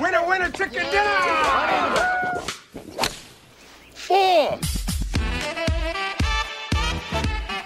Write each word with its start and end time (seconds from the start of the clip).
Winner, 0.00 0.26
winner, 0.26 0.50
chicken 0.50 0.84
dinner! 0.90 1.94
Four! 3.92 4.58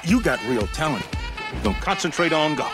You 0.04 0.22
got 0.22 0.40
real 0.46 0.66
talent. 0.69 1.04
Don't 1.64 1.77
concentrate 1.79 2.32
on 2.32 2.54
golf. 2.54 2.72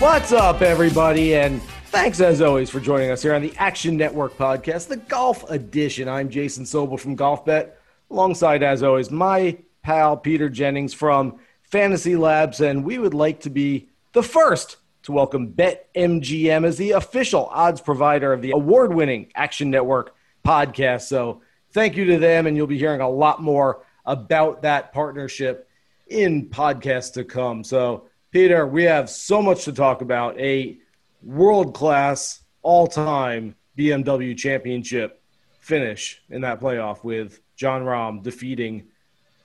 What's 0.00 0.32
up, 0.32 0.62
everybody? 0.62 1.34
And 1.34 1.60
thanks 1.86 2.20
as 2.20 2.40
always 2.40 2.70
for 2.70 2.78
joining 2.78 3.10
us 3.10 3.20
here 3.22 3.34
on 3.34 3.42
the 3.42 3.52
Action 3.56 3.96
Network 3.96 4.36
podcast, 4.38 4.86
the 4.86 4.98
Golf 4.98 5.50
Edition. 5.50 6.08
I'm 6.08 6.30
Jason 6.30 6.64
Sobel 6.64 6.98
from 6.98 7.16
Golf 7.16 7.44
Bet, 7.44 7.76
alongside, 8.08 8.62
as 8.62 8.84
always, 8.84 9.10
my 9.10 9.58
pal 9.82 10.16
Peter 10.16 10.48
Jennings 10.48 10.94
from 10.94 11.40
Fantasy 11.62 12.14
Labs, 12.14 12.60
and 12.60 12.84
we 12.84 12.98
would 12.98 13.14
like 13.14 13.40
to 13.40 13.50
be 13.50 13.88
the 14.12 14.22
first 14.22 14.76
to 15.02 15.12
welcome 15.12 15.52
BetMGM 15.52 16.64
as 16.64 16.76
the 16.76 16.92
official 16.92 17.46
odds 17.46 17.80
provider 17.80 18.32
of 18.32 18.40
the 18.40 18.52
award-winning 18.52 19.32
Action 19.34 19.70
Network 19.70 20.14
podcast. 20.44 21.02
So 21.02 21.42
thank 21.72 21.96
you 21.96 22.04
to 22.04 22.18
them, 22.18 22.46
and 22.46 22.56
you'll 22.56 22.66
be 22.66 22.78
hearing 22.78 23.00
a 23.00 23.10
lot 23.10 23.42
more 23.42 23.84
about 24.06 24.62
that 24.62 24.92
partnership 24.92 25.68
in 26.06 26.48
podcasts 26.48 27.14
to 27.14 27.24
come. 27.24 27.64
So 27.64 28.08
Peter, 28.30 28.66
we 28.66 28.84
have 28.84 29.10
so 29.10 29.42
much 29.42 29.64
to 29.64 29.72
talk 29.72 30.02
about. 30.02 30.38
A 30.38 30.78
world 31.22 31.74
class, 31.74 32.40
all 32.62 32.86
time 32.86 33.56
BMW 33.76 34.36
championship 34.36 35.20
finish 35.60 36.22
in 36.30 36.42
that 36.42 36.60
playoff 36.60 37.02
with 37.02 37.40
Jon 37.56 37.82
Rahm 37.82 38.22
defeating 38.22 38.84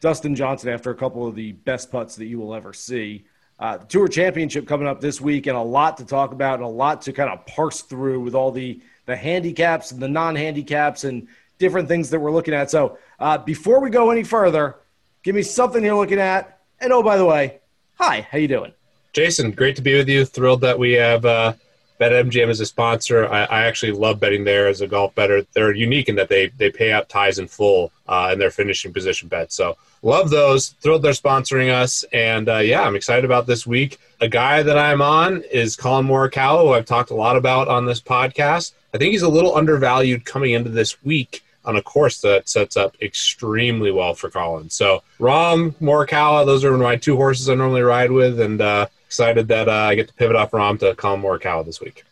Dustin 0.01 0.35
Johnson 0.35 0.69
after 0.69 0.91
a 0.91 0.95
couple 0.95 1.27
of 1.27 1.35
the 1.35 1.51
best 1.51 1.91
putts 1.91 2.15
that 2.17 2.25
you 2.25 2.39
will 2.39 2.53
ever 2.53 2.73
see. 2.73 3.25
Uh, 3.59 3.77
Tour 3.77 4.07
Championship 4.07 4.67
coming 4.67 4.87
up 4.87 5.01
this 5.01 5.19
week, 5.19 5.47
and 5.47 5.57
a 5.57 5.61
lot 5.61 5.97
to 5.97 6.05
talk 6.05 6.31
about, 6.31 6.55
and 6.55 6.63
a 6.63 6.67
lot 6.67 7.01
to 7.03 7.13
kind 7.13 7.29
of 7.29 7.45
parse 7.45 7.81
through 7.81 8.19
with 8.21 8.35
all 8.35 8.51
the 8.51 8.79
the 9.05 9.15
handicaps 9.15 9.91
and 9.91 10.01
the 10.01 10.07
non 10.07 10.35
handicaps 10.35 11.03
and 11.03 11.27
different 11.57 11.87
things 11.87 12.09
that 12.11 12.19
we're 12.19 12.31
looking 12.31 12.53
at. 12.53 12.69
So, 12.69 12.97
uh, 13.19 13.37
before 13.39 13.79
we 13.79 13.89
go 13.89 14.11
any 14.11 14.23
further, 14.23 14.75
give 15.23 15.33
me 15.33 15.41
something 15.41 15.83
you're 15.83 15.95
looking 15.95 16.19
at. 16.19 16.59
And 16.79 16.93
oh, 16.93 17.01
by 17.01 17.17
the 17.17 17.25
way, 17.25 17.59
hi, 17.95 18.27
how 18.29 18.37
you 18.37 18.47
doing? 18.47 18.73
Jason, 19.13 19.51
great 19.51 19.75
to 19.77 19.81
be 19.81 19.95
with 19.95 20.07
you. 20.07 20.25
Thrilled 20.25 20.61
that 20.61 20.77
we 20.77 20.93
have 20.93 21.25
uh, 21.25 21.53
BetMGM 21.99 22.49
as 22.49 22.59
a 22.59 22.65
sponsor. 22.65 23.27
I, 23.27 23.45
I, 23.45 23.63
actually 23.65 23.91
love 23.91 24.19
betting 24.19 24.43
there 24.43 24.67
as 24.67 24.81
a 24.81 24.87
golf 24.87 25.15
bettor. 25.15 25.45
They're 25.53 25.73
unique 25.73 26.09
in 26.09 26.15
that 26.15 26.29
they 26.29 26.47
they 26.47 26.69
pay 26.69 26.91
out 26.91 27.09
ties 27.09 27.39
in 27.39 27.47
full 27.47 27.91
uh, 28.07 28.29
in 28.33 28.39
their 28.39 28.51
finishing 28.51 28.93
position 28.93 29.27
bets. 29.27 29.55
So 29.55 29.77
love 30.01 30.29
those. 30.29 30.69
Thrilled 30.81 31.01
they're 31.01 31.13
sponsoring 31.13 31.71
us, 31.71 32.03
and 32.13 32.49
uh, 32.49 32.57
yeah, 32.57 32.83
I'm 32.83 32.95
excited 32.95 33.25
about 33.25 33.47
this 33.47 33.65
week. 33.65 33.99
A 34.21 34.27
guy 34.27 34.63
that 34.63 34.77
I'm 34.77 35.01
on 35.01 35.43
is 35.51 35.75
Collin 35.75 36.07
Morikawa, 36.07 36.63
who 36.63 36.73
I've 36.73 36.85
talked 36.85 37.11
a 37.11 37.15
lot 37.15 37.35
about 37.35 37.67
on 37.67 37.85
this 37.85 38.01
podcast. 38.01 38.73
I 38.93 38.97
think 38.97 39.11
he's 39.11 39.23
a 39.23 39.29
little 39.29 39.55
undervalued 39.55 40.25
coming 40.25 40.51
into 40.51 40.69
this 40.69 41.03
week 41.03 41.43
on 41.65 41.75
a 41.75 41.81
course 41.81 42.21
that 42.21 42.47
sets 42.47 42.77
up 42.77 42.95
extremely 43.01 43.91
well 43.91 44.13
for 44.13 44.29
Collin. 44.29 44.69
So 44.69 45.03
Rahm, 45.19 45.75
Morikawa, 45.81 46.45
those 46.45 46.63
are 46.63 46.77
my 46.77 46.95
two 46.95 47.17
horses 47.17 47.49
I 47.49 47.55
normally 47.55 47.81
ride 47.81 48.11
with, 48.11 48.39
and 48.39 48.61
uh, 48.61 48.87
excited 49.07 49.47
that 49.47 49.69
uh, 49.69 49.71
I 49.71 49.95
get 49.95 50.09
to 50.09 50.13
pivot 50.13 50.35
off 50.35 50.51
Rahm 50.51 50.77
to 50.79 50.93
Collin 50.93 51.21
Morikawa 51.21 51.65
this 51.65 51.79
week. 51.79 52.03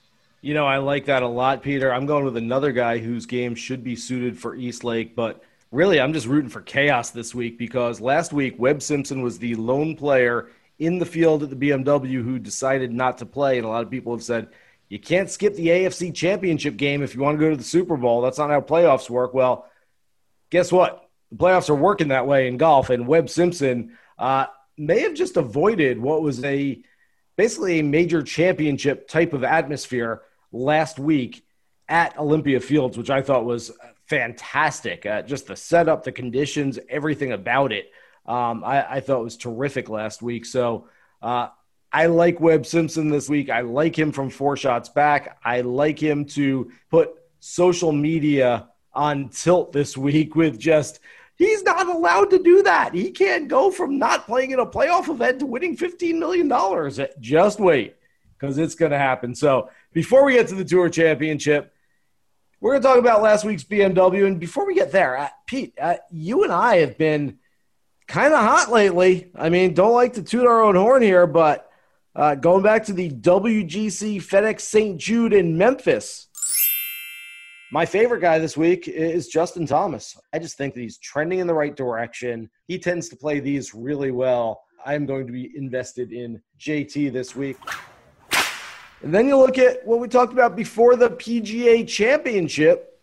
You 0.41 0.53
know, 0.53 0.65
I 0.65 0.77
like 0.77 1.05
that 1.05 1.23
a 1.23 1.27
lot, 1.27 1.61
Peter. 1.61 1.93
I'm 1.93 2.05
going 2.05 2.23
with 2.23 2.37
another 2.37 2.71
guy 2.71 2.99
whose 2.99 3.25
game 3.25 3.53
should 3.53 3.83
be 3.83 3.97
suited 3.97 4.39
for 4.39 4.55
East 4.55 4.85
Lake, 4.85 5.13
but 5.13 5.43
really, 5.71 5.99
I'm 5.99 6.13
just 6.13 6.25
rooting 6.25 6.49
for 6.49 6.61
chaos 6.61 7.09
this 7.09 7.35
week 7.35 7.57
because 7.57 7.99
last 7.99 8.31
week 8.31 8.55
Webb 8.57 8.81
Simpson 8.81 9.21
was 9.21 9.37
the 9.37 9.55
lone 9.55 9.97
player 9.97 10.47
in 10.79 10.99
the 10.99 11.05
field 11.05 11.43
at 11.43 11.49
the 11.49 11.55
BMW 11.55 12.23
who 12.23 12.39
decided 12.39 12.93
not 12.93 13.17
to 13.17 13.25
play, 13.25 13.57
and 13.57 13.65
a 13.65 13.69
lot 13.69 13.83
of 13.83 13.91
people 13.91 14.13
have 14.13 14.23
said 14.23 14.47
you 14.87 14.99
can't 14.99 15.29
skip 15.29 15.55
the 15.55 15.67
AFC 15.67 16.13
Championship 16.15 16.77
game 16.77 17.03
if 17.03 17.13
you 17.13 17.21
want 17.21 17.37
to 17.37 17.43
go 17.43 17.49
to 17.49 17.57
the 17.57 17.63
Super 17.63 17.97
Bowl. 17.97 18.21
That's 18.21 18.37
not 18.37 18.49
how 18.49 18.61
playoffs 18.61 19.09
work. 19.09 19.33
Well, 19.33 19.67
guess 20.49 20.71
what? 20.71 21.09
The 21.31 21.37
playoffs 21.37 21.69
are 21.69 21.75
working 21.75 22.09
that 22.09 22.27
way 22.27 22.47
in 22.47 22.55
golf, 22.55 22.89
and 22.89 23.05
Webb 23.05 23.29
Simpson. 23.29 23.97
Uh, 24.17 24.45
may 24.77 24.99
have 25.01 25.13
just 25.13 25.37
avoided 25.37 25.99
what 25.99 26.21
was 26.21 26.43
a 26.43 26.81
basically 27.35 27.79
a 27.79 27.83
major 27.83 28.21
championship 28.23 29.07
type 29.07 29.33
of 29.33 29.43
atmosphere 29.43 30.21
last 30.51 30.99
week 30.99 31.45
at 31.87 32.17
Olympia 32.17 32.59
Fields, 32.59 32.97
which 32.97 33.09
I 33.09 33.21
thought 33.21 33.45
was 33.45 33.71
fantastic. 34.07 35.05
Uh, 35.05 35.21
just 35.21 35.47
the 35.47 35.55
setup, 35.55 36.03
the 36.03 36.11
conditions, 36.11 36.79
everything 36.89 37.31
about 37.31 37.71
it. 37.71 37.91
Um, 38.25 38.63
I, 38.63 38.95
I, 38.95 38.99
thought 39.01 39.23
was 39.23 39.37
terrific 39.37 39.87
last 39.87 40.21
week. 40.21 40.45
So 40.45 40.87
uh, 41.21 41.49
I 41.93 42.07
like 42.07 42.39
Webb 42.39 42.65
Simpson 42.65 43.09
this 43.09 43.29
week. 43.29 43.51
I 43.51 43.61
like 43.61 43.97
him 43.97 44.11
from 44.11 44.31
four 44.31 44.57
shots 44.57 44.89
back. 44.89 45.37
I 45.43 45.61
like 45.61 46.01
him 46.01 46.25
to 46.29 46.71
put 46.89 47.11
social 47.39 47.91
media 47.91 48.69
on 48.93 49.29
tilt 49.29 49.73
this 49.73 49.95
week 49.95 50.35
with 50.35 50.57
just 50.57 50.99
He's 51.37 51.63
not 51.63 51.87
allowed 51.87 52.29
to 52.29 52.39
do 52.41 52.63
that. 52.63 52.93
He 52.93 53.11
can't 53.11 53.47
go 53.47 53.69
from 53.69 53.97
not 53.97 54.25
playing 54.25 54.51
in 54.51 54.59
a 54.59 54.65
playoff 54.65 55.09
event 55.09 55.39
to 55.39 55.45
winning 55.45 55.75
$15 55.75 56.17
million. 56.17 57.09
Just 57.19 57.59
wait, 57.59 57.95
because 58.39 58.57
it's 58.57 58.75
going 58.75 58.91
to 58.91 58.97
happen. 58.97 59.35
So 59.35 59.69
before 59.91 60.23
we 60.23 60.33
get 60.33 60.47
to 60.49 60.55
the 60.55 60.63
Tour 60.63 60.89
Championship, 60.89 61.73
we're 62.61 62.71
going 62.71 62.81
to 62.83 62.87
talk 62.87 62.97
about 62.99 63.21
last 63.21 63.43
week's 63.43 63.65
BMW. 63.65 64.27
And 64.27 64.39
before 64.39 64.65
we 64.65 64.75
get 64.75 64.91
there, 64.91 65.17
uh, 65.17 65.29
Pete, 65.45 65.73
uh, 65.79 65.97
you 66.09 66.43
and 66.43 66.53
I 66.53 66.77
have 66.77 66.97
been 66.97 67.37
kind 68.07 68.33
of 68.33 68.39
hot 68.39 68.71
lately. 68.71 69.29
I 69.35 69.49
mean, 69.49 69.73
don't 69.73 69.93
like 69.93 70.13
to 70.13 70.23
toot 70.23 70.47
our 70.47 70.63
own 70.63 70.75
horn 70.75 71.01
here, 71.01 71.27
but 71.27 71.69
uh, 72.15 72.35
going 72.35 72.63
back 72.63 72.85
to 72.85 72.93
the 72.93 73.09
WGC 73.09 74.17
FedEx 74.17 74.61
St. 74.61 74.97
Jude 74.97 75.33
in 75.33 75.57
Memphis, 75.57 76.27
my 77.75 77.85
favorite 77.85 78.21
guy 78.21 78.39
this 78.39 78.55
week 78.55 78.87
is 78.87 79.27
Justin 79.27 79.67
Thomas. 79.67 80.15
I 80.31 80.39
just 80.39 80.57
think 80.57 80.75
that 80.75 80.79
he's 80.79 80.97
trending 80.97 81.39
in 81.39 81.45
the 81.45 81.53
right 81.53 81.75
direction. 81.75 82.49
He 82.69 82.79
tends 82.79 83.09
to 83.09 83.17
play 83.17 83.41
these 83.41 83.75
really 83.75 84.11
well. 84.11 84.63
I'm 84.85 85.05
going 85.05 85.27
to 85.27 85.33
be 85.33 85.51
invested 85.57 86.13
in 86.13 86.41
JT 86.57 87.11
this 87.11 87.35
week. 87.35 87.57
And 89.01 89.13
then 89.13 89.27
you 89.27 89.37
look 89.37 89.57
at 89.57 89.85
what 89.85 89.99
we 89.99 90.07
talked 90.07 90.31
about 90.31 90.55
before 90.55 90.95
the 90.95 91.09
PGA 91.09 91.85
Championship. 91.85 92.94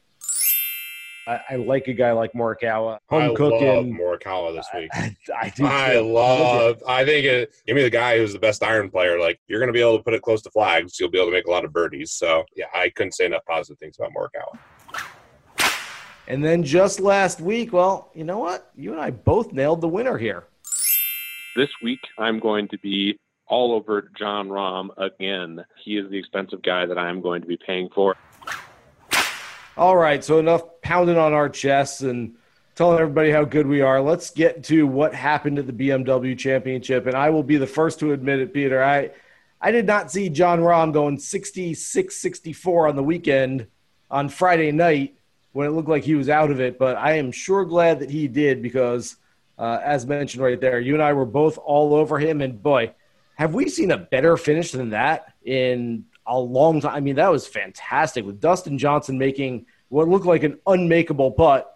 I, 1.27 1.41
I 1.50 1.56
like 1.56 1.87
a 1.87 1.93
guy 1.93 2.12
like 2.12 2.33
Morikawa. 2.33 2.99
Home 3.09 3.31
I 3.31 3.34
cooking. 3.34 3.66
love 3.66 3.84
Morikawa 3.87 4.55
this 4.55 4.66
week. 4.75 4.91
I, 4.93 5.16
I, 5.41 5.49
do. 5.50 5.65
I 5.65 5.99
love. 5.99 6.83
I 6.87 7.05
think 7.05 7.25
it, 7.27 7.55
give 7.66 7.77
me 7.77 7.83
the 7.83 7.91
guy 7.91 8.19
who's 8.19 8.33
the 8.33 8.38
best 8.38 8.62
iron 8.62 8.91
player. 8.91 9.21
Like 9.21 9.41
you're 9.47 9.61
going 9.61 9.69
to 9.69 9.72
be 9.72 9.81
able 9.81 9.99
to 9.99 10.03
put 10.03 10.15
it 10.15 10.22
close 10.22 10.43
to 10.43 10.50
flags. 10.50 10.99
You'll 10.99 11.11
be 11.11 11.19
able 11.19 11.28
to 11.28 11.32
make 11.32 11.47
a 11.47 11.50
lot 11.50 11.65
of 11.65 11.72
birdies. 11.72 12.12
So 12.12 12.44
yeah, 12.56 12.66
I 12.75 12.88
couldn't 12.91 13.12
say 13.12 13.27
enough 13.27 13.44
positive 13.47 13.78
things 13.78 13.97
about 13.99 14.11
Morikawa. 14.16 14.59
And 16.28 16.44
then 16.44 16.62
just 16.62 17.00
last 17.00 17.41
week, 17.41 17.72
well, 17.72 18.11
you 18.15 18.25
know 18.25 18.38
what? 18.38 18.71
You 18.75 18.93
and 18.93 19.00
I 19.00 19.11
both 19.11 19.53
nailed 19.53 19.81
the 19.81 19.88
winner 19.88 20.16
here. 20.19 20.44
This 21.56 21.69
week, 21.82 22.00
I'm 22.16 22.38
going 22.38 22.69
to 22.69 22.78
be 22.78 23.19
all 23.47 23.72
over 23.72 24.09
Jon 24.19 24.49
Rahm 24.49 24.88
again. 24.97 25.65
He 25.84 25.99
is 25.99 26.11
the 26.11 26.19
expensive 26.19 26.62
guy 26.62 26.87
that 26.87 26.97
I'm 26.97 27.21
going 27.21 27.43
to 27.43 27.47
be 27.47 27.59
paying 27.66 27.91
for. 27.94 28.16
All 29.75 29.97
right, 29.97 30.22
so 30.22 30.38
enough 30.38 30.83
pounding 30.83 31.16
on 31.16 31.33
our 31.33 31.49
chests 31.49 32.03
and 32.03 32.34
telling 32.75 33.00
everybody 33.00 33.31
how 33.31 33.44
good 33.44 33.66
we 33.66 33.81
are. 33.81 34.03
Let's 34.03 34.28
get 34.28 34.65
to 34.65 34.87
what 34.87 35.15
happened 35.15 35.59
at 35.59 35.66
the 35.66 35.72
BMW 35.72 36.37
Championship, 36.38 37.06
and 37.06 37.16
I 37.16 37.31
will 37.31 37.43
be 37.43 37.56
the 37.56 37.66
first 37.66 37.99
to 38.00 38.12
admit 38.12 38.41
it, 38.41 38.53
Peter. 38.53 38.84
I 38.84 39.12
I 39.62 39.71
did 39.71 39.87
not 39.87 40.11
see 40.11 40.28
Jon 40.28 40.61
Rahm 40.61 40.93
going 40.93 41.19
66 41.19 42.15
64 42.15 42.88
on 42.88 42.97
the 42.97 43.03
weekend 43.03 43.66
on 44.11 44.28
Friday 44.28 44.72
night 44.72 45.15
when 45.53 45.66
it 45.66 45.71
looked 45.71 45.88
like 45.88 46.05
he 46.05 46.16
was 46.16 46.28
out 46.28 46.50
of 46.50 46.61
it, 46.61 46.78
but 46.78 46.99
I 46.99 47.15
am 47.15 47.32
sure 47.32 47.65
glad 47.65 48.00
that 48.00 48.11
he 48.11 48.28
did 48.28 48.61
because, 48.61 49.16
uh, 49.59 49.81
as 49.82 50.05
mentioned 50.05 50.43
right 50.43 50.61
there, 50.61 50.81
you 50.81 50.93
and 50.93 51.03
I 51.03 51.15
were 51.15 51.25
both 51.25 51.56
all 51.56 51.94
over 51.94 52.19
him, 52.19 52.43
and 52.43 52.62
boy, 52.62 52.93
have 53.37 53.55
we 53.55 53.71
seen 53.71 53.91
a 53.91 53.97
better 53.97 54.37
finish 54.37 54.72
than 54.72 54.91
that 54.91 55.32
in 55.43 56.05
a 56.32 56.38
long 56.38 56.81
time. 56.81 56.94
I 56.94 57.00
mean, 57.00 57.17
that 57.17 57.31
was 57.31 57.46
fantastic 57.46 58.25
with 58.25 58.40
Dustin 58.40 58.79
Johnson 58.79 59.19
making 59.19 59.67
what 59.88 60.08
looked 60.08 60.26
like 60.26 60.43
an 60.43 60.58
unmakeable 60.67 61.32
putt 61.32 61.69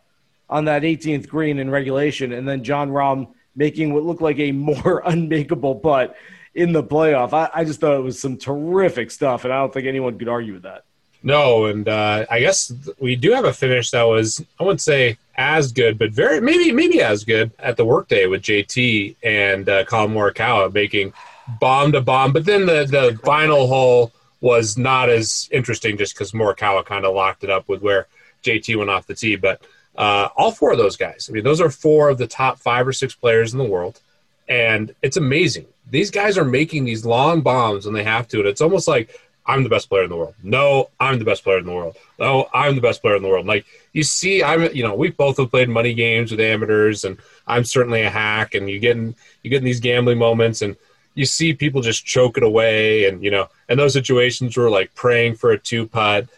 on 0.49 0.64
that 0.64 0.82
18th 0.82 1.29
green 1.29 1.58
in 1.58 1.70
regulation, 1.70 2.32
and 2.32 2.49
then 2.49 2.64
Jon 2.64 2.91
Rahm 2.91 3.29
making 3.55 3.93
what 3.93 4.05
looked 4.05 4.23
like 4.23 4.38
a 4.38 4.53
more 4.53 5.03
unmakeable 5.06 5.76
putt 5.76 6.17
in 6.55 6.73
the 6.73 6.82
playoff. 6.82 7.32
I, 7.32 7.50
I, 7.53 7.64
just 7.64 7.81
thought 7.81 7.97
it 7.97 8.03
was 8.03 8.19
some 8.19 8.38
terrific 8.38 9.11
stuff, 9.11 9.44
and 9.44 9.53
I 9.53 9.58
don't 9.58 9.73
think 9.73 9.87
anyone 9.87 10.19
could 10.19 10.29
argue 10.29 10.55
with 10.55 10.62
that. 10.62 10.85
No, 11.23 11.67
and 11.67 11.88
uh, 11.88 12.25
I 12.31 12.41
guess 12.41 12.73
we 12.99 13.17
do 13.17 13.32
have 13.32 13.44
a 13.44 13.52
finish 13.52 13.91
that 13.91 14.05
was 14.05 14.43
I 14.61 14.62
wouldn't 14.62 14.81
say 14.81 15.19
as 15.37 15.73
good, 15.73 15.99
but 15.99 16.12
very 16.12 16.41
maybe 16.41 16.73
maybe 16.73 17.02
as 17.02 17.25
good 17.25 17.50
at 17.59 17.76
the 17.76 17.85
workday 17.85 18.26
with 18.26 18.43
JT 18.43 19.17
and 19.23 19.69
uh, 19.69 19.85
Collin 19.85 20.14
Morikawa 20.14 20.73
making 20.73 21.12
bomb 21.61 21.93
to 21.93 22.00
bomb. 22.00 22.32
But 22.32 22.44
then 22.44 22.64
the 22.64 22.85
the 22.85 23.19
final 23.25 23.67
hole 23.67 24.12
was 24.41 24.77
not 24.77 25.09
as 25.09 25.49
interesting 25.53 25.97
just 25.97 26.15
because 26.15 26.33
Morikawa 26.33 26.85
kind 26.85 27.05
of 27.05 27.15
locked 27.15 27.44
it 27.44 27.50
up 27.50 27.69
with 27.69 27.83
where 27.83 28.06
JT 28.43 28.77
went 28.77 28.91
off 28.91 29.06
the 29.06 29.15
tee. 29.15 29.37
But 29.37 29.62
uh, 29.97 30.29
all 30.37 30.53
four 30.53 30.73
of 30.73 30.79
those 30.79 30.97
guys, 30.97 31.29
I 31.29 31.33
mean, 31.33 31.44
those 31.44 31.61
are 31.61 31.71
four 31.71 32.09
of 32.11 32.19
the 32.19 32.27
top 32.27 32.59
five 32.59 32.87
or 32.87 32.93
six 32.93 33.15
players 33.15 33.53
in 33.53 33.59
the 33.59 33.65
world. 33.65 34.00
And 34.49 34.94
it's 35.03 35.17
amazing. 35.17 35.67
These 35.91 36.11
guys 36.11 36.38
are 36.38 36.44
making 36.44 36.85
these 36.85 37.05
long 37.05 37.41
bombs 37.41 37.85
when 37.85 37.94
they 37.94 38.05
have 38.05 38.29
to. 38.29 38.38
And 38.38 38.49
it's 38.49 38.61
almost 38.61 38.87
like 38.87 39.11
I'm 39.47 39.62
the 39.62 39.69
best 39.69 39.88
player 39.88 40.05
in 40.05 40.11
the 40.11 40.17
world. 40.17 40.35
No, 40.43 40.91
I'm 40.99 41.19
the 41.19 41.25
best 41.25 41.44
player 41.44 41.59
in 41.59 41.67
the 41.67 41.73
world. 41.73 41.97
No, 42.19 42.49
I'm 42.53 42.75
the 42.75 42.81
best 42.81 43.00
player 43.00 43.17
in 43.17 43.23
the 43.23 43.29
world. 43.29 43.47
Like 43.47 43.65
you 43.93 44.03
see, 44.03 44.43
I'm 44.43 44.75
you 44.75 44.83
know 44.83 44.94
we 44.94 45.11
both 45.11 45.37
have 45.38 45.50
played 45.50 45.69
money 45.69 45.94
games 45.94 46.31
with 46.31 46.41
amateurs, 46.41 47.05
and 47.05 47.19
I'm 47.47 47.65
certainly 47.65 48.03
a 48.03 48.11
hack. 48.11 48.55
And 48.55 48.69
you 48.69 48.81
get 48.81 48.97
in 48.97 49.15
you 49.43 49.50
get 49.50 49.59
in 49.59 49.65
these 49.65 49.81
gambling 49.81 50.19
moments, 50.19 50.62
and 50.62 50.77
you 51.17 51.25
see 51.25 51.53
people 51.53 51.81
just 51.81 52.05
choke 52.05 52.37
it 52.37 52.45
away, 52.45 53.09
and 53.09 53.25
you 53.25 53.31
know, 53.33 53.49
and 53.69 53.81
those 53.81 53.95
situations 53.95 54.57
where 54.57 54.71
like 54.71 54.95
praying 54.95 55.35
for 55.35 55.51
a 55.51 55.59
two 55.59 55.87
putt. 55.87 56.29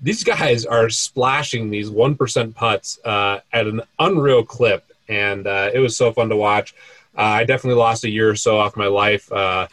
These 0.00 0.22
guys 0.22 0.64
are 0.64 0.88
splashing 0.88 1.70
these 1.70 1.90
one 1.90 2.14
percent 2.14 2.54
putts 2.54 2.98
uh, 3.04 3.40
at 3.52 3.66
an 3.66 3.82
unreal 3.98 4.44
clip, 4.44 4.84
and 5.08 5.46
uh, 5.46 5.70
it 5.74 5.80
was 5.80 5.96
so 5.96 6.12
fun 6.12 6.28
to 6.30 6.36
watch. 6.36 6.72
Uh, 7.16 7.22
I 7.22 7.44
definitely 7.44 7.80
lost 7.80 8.04
a 8.04 8.10
year 8.10 8.30
or 8.30 8.36
so 8.36 8.58
off 8.58 8.76
my 8.76 8.86
life 8.86 9.30
uh, 9.32 9.66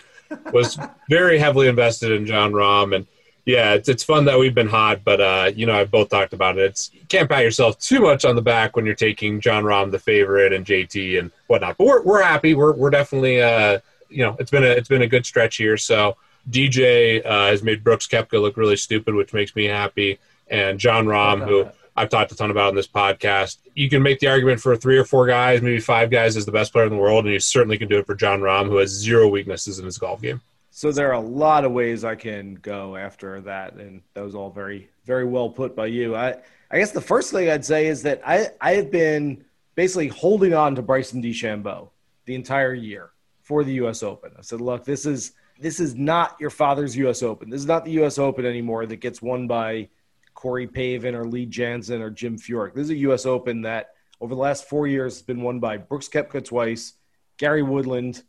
was 0.52 0.80
very 1.10 1.38
heavily 1.38 1.68
invested 1.68 2.12
in 2.12 2.26
Jon 2.26 2.54
Rahm, 2.54 2.96
and 2.96 3.06
yeah, 3.46 3.74
it's 3.76 3.88
it's 3.88 4.04
fun 4.04 4.26
that 4.26 4.40
we've 4.40 4.56
been 4.56 4.68
hot, 4.68 5.04
but 5.04 5.22
uh, 5.22 5.52
you 5.56 5.68
know, 5.68 5.80
I've 5.80 5.92
both 5.92 6.10
talked 6.10 6.34
about 6.34 6.58
it. 6.58 6.64
It's 6.64 6.92
you 6.92 7.06
can't 7.08 7.30
pat 7.30 7.44
yourself 7.44 7.78
too 7.78 8.00
much 8.00 8.26
on 8.26 8.36
the 8.36 8.42
back 8.42 8.76
when 8.76 8.86
you're 8.86 8.96
taking 8.96 9.40
Jon 9.40 9.64
Rahm 9.64 9.92
the 9.92 10.00
favorite 10.00 10.54
and 10.54 10.66
JT 10.66 11.20
and 11.20 11.32
whatnot. 11.46 11.78
But 11.78 11.86
we're 11.86 12.02
we're 12.02 12.24
happy. 12.24 12.56
We're 12.56 12.74
we're 12.74 12.90
definitely 12.90 13.44
uh, 13.44 13.80
you 14.10 14.24
know, 14.24 14.36
it's 14.40 14.52
been 14.52 14.64
a 14.64 14.70
it's 14.70 14.90
been 14.90 15.02
a 15.02 15.08
good 15.08 15.26
stretch 15.26 15.58
here. 15.58 15.78
So 15.78 16.18
DJ 16.50 17.26
uh, 17.26 17.48
has 17.48 17.64
made 17.64 17.84
Brooks 17.84 18.08
Koepka 18.08 18.40
look 18.42 18.58
really 18.58 18.78
stupid, 18.78 19.16
which 19.16 19.34
makes 19.34 19.56
me 19.56 19.66
happy. 19.66 20.20
And 20.48 20.80
Jon 20.80 21.06
Rahm, 21.06 21.44
who 21.44 21.68
I've 21.98 22.10
talked 22.10 22.32
a 22.32 22.36
ton 22.36 22.52
about 22.52 22.70
in 22.70 22.76
this 22.76 22.88
podcast. 22.88 23.58
You 23.74 23.90
can 23.90 24.04
make 24.04 24.20
the 24.20 24.28
argument 24.28 24.60
for 24.60 24.76
three 24.76 24.98
or 24.98 25.06
four 25.06 25.28
guys, 25.28 25.62
maybe 25.62 25.80
five 25.80 26.12
guys 26.12 26.36
as 26.36 26.46
the 26.46 26.52
best 26.52 26.74
player 26.74 26.86
in 26.86 26.92
the 26.92 26.98
world, 26.98 27.26
and 27.26 27.34
you 27.34 27.40
certainly 27.40 27.78
can 27.78 27.88
do 27.88 28.00
it 28.00 28.06
for 28.06 28.16
Jon 28.16 28.42
Rahm, 28.42 28.68
who 28.68 28.78
has 28.78 28.90
zero 28.90 29.28
weaknesses 29.28 29.80
in 29.80 29.86
his 29.86 29.98
golf 29.98 30.22
game. 30.22 30.42
So 30.72 30.92
there 30.92 31.08
are 31.10 31.14
a 31.14 31.22
lot 31.22 31.64
of 31.64 31.72
ways 31.72 32.04
I 32.04 32.16
can 32.16 32.56
go 32.56 32.98
after 32.98 33.40
that, 33.42 33.76
and 33.76 34.02
that 34.14 34.26
was 34.26 34.36
all 34.36 34.50
very, 34.50 34.90
very 35.06 35.24
well 35.24 35.50
put 35.50 35.74
by 35.74 35.86
you. 35.86 36.18
I, 36.18 36.36
I 36.70 36.80
guess 36.80 36.92
the 36.92 37.00
first 37.00 37.32
thing 37.32 37.50
I'd 37.50 37.64
say 37.64 37.88
is 37.88 38.04
that 38.04 38.22
I, 38.26 38.50
I 38.60 38.74
have 38.74 38.92
been 38.92 39.46
basically 39.76 40.10
holding 40.10 40.54
on 40.54 40.76
to 40.76 40.82
Bryson 40.82 41.24
DeChambeau 41.24 41.90
the 42.26 42.36
entire 42.36 42.74
year 42.74 43.12
for 43.46 43.64
the 43.64 43.74
U.S. 43.74 44.02
Open. 44.02 44.32
I 44.38 44.42
said, 44.42 44.60
look, 44.60 44.84
this 44.84 45.06
is 45.06 45.34
this 45.60 45.80
is 45.80 45.96
not 45.96 46.36
your 46.40 46.50
father's 46.50 46.98
U.S. 46.98 47.24
Open. 47.24 47.50
This 47.50 47.62
is 47.62 47.68
not 47.68 47.86
the 47.86 47.92
U.S. 47.92 48.18
Open 48.18 48.46
anymore 48.46 48.86
that 48.88 48.98
gets 48.98 49.22
won 49.22 49.48
by 49.48 49.88
Corey 50.34 50.68
Pavin 50.68 51.16
or 51.16 51.24
Lee 51.24 51.46
Janzen 51.46 52.02
or 52.02 52.10
Jim 52.10 52.38
Furyk. 52.38 52.74
This 52.74 52.86
is 52.86 52.90
a 52.90 52.96
U.S. 52.98 53.26
Open 53.26 53.62
that 53.62 53.92
over 54.20 54.34
the 54.34 54.42
last 54.42 54.68
four 54.68 54.88
years 54.88 55.14
has 55.14 55.22
been 55.22 55.42
won 55.42 55.60
by 55.60 55.78
Brooks 55.78 56.10
Koepka 56.10 56.44
twice, 56.44 56.94
Gary 57.38 57.62
Woodland, 57.64 58.24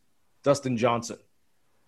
Dustin 0.44 0.76
Johnson. 0.76 1.18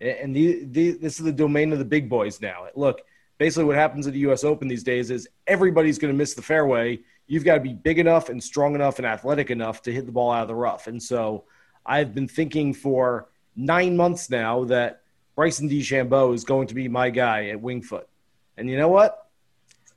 And 0.00 0.34
the, 0.34 0.64
the, 0.64 0.92
this 0.92 1.18
is 1.18 1.24
the 1.24 1.32
domain 1.32 1.72
of 1.72 1.78
the 1.78 1.84
big 1.84 2.08
boys 2.08 2.40
now. 2.40 2.66
Look, 2.74 3.02
basically 3.36 3.64
what 3.64 3.76
happens 3.76 4.06
at 4.06 4.14
the 4.14 4.20
U.S. 4.20 4.42
Open 4.42 4.68
these 4.68 4.82
days 4.82 5.10
is 5.10 5.28
everybody's 5.46 5.98
going 5.98 6.12
to 6.12 6.18
miss 6.18 6.34
the 6.34 6.42
fairway. 6.42 7.00
You've 7.26 7.44
got 7.44 7.54
to 7.54 7.60
be 7.60 7.74
big 7.74 7.98
enough 7.98 8.30
and 8.30 8.42
strong 8.42 8.74
enough 8.74 8.98
and 8.98 9.06
athletic 9.06 9.50
enough 9.50 9.82
to 9.82 9.92
hit 9.92 10.06
the 10.06 10.12
ball 10.12 10.32
out 10.32 10.42
of 10.42 10.48
the 10.48 10.54
rough. 10.54 10.86
And 10.86 11.02
so 11.02 11.44
I've 11.84 12.14
been 12.14 12.28
thinking 12.28 12.74
for 12.74 13.28
nine 13.56 13.96
months 13.96 14.30
now 14.30 14.64
that 14.64 15.02
Bryson 15.34 15.68
DeChambeau 15.68 16.34
is 16.34 16.44
going 16.44 16.68
to 16.68 16.74
be 16.74 16.88
my 16.88 17.10
guy 17.10 17.48
at 17.48 17.60
Winged 17.60 17.86
Foot. 17.86 18.08
And 18.56 18.68
you 18.68 18.76
know 18.76 18.88
what? 18.88 19.26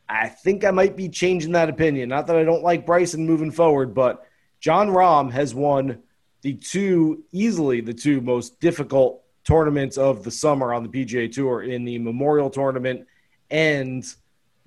I 0.07 0.27
think 0.27 0.65
I 0.65 0.71
might 0.71 0.95
be 0.95 1.09
changing 1.09 1.53
that 1.53 1.69
opinion. 1.69 2.09
Not 2.09 2.27
that 2.27 2.35
I 2.35 2.43
don't 2.43 2.63
like 2.63 2.85
Bryson 2.85 3.25
moving 3.25 3.51
forward, 3.51 3.93
but 3.93 4.25
Jon 4.59 4.89
Rahm 4.89 5.31
has 5.31 5.55
won 5.55 6.03
the 6.41 6.53
two, 6.53 7.23
easily 7.31 7.81
the 7.81 7.93
two 7.93 8.21
most 8.21 8.59
difficult 8.59 9.23
tournaments 9.43 9.97
of 9.97 10.23
the 10.23 10.31
summer 10.31 10.73
on 10.73 10.83
the 10.83 10.89
PGA 10.89 11.31
Tour 11.31 11.63
in 11.63 11.85
the 11.85 11.97
Memorial 11.97 12.49
Tournament 12.49 13.07
and 13.49 14.05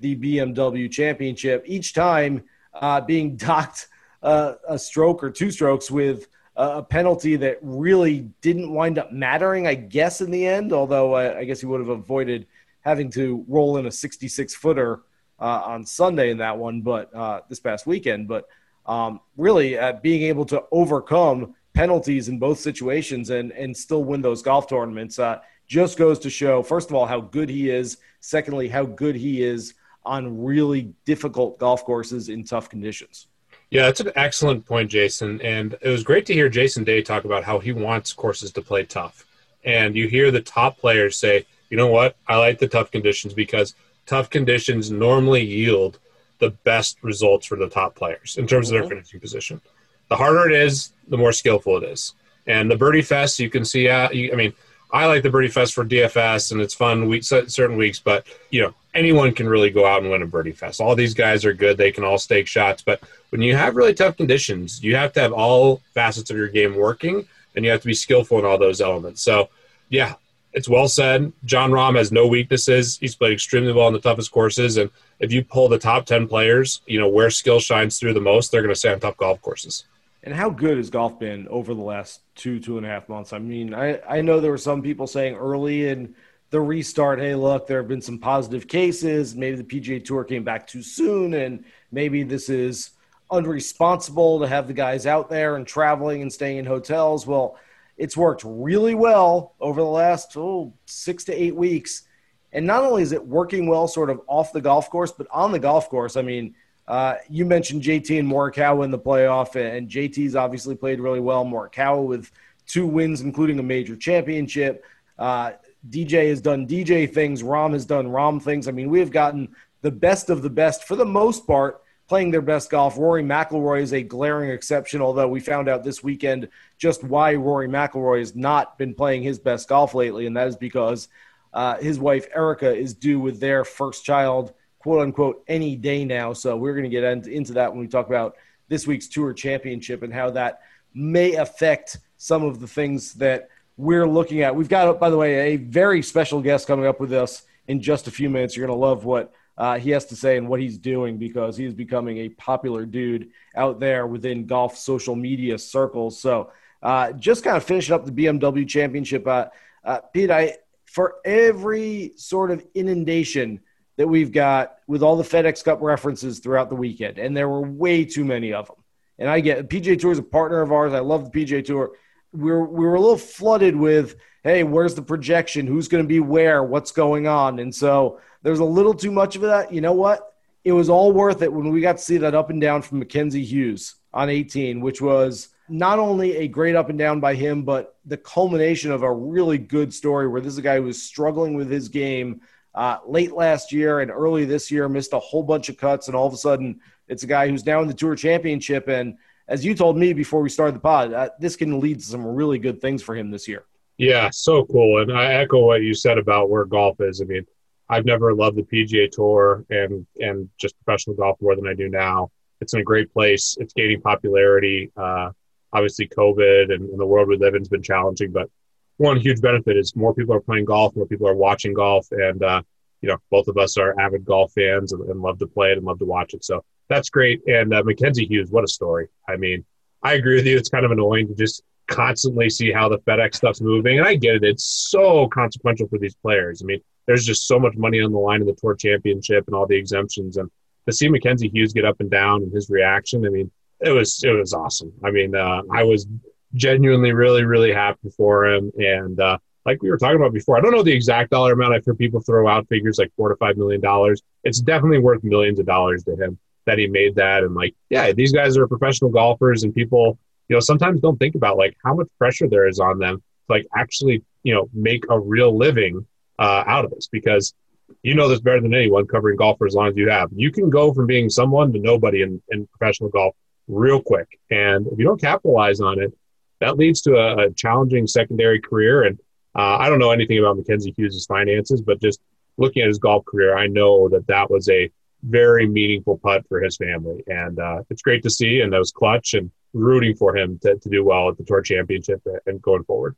the 0.01 0.17
BMW 0.17 0.91
Championship, 0.91 1.65
each 1.67 1.95
time 1.95 2.45
uh, 2.73 3.01
being 3.01 3.37
docked 3.37 3.89
uh, 4.23 4.55
a 4.69 4.79
stroke 4.79 5.23
or 5.23 5.31
two 5.31 5.51
strokes 5.51 5.91
with 5.91 6.27
a 6.57 6.83
penalty 6.83 7.37
that 7.37 7.59
really 7.63 8.31
didn't 8.41 8.73
wind 8.73 8.99
up 8.99 9.13
mattering, 9.13 9.67
I 9.67 9.75
guess, 9.75 10.21
in 10.21 10.31
the 10.31 10.47
end, 10.47 10.73
although 10.73 11.15
I, 11.17 11.45
guess 11.45 11.61
he 11.61 11.67
would 11.67 11.81
have 11.81 11.89
avoided 11.89 12.47
having 12.83 13.11
to 13.13 13.45
roll 13.49 13.77
in 13.79 13.87
a 13.87 13.91
66 13.91 14.55
footer 14.55 15.03
uh, 15.41 15.63
on 15.65 15.85
Sunday 15.85 16.31
in 16.31 16.39
that 16.39 16.57
one, 16.57 16.81
but 16.81 17.13
uh, 17.15 17.41
this 17.49 17.59
past 17.59 17.87
weekend. 17.87 18.29
But 18.29 18.47
um, 18.87 19.21
really, 19.37 19.77
uh, 19.77 19.95
being 19.95 20.23
able 20.23 20.45
to 20.47 20.63
overcome 20.71 21.55
penalties 21.73 22.29
in 22.29 22.39
both 22.39 22.61
situations 22.61 23.31
and 23.31 23.51
and 23.51 23.77
still 23.77 24.05
win 24.05 24.23
those 24.23 24.43
golf 24.43 24.69
tournaments 24.69 25.19
uh, 25.19 25.41
just 25.67 25.99
goes 25.99 26.21
to 26.21 26.31
show, 26.31 26.63
first 26.63 26.89
of 26.89 26.95
all, 26.95 27.07
how 27.07 27.21
good 27.21 27.49
he 27.49 27.71
is. 27.71 27.99
Secondly, 28.21 28.69
how 28.69 28.85
good 28.85 29.17
he 29.17 29.43
is 29.43 29.75
on 30.05 30.43
really 30.43 30.95
difficult 31.05 31.59
golf 31.59 31.85
courses 31.85 32.29
in 32.29 32.45
tough 32.45 32.69
conditions. 32.69 33.27
Yeah, 33.75 33.87
that's 33.87 33.99
an 33.99 34.13
excellent 34.15 34.65
point, 34.65 34.89
Jason. 34.89 35.41
And 35.43 35.77
it 35.83 35.89
was 35.89 36.05
great 36.05 36.27
to 36.27 36.33
hear 36.33 36.49
Jason 36.49 36.85
Day 36.85 37.03
talk 37.03 37.25
about 37.25 37.43
how 37.43 37.59
he 37.59 37.73
wants 37.73 38.13
courses 38.13 38.53
to 38.53 38.63
play 38.63 38.85
tough. 38.85 39.27
And 39.65 39.97
you 39.97 40.07
hear 40.07 40.31
the 40.31 40.41
top 40.41 40.79
players 40.79 41.17
say, 41.17 41.45
you 41.71 41.77
know 41.77 41.89
what, 41.89 42.15
I 42.29 42.37
like 42.37 42.61
the 42.61 42.69
tough 42.69 42.93
conditions 42.93 43.35
because 43.35 43.75
tough 44.07 44.31
conditions 44.31 44.93
normally 44.93 45.43
yield 45.43 45.99
the 46.39 46.51
best 46.51 46.99
results 47.03 47.47
for 47.47 47.57
the 47.57 47.69
top 47.69 47.97
players 47.97 48.37
in 48.39 48.47
terms 48.47 48.69
of 48.69 48.75
their 48.75 48.83
mm-hmm. 48.83 48.91
finishing 48.91 49.19
position. 49.19 49.61
The 50.09 50.15
harder 50.15 50.49
it 50.49 50.55
is, 50.55 50.93
the 51.09 51.19
more 51.19 51.33
skillful 51.33 51.79
it 51.79 51.83
is. 51.83 52.15
And 52.47 52.71
the 52.71 52.77
birdie 52.77 53.03
fest, 53.03 53.41
you 53.41 53.51
can 53.51 53.65
see. 53.65 53.89
Uh, 53.89 54.09
you, 54.13 54.33
I 54.33 54.37
mean, 54.37 54.53
I 54.91 55.07
like 55.07 55.23
the 55.23 55.31
birdie 55.31 55.49
fest 55.49 55.75
for 55.75 55.85
DFS, 55.85 56.53
and 56.53 56.61
it's 56.61 56.75
fun 56.75 57.09
week, 57.09 57.25
certain 57.25 57.77
weeks. 57.77 57.99
But 57.99 58.27
you 58.51 58.63
know, 58.63 58.75
anyone 58.95 59.33
can 59.33 59.49
really 59.49 59.71
go 59.71 59.87
out 59.87 60.03
and 60.03 60.11
win 60.11 60.23
a 60.23 60.27
birdie 60.27 60.53
fest. 60.53 60.81
All 60.81 60.95
these 60.95 61.15
guys 61.15 61.45
are 61.45 61.53
good; 61.53 61.77
they 61.77 61.93
can 61.93 62.05
all 62.05 62.19
stake 62.19 62.47
shots. 62.47 62.83
But 62.83 63.03
when 63.31 63.43
you 63.43 63.57
have 63.57 63.77
really 63.77 63.95
tough 63.95 64.17
conditions, 64.17 64.83
you 64.83 64.97
have 64.97 65.13
to 65.15 65.21
have 65.21 65.33
all 65.33 65.81
facets 65.95 66.31
of 66.31 66.37
your 66.37 66.49
game 66.49 66.77
working, 66.77 67.27
and 67.57 67.65
you 67.65 67.71
have 67.71 67.81
to 67.81 67.87
be 67.87 67.95
skillful 67.95 68.39
in 68.39 68.45
all 68.45 68.59
those 68.59 68.81
elements. 68.81 69.23
So, 69.23 69.49
yeah, 69.89 70.15
it's 70.55 70.69
well 70.69 70.89
said. 70.89 71.33
Jon 71.45 71.71
Rahm 71.73 71.97
has 71.97 72.13
no 72.13 72.27
weaknesses. 72.27 72.97
He's 72.99 73.17
played 73.17 73.33
extremely 73.33 73.73
well 73.73 73.87
on 73.87 73.93
the 73.93 73.99
toughest 73.99 74.31
courses. 74.31 74.77
And 74.77 74.91
if 75.19 75.33
you 75.33 75.45
pull 75.45 75.69
the 75.69 75.79
top 75.79 76.07
10 76.07 76.29
players, 76.29 76.81
you 76.87 76.99
know, 76.99 77.09
where 77.09 77.31
skill 77.31 77.59
shines 77.59 77.99
through 77.99 78.15
the 78.15 78.21
most, 78.21 78.51
they're 78.51 78.63
going 78.63 78.73
to 78.73 78.79
stay 78.79 78.93
on 78.93 79.01
tough 79.01 79.17
golf 79.17 79.43
courses. 79.43 79.85
And 80.25 80.35
how 80.35 80.49
good 80.49 80.79
has 80.79 80.89
golf 80.89 81.19
been 81.19 81.47
over 81.49 81.75
the 81.75 81.83
last 81.83 82.23
two, 82.35 82.59
two 82.59 82.79
and 82.79 82.87
a 82.87 82.89
half 82.89 83.11
months? 83.11 83.35
I 83.35 83.39
mean, 83.39 83.75
I, 83.75 84.01
I 84.09 84.23
know 84.23 84.41
there 84.41 84.51
were 84.51 84.59
some 84.59 84.81
people 84.81 85.07
saying 85.07 85.35
early 85.35 85.87
in 85.87 86.15
the 86.49 86.63
restart, 86.63 87.19
hey, 87.19 87.35
look, 87.35 87.67
there 87.67 87.77
have 87.77 87.89
been 87.89 88.01
some 88.01 88.19
positive 88.19 88.67
cases. 88.67 89.37
Maybe 89.37 89.57
the 89.57 89.65
PGA 89.65 90.03
Tour 90.03 90.25
came 90.25 90.43
back 90.43 90.67
too 90.67 90.83
soon, 90.83 91.35
and 91.35 91.63
maybe 91.93 92.23
this 92.23 92.49
is 92.49 92.93
unresponsible 93.31 94.41
to 94.41 94.49
have 94.49 94.67
the 94.67 94.73
guys 94.73 95.07
out 95.07 95.29
there 95.29 95.57
and 95.57 95.67
traveling 95.67 96.23
and 96.23 96.33
staying 96.33 96.57
in 96.57 96.65
hotels. 96.65 97.27
Well, 97.27 97.59
it's 97.99 98.17
worked 98.17 98.45
really 98.47 98.95
well 98.95 99.55
over 99.61 99.83
the 99.83 99.87
last 99.87 100.35
oh, 100.39 100.73
six 100.87 101.25
to 101.25 101.35
eight 101.35 101.55
weeks. 101.55 102.05
And 102.51 102.67
not 102.67 102.83
only 102.83 103.03
is 103.03 103.13
it 103.13 103.27
working 103.27 103.67
well 103.67 103.89
sort 103.89 104.09
of 104.09 104.23
off 104.27 104.55
the 104.55 104.61
golf 104.63 104.89
course, 104.89 105.13
but 105.13 105.27
on 105.31 105.53
the 105.53 105.59
golf 105.59 105.91
course, 105.91 106.17
I 106.17 106.23
mean, 106.23 106.55
uh, 106.87 107.15
you 107.31 107.45
mentioned 107.45 107.83
JT 107.83 108.19
and 108.19 108.29
Morikawa 108.31 108.85
in 108.85 108.91
the 108.91 108.99
playoff, 108.99 109.57
and 109.57 109.89
JT's 109.89 110.37
obviously 110.37 110.75
played 110.75 111.01
really 111.01 111.21
well. 111.21 111.45
Morikawa 111.45 112.05
with 112.05 112.31
two 112.67 112.87
wins, 112.87 113.21
including 113.21 113.59
a 113.59 113.63
major 113.63 113.97
championship. 113.97 114.85
Uh, 115.19 115.53
DJ 115.89 116.29
has 116.29 116.41
done 116.41 116.67
DJ 116.67 117.13
things. 117.13 117.43
Rahm 117.43 117.73
has 117.73 117.87
done 117.87 118.09
Rahm 118.09 118.43
things. 118.43 118.69
I 118.69 118.73
mean, 118.73 118.91
we 118.91 119.01
have 119.01 119.11
gotten 119.11 119.55
the 119.83 119.91
best 119.91 120.31
of 120.31 120.43
the 120.43 120.51
best 120.51 120.85
for 120.85 120.97
the 120.97 121.05
most 121.05 121.47
part 121.47 121.83
playing 122.07 122.31
their 122.31 122.43
best 122.43 122.71
golf. 122.71 122.99
Rory 122.99 123.23
McIlroy 123.23 123.81
is 123.81 123.93
a 123.93 124.03
glaring 124.03 124.51
exception, 124.51 125.01
although 125.01 125.29
we 125.29 125.41
found 125.41 125.69
out 125.69 125.85
this 125.85 126.03
weekend 126.03 126.49
just 126.79 127.03
why 127.03 127.35
Rory 127.35 127.69
McIlroy 127.69 128.19
has 128.19 128.35
not 128.35 128.77
been 128.77 128.95
playing 128.95 129.23
his 129.23 129.39
best 129.39 129.69
golf 129.69 129.95
lately, 129.95 130.27
and 130.27 130.37
that 130.37 130.49
is 130.49 130.57
because 130.57 131.09
uh, 131.55 131.77
his 131.79 131.99
wife 131.99 132.27
Erica 132.35 132.75
is 132.75 132.95
due 132.95 133.21
with 133.21 133.41
their 133.41 133.65
first 133.65 134.05
child, 134.05 134.53
quote 134.85 135.01
unquote, 135.01 135.43
any 135.49 135.77
day 135.77 136.05
now. 136.05 136.35
So 136.35 136.59
we're 136.59 136.75
going 136.75 136.85
to 136.85 136.91
get 136.91 137.27
into 137.27 137.55
that 137.55 137.73
when 137.73 137.81
we 137.81 137.89
talk 137.89 138.07
about 138.07 138.37
this 138.69 138.87
week's 138.87 139.09
Tour 139.09 139.33
Championship 139.33 140.03
and 140.03 140.13
how 140.13 140.29
that 140.33 140.61
may 140.93 141.37
affect 141.37 142.01
some 142.19 142.43
of 142.43 142.61
the 142.61 142.67
things 142.67 143.15
that 143.15 143.49
we're 143.79 144.07
looking 144.07 144.43
at. 144.43 144.55
We've 144.55 144.69
got, 144.69 145.01
by 145.01 145.09
the 145.09 145.17
way, 145.17 145.55
a 145.55 145.57
very 145.57 146.03
special 146.03 146.43
guest 146.43 146.67
coming 146.67 146.85
up 146.85 147.01
with 147.01 147.15
us 147.15 147.45
in 147.67 147.81
just 147.81 148.09
a 148.09 148.11
few 148.11 148.29
minutes. 148.29 148.59
You're 148.59 148.67
going 148.67 148.79
to 148.79 148.87
love 148.87 149.07
what 149.07 149.33
uh, 149.57 149.79
he 149.79 149.89
has 149.89 150.05
to 150.05 150.17
say 150.17 150.37
and 150.37 150.51
what 150.51 150.61
he's 150.61 150.77
doing 150.77 151.17
because 151.17 151.57
he 151.57 151.65
is 151.65 151.73
becoming 151.73 152.19
a 152.19 152.29
popular 152.29 152.85
dude 152.85 153.31
out 153.57 153.81
there 153.81 154.07
within 154.07 154.45
golf 154.45 154.77
social 154.77 155.17
media 155.17 155.57
circles. 155.57 156.21
So, 156.21 156.53
uh, 156.83 157.13
just 157.13 157.43
kind 157.43 157.57
of 157.57 157.65
finishing 157.65 157.95
up 157.95 158.05
the 158.05 158.13
BMW 158.13 158.69
Championship, 158.69 159.27
uh, 159.27 159.47
uh, 159.83 160.01
Pete. 160.13 160.31
I 160.31 160.59
for 160.85 161.15
every 161.25 162.13
sort 162.17 162.51
of 162.51 162.63
inundation 162.75 163.61
that 163.97 164.09
we've 164.09 164.33
got 164.33 164.77
with 164.87 165.03
all 165.03 165.17
the 165.17 165.25
FedEx 165.25 165.65
Cup 165.65 165.81
references 165.81 166.39
throughout 166.39 166.69
the 166.69 166.77
weekend, 166.77 167.19
and 167.19 167.37
there 167.37 167.49
were 167.49 167.63
way 167.63 168.05
too 168.05 168.25
many 168.25 168.53
of 168.53 168.67
them. 168.67 168.77
And 169.19 169.29
I 169.29 169.41
get 169.41 169.69
PGA 169.69 169.99
Tour 169.99 170.13
is 170.13 170.19
a 170.19 170.23
partner 170.23 170.61
of 170.61 170.73
ours. 170.73 170.93
I 170.93 170.99
love 170.99 171.31
the 171.31 171.45
PGA 171.45 171.65
Tour. 171.65 171.93
We're 172.33 172.65
we 172.65 172.85
were 172.85 172.97
a 172.97 173.01
little 173.01 173.17
flooded 173.17 173.77
with 173.77 174.17
hey, 174.45 174.63
where's 174.63 174.95
the 174.95 175.03
projection? 175.03 175.67
Who's 175.67 175.89
going 175.89 176.05
to 176.05 176.09
be 176.09 176.21
where? 176.21 176.63
What's 176.63 176.93
going 176.93 177.27
on? 177.27 177.59
And 177.59 177.75
so 177.75 178.21
there's 178.43 178.59
a 178.59 178.65
little 178.65 178.93
too 178.93 179.11
much 179.11 179.37
of 179.37 179.43
that. 179.43 179.73
You 179.73 179.81
know 179.81 179.95
what? 179.95 180.35
It 180.65 180.73
was 180.73 180.91
all 180.91 181.13
worth 181.13 181.43
it 181.43 181.53
when 181.53 181.71
we 181.71 181.81
got 181.81 181.97
to 181.97 182.03
see 182.03 182.19
that 182.19 182.35
up 182.35 182.51
and 182.51 182.61
down 182.61 182.83
from 182.83 182.99
Mackenzie 182.99 183.45
Hughes 183.45 183.97
on 184.13 184.29
18, 184.29 184.81
which 184.81 185.01
was 185.01 185.49
not 185.69 185.99
only 185.99 186.37
a 186.37 186.49
great 186.49 186.77
up 186.77 186.91
and 186.91 186.99
down 186.99 187.21
by 187.21 187.35
him, 187.35 187.63
but 187.63 187.97
the 188.05 188.19
culmination 188.19 188.91
of 188.91 189.03
a 189.03 189.13
really 189.13 189.57
good 189.57 189.93
story 189.95 190.29
where 190.29 190.43
this 190.43 190.53
is 190.53 190.59
a 190.59 190.63
guy 190.63 190.77
who 190.77 190.83
was 190.83 191.03
struggling 191.03 191.55
with 191.55 191.71
his 191.71 191.89
game 191.89 192.43
uh, 192.75 192.99
late 193.07 193.33
last 193.33 193.73
year 193.73 194.01
and 194.01 194.11
early 194.11 194.45
this 194.45 194.71
year, 194.71 194.89
missed 194.89 195.13
a 195.13 195.19
whole 195.19 195.43
bunch 195.43 195.69
of 195.69 195.77
cuts, 195.77 196.09
and 196.09 196.17
all 196.17 196.27
of 196.27 196.35
a 196.35 196.37
sudden 196.37 196.81
it's 197.09 197.23
a 197.23 197.27
guy 197.27 197.49
who's 197.49 197.65
now 197.67 197.81
in 197.81 197.89
the 197.89 197.95
Tour 197.95 198.17
Championship. 198.17 198.89
And 198.89 199.17
as 199.49 199.65
you 199.65 199.75
told 199.75 199.97
me 199.97 200.13
before 200.13 200.41
we 200.41 200.49
started 200.49 200.75
the 200.75 200.81
pod, 200.81 201.13
uh, 201.13 201.31
this 201.39 201.57
can 201.57 201.81
lead 201.81 202.01
to 202.01 202.05
some 202.05 202.27
really 202.27 202.59
good 202.59 202.81
things 202.81 203.03
for 203.03 203.15
him 203.15 203.31
this 203.31 203.47
year. 203.47 203.65
Yeah, 203.99 204.31
so 204.31 204.65
cool. 204.65 205.03
And 205.03 205.13
I 205.13 205.35
echo 205.35 205.65
what 205.65 205.83
you 205.83 205.95
said 205.95 206.19
about 206.19 206.51
where 206.51 206.65
golf 206.65 207.01
is. 207.01 207.21
I 207.21 207.25
mean, 207.25 207.47
I've 207.89 208.05
never 208.05 208.35
loved 208.35 208.57
the 208.57 208.63
PGA 208.63 209.11
Tour 209.11 209.65
and 209.71 210.07
and 210.21 210.49
just 210.59 210.75
professional 210.85 211.17
golf 211.17 211.41
more 211.41 211.55
than 211.55 211.69
I 211.69 211.75
do 211.75 211.89
now. 211.89 212.31
It's 212.61 212.73
in 212.75 212.81
a 212.81 212.85
great 212.85 213.13
place. 213.13 213.57
It's 213.61 213.75
gaining 213.75 214.01
popularity. 214.01 214.91
Uh, 214.97 215.31
obviously, 215.73 216.09
COVID 216.09 216.73
and, 216.73 216.89
and 216.89 216.99
the 216.99 217.07
world 217.07 217.29
we 217.29 217.37
live 217.37 217.55
in 217.55 217.61
has 217.61 217.69
been 217.69 217.83
challenging, 217.83 218.33
but 218.33 218.51
one 218.97 219.19
huge 219.19 219.41
benefit 219.41 219.77
is 219.77 219.95
more 219.97 220.15
people 220.15 220.35
are 220.35 220.41
playing 220.41 220.67
golf, 220.67 220.95
more 220.95 221.07
people 221.07 221.29
are 221.29 221.35
watching 221.35 221.75
golf, 221.75 222.07
and 222.13 222.43
uh, 222.43 222.63
you 223.01 223.09
know 223.09 223.19
both 223.31 223.49
of 223.49 223.57
us 223.57 223.77
are 223.77 223.99
avid 224.01 224.25
golf 224.25 224.53
fans 224.53 224.93
and, 224.93 225.09
and, 225.11 225.21
love 225.21 225.39
to 225.39 225.47
play 225.47 225.73
it 225.73 225.79
and 225.79 225.87
love 225.87 225.99
to 225.99 226.05
watch 226.05 226.35
it. 226.35 226.45
So 226.45 226.65
that's 226.89 227.11
great. 227.11 227.41
And 227.47 227.75
uh, 227.75 227.83
Mackenzie 227.85 228.27
Hughes, 228.27 228.51
what 228.51 228.65
a 228.65 228.69
story! 228.69 229.09
I 229.29 229.37
mean, 229.37 229.65
I 230.03 230.15
agree 230.15 230.37
with 230.37 230.47
you. 230.47 230.57
It's 230.57 230.69
kind 230.69 230.85
of 230.85 230.91
annoying 230.91 231.29
to 231.29 231.35
just 231.35 231.63
constantly 231.87 232.49
see 232.49 232.73
how 232.73 232.89
the 232.89 232.99
FedEx 233.01 233.37
stuff's 233.37 233.61
moving, 233.61 233.99
and 233.99 234.07
I 234.07 234.15
get 234.15 234.37
it. 234.37 234.45
It's 234.45 234.65
so 234.65 235.29
consequential 235.29 235.89
for 235.89 235.99
these 235.99 236.15
players. 236.15 236.63
I 236.63 236.67
mean, 236.67 236.81
there's 237.07 237.27
just 237.27 237.47
so 237.47 237.59
much 237.59 237.75
money 237.77 238.01
on 238.01 238.13
the 238.13 238.19
line 238.19 238.41
in 238.41 238.47
the 238.47 238.55
Tour 238.55 238.75
Championship 238.75 239.45
and 239.47 239.55
all 239.55 239.67
the 239.67 239.77
exemptions, 239.77 240.37
and 240.37 240.51
to 240.87 240.93
see 240.93 241.09
Mackenzie 241.09 241.49
Hughes 241.49 241.73
get 241.73 241.85
up 241.85 242.01
and 242.01 242.11
down 242.11 242.43
and 242.43 242.53
his 242.53 242.71
reaction, 242.71 243.27
I 243.27 243.31
mean, 243.31 243.51
it 243.81 243.91
was 243.91 244.23
it 244.23 244.31
was 244.31 244.53
awesome. 244.53 244.93
I 245.03 245.11
mean, 245.11 245.35
uh, 245.35 245.63
I 245.71 245.83
was 245.83 246.07
genuinely 246.55 247.13
really 247.13 247.45
really 247.45 247.73
happy 247.73 248.11
for 248.17 248.47
him. 248.47 248.73
And 248.77 249.19
uh, 249.21 249.39
like 249.67 249.83
we 249.83 249.91
were 249.91 249.97
talking 249.97 250.17
about 250.17 250.33
before 250.33 250.59
i 250.59 250.61
don't 250.61 250.73
know 250.73 250.83
the 250.83 250.93
exact 250.93 251.31
dollar 251.31 251.53
amount. 251.53 251.75
I've 251.75 251.85
heard 251.85 251.99
people 251.99 252.21
throw 252.21 252.49
out 252.49 252.69
figures 252.69 252.99
like 252.99 253.13
four 253.17 253.29
to 253.29 253.37
five 253.37 253.57
million 253.57 253.81
dollars. 253.81 254.23
It's 254.45 254.61
definitely 254.61 254.99
worth 254.99 255.25
millions 255.25 255.59
of 255.59 255.67
dollars 255.67 256.05
to 256.05 256.17
him 256.17 256.39
that 256.67 256.79
he 256.79 256.87
made 256.87 257.15
that. 257.17 257.45
And 257.45 257.55
like 257.55 257.75
yeah 257.91 258.13
these 258.13 258.33
guys 258.33 258.57
are 258.57 258.67
professional 258.67 259.11
golfers 259.11 259.65
and 259.65 259.75
people 259.75 260.19
you 260.49 260.57
know 260.57 260.61
sometimes 260.61 261.01
don't 261.01 261.19
think 261.19 261.35
about 261.35 261.57
like 261.57 261.77
how 261.85 261.95
much 261.95 262.09
pressure 262.19 262.49
there 262.49 262.69
is 262.69 262.79
on 262.79 262.99
them 262.99 263.17
to 263.17 263.23
like 263.53 263.67
actually 263.77 264.23
you 264.43 264.55
know 264.55 264.69
make 264.73 265.05
a 265.11 265.19
real 265.19 265.57
living 265.57 266.07
uh, 266.39 266.65
out 266.67 266.85
of 266.85 266.91
this 266.91 267.09
because 267.09 267.55
you 268.03 268.15
know 268.15 268.29
this 268.29 268.41
better 268.41 268.61
than 268.61 268.75
anyone 268.75 269.07
covering 269.07 269.37
golf 269.37 269.59
for 269.59 269.67
as 269.67 269.75
long 269.75 269.89
as 269.89 269.97
you 269.97 270.09
have. 270.09 270.31
You 270.35 270.51
can 270.51 270.71
go 270.71 270.93
from 270.93 271.07
being 271.07 271.29
someone 271.29 271.73
to 271.73 271.79
nobody 271.79 272.23
in, 272.23 272.41
in 272.51 272.67
professional 272.67 273.11
golf 273.11 273.35
real 273.69 274.03
quick. 274.03 274.29
And 274.51 274.87
if 274.87 274.99
you 274.99 275.05
don't 275.05 275.21
capitalize 275.21 275.81
on 275.81 276.01
it 276.01 276.13
that 276.61 276.77
leads 276.77 277.03
to 277.03 277.17
a, 277.17 277.47
a 277.47 277.51
challenging 277.53 278.07
secondary 278.07 278.61
career. 278.61 279.05
And 279.05 279.19
uh, 279.55 279.79
I 279.79 279.89
don't 279.89 279.99
know 279.99 280.11
anything 280.11 280.39
about 280.39 280.57
Mackenzie 280.57 280.95
Hughes' 280.97 281.27
finances, 281.27 281.83
but 281.83 282.01
just 282.01 282.21
looking 282.57 282.83
at 282.83 282.89
his 282.89 282.99
golf 282.99 283.25
career, 283.25 283.57
I 283.57 283.67
know 283.67 284.09
that 284.09 284.27
that 284.27 284.51
was 284.51 284.69
a 284.69 284.91
very 285.23 285.67
meaningful 285.67 286.19
putt 286.19 286.47
for 286.49 286.61
his 286.61 286.77
family. 286.77 287.23
And 287.27 287.59
uh, 287.59 287.83
it's 287.91 288.03
great 288.03 288.23
to 288.25 288.31
see. 288.31 288.61
And 288.61 288.73
that 288.73 288.79
was 288.79 288.93
clutch 288.93 289.35
and 289.35 289.51
rooting 289.73 290.15
for 290.15 290.37
him 290.37 290.59
to, 290.63 290.77
to 290.77 290.89
do 290.89 291.05
well 291.05 291.29
at 291.29 291.37
the 291.37 291.45
Tour 291.45 291.63
Championship 291.63 292.23
and 292.47 292.61
going 292.63 292.85
forward. 292.85 293.17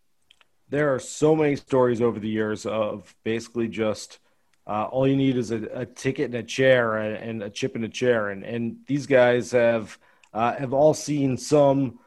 There 0.69 0.95
are 0.95 0.99
so 0.99 1.37
many 1.37 1.57
stories 1.57 2.01
over 2.01 2.19
the 2.19 2.29
years 2.29 2.67
of 2.67 3.15
basically 3.25 3.69
just 3.69 4.19
uh, 4.67 4.89
all 4.91 5.07
you 5.07 5.17
need 5.17 5.37
is 5.37 5.53
a, 5.53 5.63
a, 5.73 5.87
ticket 5.87 6.27
and 6.27 6.35
a 6.35 6.43
chair 6.43 6.97
and, 6.97 7.17
and, 7.17 7.43
a 7.45 7.51
chip 7.51 7.77
and 7.77 7.85
a 7.85 7.89
chair. 7.89 8.31
And, 8.31 8.43
and 8.43 8.79
these 8.87 9.07
guys 9.07 9.53
have, 9.53 9.97
uh, 10.35 10.55
have 10.55 10.73
all 10.73 10.93
seen 10.93 11.37
some 11.37 12.01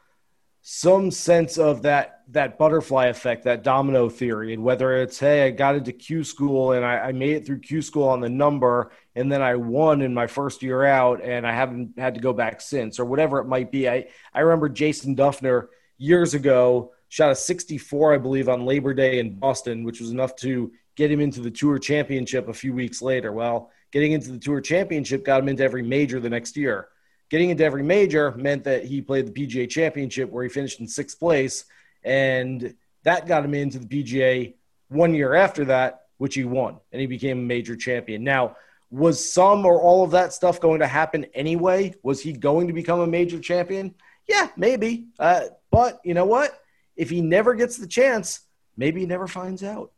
some 0.72 1.10
sense 1.10 1.58
of 1.58 1.82
that 1.82 2.22
that 2.28 2.56
butterfly 2.56 3.06
effect, 3.06 3.42
that 3.42 3.64
domino 3.64 4.08
theory, 4.08 4.54
and 4.54 4.62
whether 4.62 5.02
it's 5.02 5.18
hey, 5.18 5.48
I 5.48 5.50
got 5.50 5.74
into 5.74 5.90
Q 5.90 6.22
school 6.22 6.70
and 6.74 6.84
I, 6.84 6.98
I, 6.98 7.12
made 7.12 7.32
it 7.32 7.44
through 7.44 7.58
Q 7.58 7.82
school 7.82 8.06
on 8.06 8.20
the 8.20 8.28
number, 8.28 8.92
and 9.16 9.32
then 9.32 9.42
I 9.42 9.56
won 9.56 10.00
in 10.00 10.14
my 10.14 10.28
first 10.28 10.62
year 10.62 10.84
out, 10.84 11.24
and 11.24 11.44
I 11.44 11.52
haven't 11.52 11.98
had 11.98 12.14
to 12.14 12.20
go 12.20 12.32
back 12.32 12.60
since, 12.60 13.00
or 13.00 13.04
whatever 13.04 13.40
it 13.40 13.46
might 13.46 13.72
be. 13.72 13.88
I 13.88 14.06
I 14.32 14.40
remember 14.40 14.68
Jason 14.68 15.16
Dufner 15.16 15.66
years 15.98 16.34
ago 16.34 16.92
shot 17.08 17.32
a 17.32 17.34
64, 17.34 18.14
I 18.14 18.18
believe, 18.18 18.48
on 18.48 18.64
Labor 18.64 18.94
Day 18.94 19.18
in 19.18 19.40
Boston, 19.40 19.82
which 19.82 20.00
was 20.00 20.12
enough 20.12 20.36
to 20.36 20.70
get 20.94 21.10
him 21.10 21.18
into 21.18 21.40
the 21.40 21.50
Tour 21.50 21.80
Championship 21.80 22.46
a 22.46 22.54
few 22.54 22.72
weeks 22.72 23.02
later. 23.02 23.32
Well, 23.32 23.72
getting 23.90 24.12
into 24.12 24.30
the 24.30 24.38
Tour 24.38 24.60
Championship 24.60 25.24
got 25.24 25.42
him 25.42 25.48
into 25.48 25.64
every 25.64 25.82
major 25.82 26.20
the 26.20 26.30
next 26.30 26.56
year. 26.56 26.90
Getting 27.30 27.50
into 27.50 27.64
every 27.64 27.84
major 27.84 28.32
meant 28.32 28.64
that 28.64 28.84
he 28.84 29.00
played 29.00 29.26
the 29.26 29.46
PGA 29.46 29.68
Championship 29.68 30.30
where 30.30 30.42
he 30.42 30.50
finished 30.50 30.80
in 30.80 30.88
sixth 30.88 31.18
place, 31.18 31.64
and 32.02 32.74
that 33.04 33.26
got 33.26 33.44
him 33.44 33.54
into 33.54 33.78
the 33.78 33.86
PGA 33.86 34.54
one 34.88 35.14
year 35.14 35.34
after 35.34 35.64
that, 35.66 36.06
which 36.18 36.34
he 36.34 36.44
won, 36.44 36.78
and 36.92 37.00
he 37.00 37.06
became 37.06 37.38
a 37.38 37.42
major 37.42 37.76
champion. 37.76 38.24
Now, 38.24 38.56
was 38.90 39.32
some 39.32 39.64
or 39.64 39.80
all 39.80 40.02
of 40.02 40.10
that 40.10 40.32
stuff 40.32 40.60
going 40.60 40.80
to 40.80 40.86
happen 40.86 41.24
anyway? 41.32 41.94
Was 42.02 42.20
he 42.20 42.32
going 42.32 42.66
to 42.66 42.72
become 42.72 43.00
a 43.00 43.06
major 43.06 43.38
champion? 43.38 43.94
Yeah, 44.26 44.48
maybe. 44.56 45.06
Uh, 45.18 45.42
but 45.70 46.00
you 46.04 46.14
know 46.14 46.24
what? 46.24 46.60
If 46.96 47.08
he 47.08 47.20
never 47.20 47.54
gets 47.54 47.76
the 47.76 47.86
chance, 47.86 48.40
maybe 48.76 49.00
he 49.00 49.06
never 49.06 49.28
finds 49.28 49.62
out. 49.62 49.92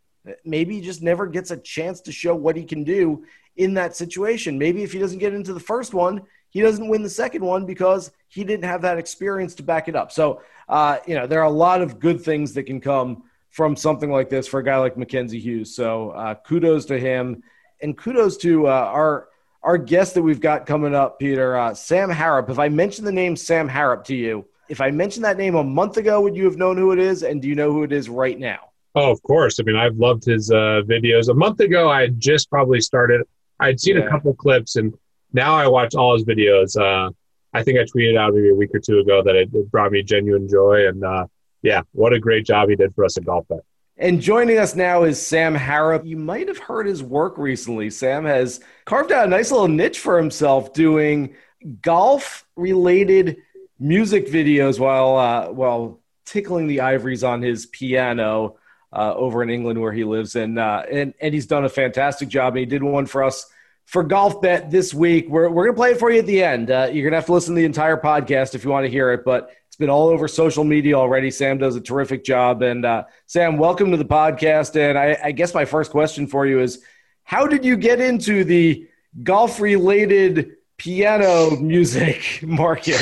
Maybe 0.44 0.76
he 0.76 0.80
just 0.82 1.02
never 1.02 1.26
gets 1.26 1.50
a 1.50 1.56
chance 1.56 2.02
to 2.02 2.12
show 2.12 2.34
what 2.34 2.56
he 2.56 2.64
can 2.64 2.84
do 2.84 3.24
in 3.56 3.74
that 3.74 3.96
situation. 3.96 4.58
Maybe 4.58 4.82
if 4.82 4.92
he 4.92 4.98
doesn't 4.98 5.18
get 5.18 5.34
into 5.34 5.54
the 5.54 5.60
first 5.60 5.94
one, 5.94 6.22
he 6.52 6.60
doesn't 6.60 6.86
win 6.86 7.02
the 7.02 7.10
second 7.10 7.42
one 7.42 7.64
because 7.64 8.12
he 8.28 8.44
didn't 8.44 8.64
have 8.64 8.82
that 8.82 8.98
experience 8.98 9.54
to 9.54 9.62
back 9.62 9.88
it 9.88 9.96
up. 9.96 10.12
So, 10.12 10.42
uh, 10.68 10.98
you 11.06 11.14
know, 11.14 11.26
there 11.26 11.40
are 11.40 11.46
a 11.46 11.50
lot 11.50 11.80
of 11.80 11.98
good 11.98 12.20
things 12.20 12.52
that 12.52 12.64
can 12.64 12.78
come 12.78 13.24
from 13.50 13.74
something 13.74 14.10
like 14.10 14.28
this 14.28 14.46
for 14.46 14.60
a 14.60 14.64
guy 14.64 14.76
like 14.76 14.98
Mackenzie 14.98 15.40
Hughes. 15.40 15.74
So, 15.74 16.10
uh, 16.10 16.34
kudos 16.34 16.84
to 16.86 17.00
him, 17.00 17.42
and 17.80 17.96
kudos 17.96 18.36
to 18.38 18.68
uh, 18.68 18.70
our 18.70 19.28
our 19.62 19.78
guest 19.78 20.14
that 20.14 20.22
we've 20.22 20.40
got 20.40 20.66
coming 20.66 20.94
up, 20.94 21.18
Peter 21.18 21.56
uh, 21.56 21.72
Sam 21.72 22.10
Harrop. 22.10 22.50
If 22.50 22.58
I 22.58 22.68
mentioned 22.68 23.06
the 23.06 23.12
name 23.12 23.34
Sam 23.34 23.66
Harrop 23.66 24.04
to 24.04 24.14
you, 24.14 24.44
if 24.68 24.80
I 24.80 24.90
mentioned 24.90 25.24
that 25.24 25.38
name 25.38 25.54
a 25.54 25.64
month 25.64 25.96
ago, 25.96 26.20
would 26.20 26.36
you 26.36 26.44
have 26.44 26.56
known 26.56 26.76
who 26.76 26.92
it 26.92 26.98
is? 26.98 27.22
And 27.22 27.40
do 27.40 27.48
you 27.48 27.54
know 27.54 27.72
who 27.72 27.82
it 27.82 27.92
is 27.92 28.08
right 28.08 28.38
now? 28.38 28.70
Oh, 28.94 29.10
of 29.10 29.22
course. 29.22 29.58
I 29.58 29.62
mean, 29.62 29.76
I've 29.76 29.96
loved 29.96 30.24
his 30.24 30.50
uh, 30.50 30.82
videos. 30.84 31.28
A 31.28 31.34
month 31.34 31.60
ago, 31.60 31.90
I 31.90 32.02
had 32.02 32.20
just 32.20 32.50
probably 32.50 32.80
started. 32.80 33.22
I'd 33.58 33.80
seen 33.80 33.96
yeah. 33.96 34.02
a 34.02 34.10
couple 34.10 34.34
clips, 34.34 34.76
and 34.76 34.92
now 35.32 35.54
I 35.54 35.66
watch 35.68 35.94
all 35.94 36.14
his 36.14 36.24
videos. 36.24 36.76
Uh, 36.76 37.10
I 37.52 37.62
think 37.62 37.78
I 37.78 37.84
tweeted 37.84 38.16
out 38.16 38.34
maybe 38.34 38.50
a 38.50 38.54
week 38.54 38.74
or 38.74 38.80
two 38.80 38.98
ago 38.98 39.22
that 39.22 39.34
it, 39.34 39.50
it 39.52 39.70
brought 39.70 39.92
me 39.92 40.02
genuine 40.02 40.48
joy. 40.48 40.88
And 40.88 41.04
uh, 41.04 41.26
yeah, 41.62 41.82
what 41.92 42.12
a 42.12 42.18
great 42.18 42.46
job 42.46 42.68
he 42.68 42.76
did 42.76 42.94
for 42.94 43.04
us 43.04 43.16
at 43.16 43.24
Golf 43.24 43.46
Bet. 43.48 43.60
And 43.98 44.20
joining 44.20 44.58
us 44.58 44.74
now 44.74 45.04
is 45.04 45.24
Sam 45.24 45.54
Harrop. 45.54 46.06
You 46.06 46.16
might 46.16 46.48
have 46.48 46.58
heard 46.58 46.86
his 46.86 47.02
work 47.02 47.36
recently. 47.36 47.90
Sam 47.90 48.24
has 48.24 48.60
carved 48.84 49.12
out 49.12 49.26
a 49.26 49.30
nice 49.30 49.50
little 49.50 49.68
niche 49.68 49.98
for 49.98 50.16
himself 50.16 50.72
doing 50.72 51.34
golf 51.82 52.46
related 52.56 53.36
music 53.78 54.28
videos 54.28 54.78
while 54.78 55.16
uh, 55.16 55.52
while 55.52 56.00
tickling 56.24 56.66
the 56.66 56.80
ivories 56.80 57.22
on 57.22 57.42
his 57.42 57.66
piano 57.66 58.56
uh, 58.92 59.12
over 59.14 59.42
in 59.42 59.50
England 59.50 59.80
where 59.80 59.92
he 59.92 60.04
lives. 60.04 60.36
And, 60.36 60.58
uh, 60.58 60.84
and, 60.90 61.14
and 61.20 61.34
he's 61.34 61.46
done 61.46 61.64
a 61.64 61.68
fantastic 61.68 62.28
job. 62.28 62.54
And 62.54 62.60
he 62.60 62.66
did 62.66 62.82
one 62.82 63.06
for 63.06 63.22
us 63.22 63.46
for 63.84 64.02
golf 64.02 64.40
bet 64.40 64.70
this 64.70 64.94
week. 64.94 65.28
We're, 65.28 65.48
we're 65.48 65.64
going 65.64 65.74
to 65.74 65.78
play 65.78 65.90
it 65.92 65.98
for 65.98 66.10
you 66.10 66.20
at 66.20 66.26
the 66.26 66.42
end. 66.42 66.70
Uh, 66.70 66.88
you're 66.92 67.04
going 67.04 67.12
to 67.12 67.18
have 67.18 67.26
to 67.26 67.32
listen 67.32 67.54
to 67.54 67.60
the 67.60 67.66
entire 67.66 67.96
podcast 67.96 68.54
if 68.54 68.64
you 68.64 68.70
want 68.70 68.84
to 68.84 68.90
hear 68.90 69.12
it, 69.12 69.24
but 69.24 69.50
it's 69.66 69.76
been 69.76 69.90
all 69.90 70.08
over 70.08 70.28
social 70.28 70.64
media 70.64 70.94
already. 70.94 71.30
Sam 71.30 71.58
does 71.58 71.76
a 71.76 71.80
terrific 71.80 72.24
job. 72.24 72.62
And 72.62 72.84
uh, 72.84 73.04
Sam, 73.26 73.56
welcome 73.56 73.90
to 73.90 73.96
the 73.96 74.04
podcast. 74.04 74.76
And 74.76 74.98
I, 74.98 75.18
I 75.24 75.32
guess 75.32 75.54
my 75.54 75.64
first 75.64 75.90
question 75.90 76.26
for 76.26 76.46
you 76.46 76.60
is 76.60 76.82
how 77.24 77.46
did 77.46 77.64
you 77.64 77.76
get 77.76 78.00
into 78.00 78.44
the 78.44 78.86
golf 79.22 79.60
related 79.60 80.56
piano 80.76 81.56
music 81.56 82.40
market? 82.42 83.00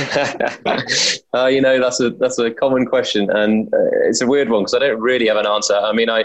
uh, 1.35 1.47
you 1.47 1.61
know, 1.61 1.81
that's 1.81 2.01
a 2.01 2.11
that's 2.11 2.39
a 2.39 2.51
common 2.51 2.87
question, 2.87 3.31
and 3.31 3.73
uh, 3.73 4.09
it's 4.09 4.21
a 4.21 4.27
weird 4.27 4.49
one 4.49 4.63
because 4.63 4.75
I 4.75 4.79
don't 4.81 5.01
really 5.01 5.29
have 5.29 5.39
an 5.39 5.47
answer. 5.47 5.75
I 5.75 5.93
mean, 5.93 6.11
I 6.11 6.25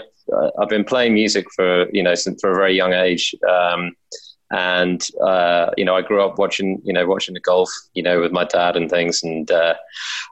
I've 0.60 0.68
been 0.68 0.84
playing 0.84 1.14
music 1.14 1.46
for 1.54 1.88
you 1.90 2.02
know 2.02 2.14
since 2.14 2.40
for 2.40 2.52
a 2.52 2.54
very 2.54 2.76
young 2.76 2.92
age. 2.92 3.34
Um, 3.48 3.96
and 4.50 5.06
uh, 5.22 5.70
you 5.76 5.84
know 5.84 5.96
I 5.96 6.02
grew 6.02 6.22
up 6.22 6.38
watching 6.38 6.80
you 6.84 6.92
know 6.92 7.06
watching 7.06 7.34
the 7.34 7.40
golf 7.40 7.70
you 7.94 8.02
know 8.02 8.20
with 8.20 8.32
my 8.32 8.44
dad 8.44 8.76
and 8.76 8.88
things 8.88 9.22
and 9.22 9.50
uh, 9.50 9.74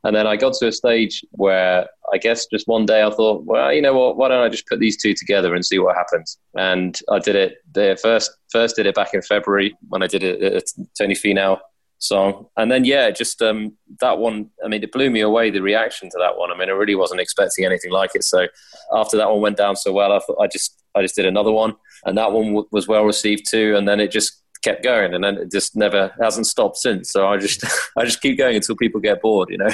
and 0.04 0.14
then 0.14 0.26
I 0.26 0.36
got 0.36 0.54
to 0.54 0.68
a 0.68 0.72
stage 0.72 1.24
where 1.32 1.88
I 2.12 2.18
guess 2.18 2.46
just 2.46 2.68
one 2.68 2.86
day 2.86 3.02
I 3.02 3.10
thought 3.10 3.44
well 3.44 3.72
you 3.72 3.82
know 3.82 3.94
what 3.94 4.16
why 4.16 4.28
don't 4.28 4.44
I 4.44 4.48
just 4.48 4.68
put 4.68 4.80
these 4.80 5.00
two 5.00 5.14
together 5.14 5.54
and 5.54 5.64
see 5.64 5.78
what 5.78 5.96
happens 5.96 6.38
and 6.54 6.98
I 7.10 7.18
did 7.18 7.36
it 7.36 7.56
the 7.72 7.98
first 8.00 8.30
first 8.50 8.76
did 8.76 8.86
it 8.86 8.94
back 8.94 9.14
in 9.14 9.22
February 9.22 9.76
when 9.88 10.02
I 10.02 10.06
did 10.06 10.22
a, 10.22 10.56
at 10.56 10.64
Tony 10.96 11.14
Finau 11.14 11.58
song. 12.04 12.46
And 12.56 12.70
then 12.70 12.84
yeah, 12.84 13.10
just 13.10 13.40
um, 13.42 13.76
that 14.00 14.18
one. 14.18 14.50
I 14.64 14.68
mean, 14.68 14.82
it 14.82 14.92
blew 14.92 15.10
me 15.10 15.20
away 15.20 15.50
the 15.50 15.60
reaction 15.60 16.10
to 16.10 16.18
that 16.18 16.36
one. 16.36 16.52
I 16.52 16.56
mean, 16.56 16.68
I 16.68 16.72
really 16.72 16.94
wasn't 16.94 17.20
expecting 17.20 17.64
anything 17.64 17.90
like 17.90 18.10
it. 18.14 18.24
So 18.24 18.46
after 18.92 19.16
that 19.16 19.30
one 19.30 19.40
went 19.40 19.56
down 19.56 19.76
so 19.76 19.92
well, 19.92 20.12
I 20.12 20.20
thought 20.20 20.40
I 20.40 20.46
just 20.46 20.73
I 20.94 21.02
just 21.02 21.16
did 21.16 21.26
another 21.26 21.52
one, 21.52 21.74
and 22.04 22.16
that 22.18 22.32
one 22.32 22.46
w- 22.46 22.68
was 22.70 22.88
well 22.88 23.04
received 23.04 23.50
too. 23.50 23.76
And 23.76 23.86
then 23.86 24.00
it 24.00 24.10
just 24.10 24.42
kept 24.62 24.82
going, 24.82 25.14
and 25.14 25.22
then 25.22 25.36
it 25.36 25.52
just 25.52 25.76
never 25.76 26.12
hasn't 26.20 26.46
stopped 26.46 26.76
since. 26.78 27.10
So 27.10 27.28
I 27.28 27.36
just 27.36 27.64
I 27.96 28.04
just 28.04 28.20
keep 28.20 28.38
going 28.38 28.56
until 28.56 28.76
people 28.76 29.00
get 29.00 29.22
bored. 29.22 29.50
You 29.50 29.58
know. 29.58 29.70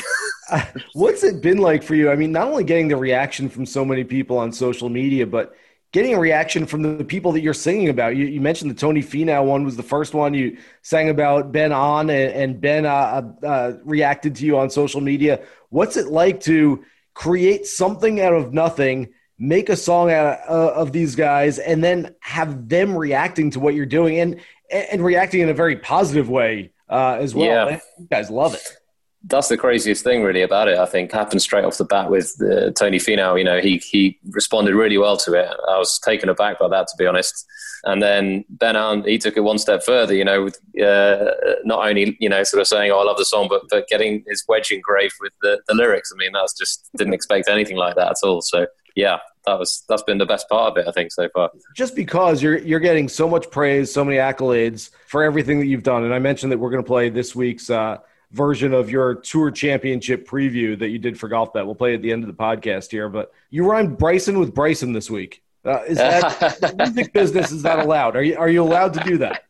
What's 0.93 1.25
it 1.25 1.41
been 1.41 1.59
like 1.59 1.83
for 1.83 1.95
you? 1.95 2.11
I 2.11 2.17
mean, 2.17 2.33
not 2.33 2.49
only 2.49 2.65
getting 2.65 2.89
the 2.89 2.97
reaction 2.97 3.49
from 3.49 3.67
so 3.67 3.85
many 3.85 4.05
people 4.05 4.39
on 4.39 4.53
social 4.53 4.89
media, 4.89 5.27
but 5.27 5.55
getting 5.93 6.15
a 6.15 6.19
reaction 6.19 6.67
from 6.67 6.99
the 6.99 7.05
people 7.05 7.33
that 7.33 7.41
you're 7.41 7.55
singing 7.55 7.89
about. 7.89 8.17
You, 8.17 8.27
you 8.27 8.41
mentioned 8.41 8.71
the 8.71 8.75
Tony 8.75 9.03
Finau 9.03 9.45
one 9.45 9.65
was 9.65 9.77
the 9.77 9.83
first 9.83 10.15
one 10.15 10.35
you 10.35 10.57
sang 10.83 11.09
about 11.09 11.53
Ben 11.53 11.73
An, 11.73 12.11
and, 12.11 12.33
and 12.33 12.61
Ben 12.61 12.87
uh, 12.87 13.23
uh, 13.45 13.73
reacted 13.85 14.37
to 14.37 14.47
you 14.47 14.59
on 14.59 14.71
social 14.71 15.01
media. 15.01 15.41
What's 15.71 15.97
it 15.97 16.07
like 16.07 16.41
to 16.43 16.85
create 17.15 17.67
something 17.67 18.21
out 18.21 18.35
of 18.35 18.53
nothing? 18.53 19.13
Make 19.43 19.71
a 19.71 19.77
song 19.77 20.13
out 20.13 20.39
of, 20.41 20.51
uh, 20.51 20.73
of 20.75 20.93
these 20.93 21.17
guys, 21.17 21.59
and 21.59 21.83
then 21.83 22.15
have 22.21 22.69
them 22.69 22.95
reacting 22.95 23.51
to 23.53 23.61
what 23.61 23.75
you're 23.75 23.87
doing, 23.87 24.21
and 24.21 24.41
and 24.71 25.03
reacting 25.03 25.41
in 25.41 25.49
a 25.49 25.55
very 25.55 25.77
positive 25.77 26.29
way 26.29 26.73
uh, 26.89 27.17
as 27.19 27.35
well. 27.35 27.71
Yeah. 27.71 27.81
You 27.99 28.07
guys 28.09 28.31
love 28.31 28.55
it 28.55 28.81
that's 29.25 29.49
the 29.49 29.57
craziest 29.57 30.03
thing 30.03 30.23
really 30.23 30.43
about 30.43 30.69
it. 30.69 30.79
I 30.79 30.87
think 30.87 31.13
happened 31.13 31.43
straight 31.43 31.65
off 31.65 31.77
the 31.77 31.85
bat 31.85 32.11
with 32.11 32.35
uh, 32.41 32.71
Tony 32.71 32.99
Finau. 32.99 33.37
You 33.39 33.45
know, 33.45 33.61
he 33.61 33.79
he 33.79 34.19
responded 34.31 34.75
really 34.75 34.97
well 34.97 35.17
to 35.19 35.35
it. 35.35 35.47
I 35.69 35.79
was 35.79 35.99
taken 35.99 36.29
aback 36.29 36.59
by 36.59 36.69
that, 36.69 36.89
to 36.89 36.95
be 36.97 37.07
honest. 37.07 37.47
And 37.85 38.03
then 38.03 38.45
Ben 38.49 39.05
he 39.05 39.19
took 39.19 39.37
it 39.37 39.41
one 39.41 39.59
step 39.59 39.83
further. 39.83 40.15
You 40.15 40.25
know, 40.25 40.45
with 40.45 40.59
uh, 40.83 41.33
not 41.65 41.87
only 41.87 42.17
you 42.19 42.31
know 42.31 42.43
sort 42.45 42.63
of 42.63 42.67
saying, 42.67 42.91
"Oh, 42.91 43.01
I 43.01 43.05
love 43.05 43.19
the 43.19 43.25
song," 43.27 43.49
but 43.49 43.63
but 43.69 43.89
getting 43.89 44.25
his 44.27 44.43
wedge 44.49 44.71
engraved 44.71 45.17
with 45.21 45.33
the, 45.43 45.61
the 45.69 45.75
lyrics. 45.75 46.11
I 46.15 46.17
mean, 46.17 46.33
that's 46.33 46.57
just 46.57 46.89
didn't 46.97 47.15
expect 47.15 47.49
anything 47.49 47.77
like 47.77 47.97
that 47.97 48.11
at 48.11 48.27
all. 48.27 48.41
So 48.41 48.67
yeah, 48.95 49.19
that 49.47 49.59
was 49.59 49.85
that's 49.89 50.03
been 50.03 50.19
the 50.19 50.27
best 50.27 50.49
part 50.49 50.73
of 50.73 50.79
it, 50.79 50.89
I 50.89 50.93
think, 50.93 51.13
so 51.13 51.29
far. 51.31 51.51
Just 51.75 51.95
because 51.95 52.43
you're 52.43 52.59
you're 52.59 52.81
getting 52.81 53.09
so 53.09 53.29
much 53.29 53.51
praise, 53.51 53.93
so 53.93 54.05
many 54.05 54.19
accolades 54.19 54.91
for 55.07 55.23
everything 55.23 55.61
that 55.61 55.67
you've 55.67 55.83
done, 55.83 56.05
and 56.05 56.15
I 56.15 56.19
mentioned 56.19 56.53
that 56.53 56.59
we're 56.59 56.71
going 56.71 56.83
to 56.83 56.89
play 56.89 57.09
this 57.11 57.35
week's. 57.35 57.71
Uh, 57.71 57.99
version 58.33 58.73
of 58.73 58.89
your 58.89 59.17
tour 59.17 59.51
championship 59.51 60.25
preview 60.25 60.79
that 60.79 60.91
you 60.91 61.01
did 61.01 61.19
for 61.19 61.29
golf 61.29 61.53
bet. 61.53 61.67
We'll 61.67 61.75
play 61.75 61.95
at 61.95 62.03
the 62.03 62.13
end 62.13 62.23
of 62.23 62.29
the 62.29 62.41
podcast 62.41 62.93
here, 62.93 63.09
but 63.09 63.33
you 63.51 63.69
rhymed 63.69 63.99
Bryson 63.99 64.39
with 64.39 64.55
Bryson 64.55 64.93
this 64.93 65.11
week. 65.11 65.43
Uh, 65.65 65.83
is 65.87 65.99
that 65.99 66.75
music 66.77 67.13
business? 67.13 67.53
Is 67.53 67.63
that 67.63 67.79
allowed? 67.79 68.17
Are 68.17 68.23
you 68.23 68.37
are 68.37 68.49
you 68.49 68.63
allowed 68.63 68.95
to 68.95 69.01
do 69.01 69.19
that? 69.19 69.43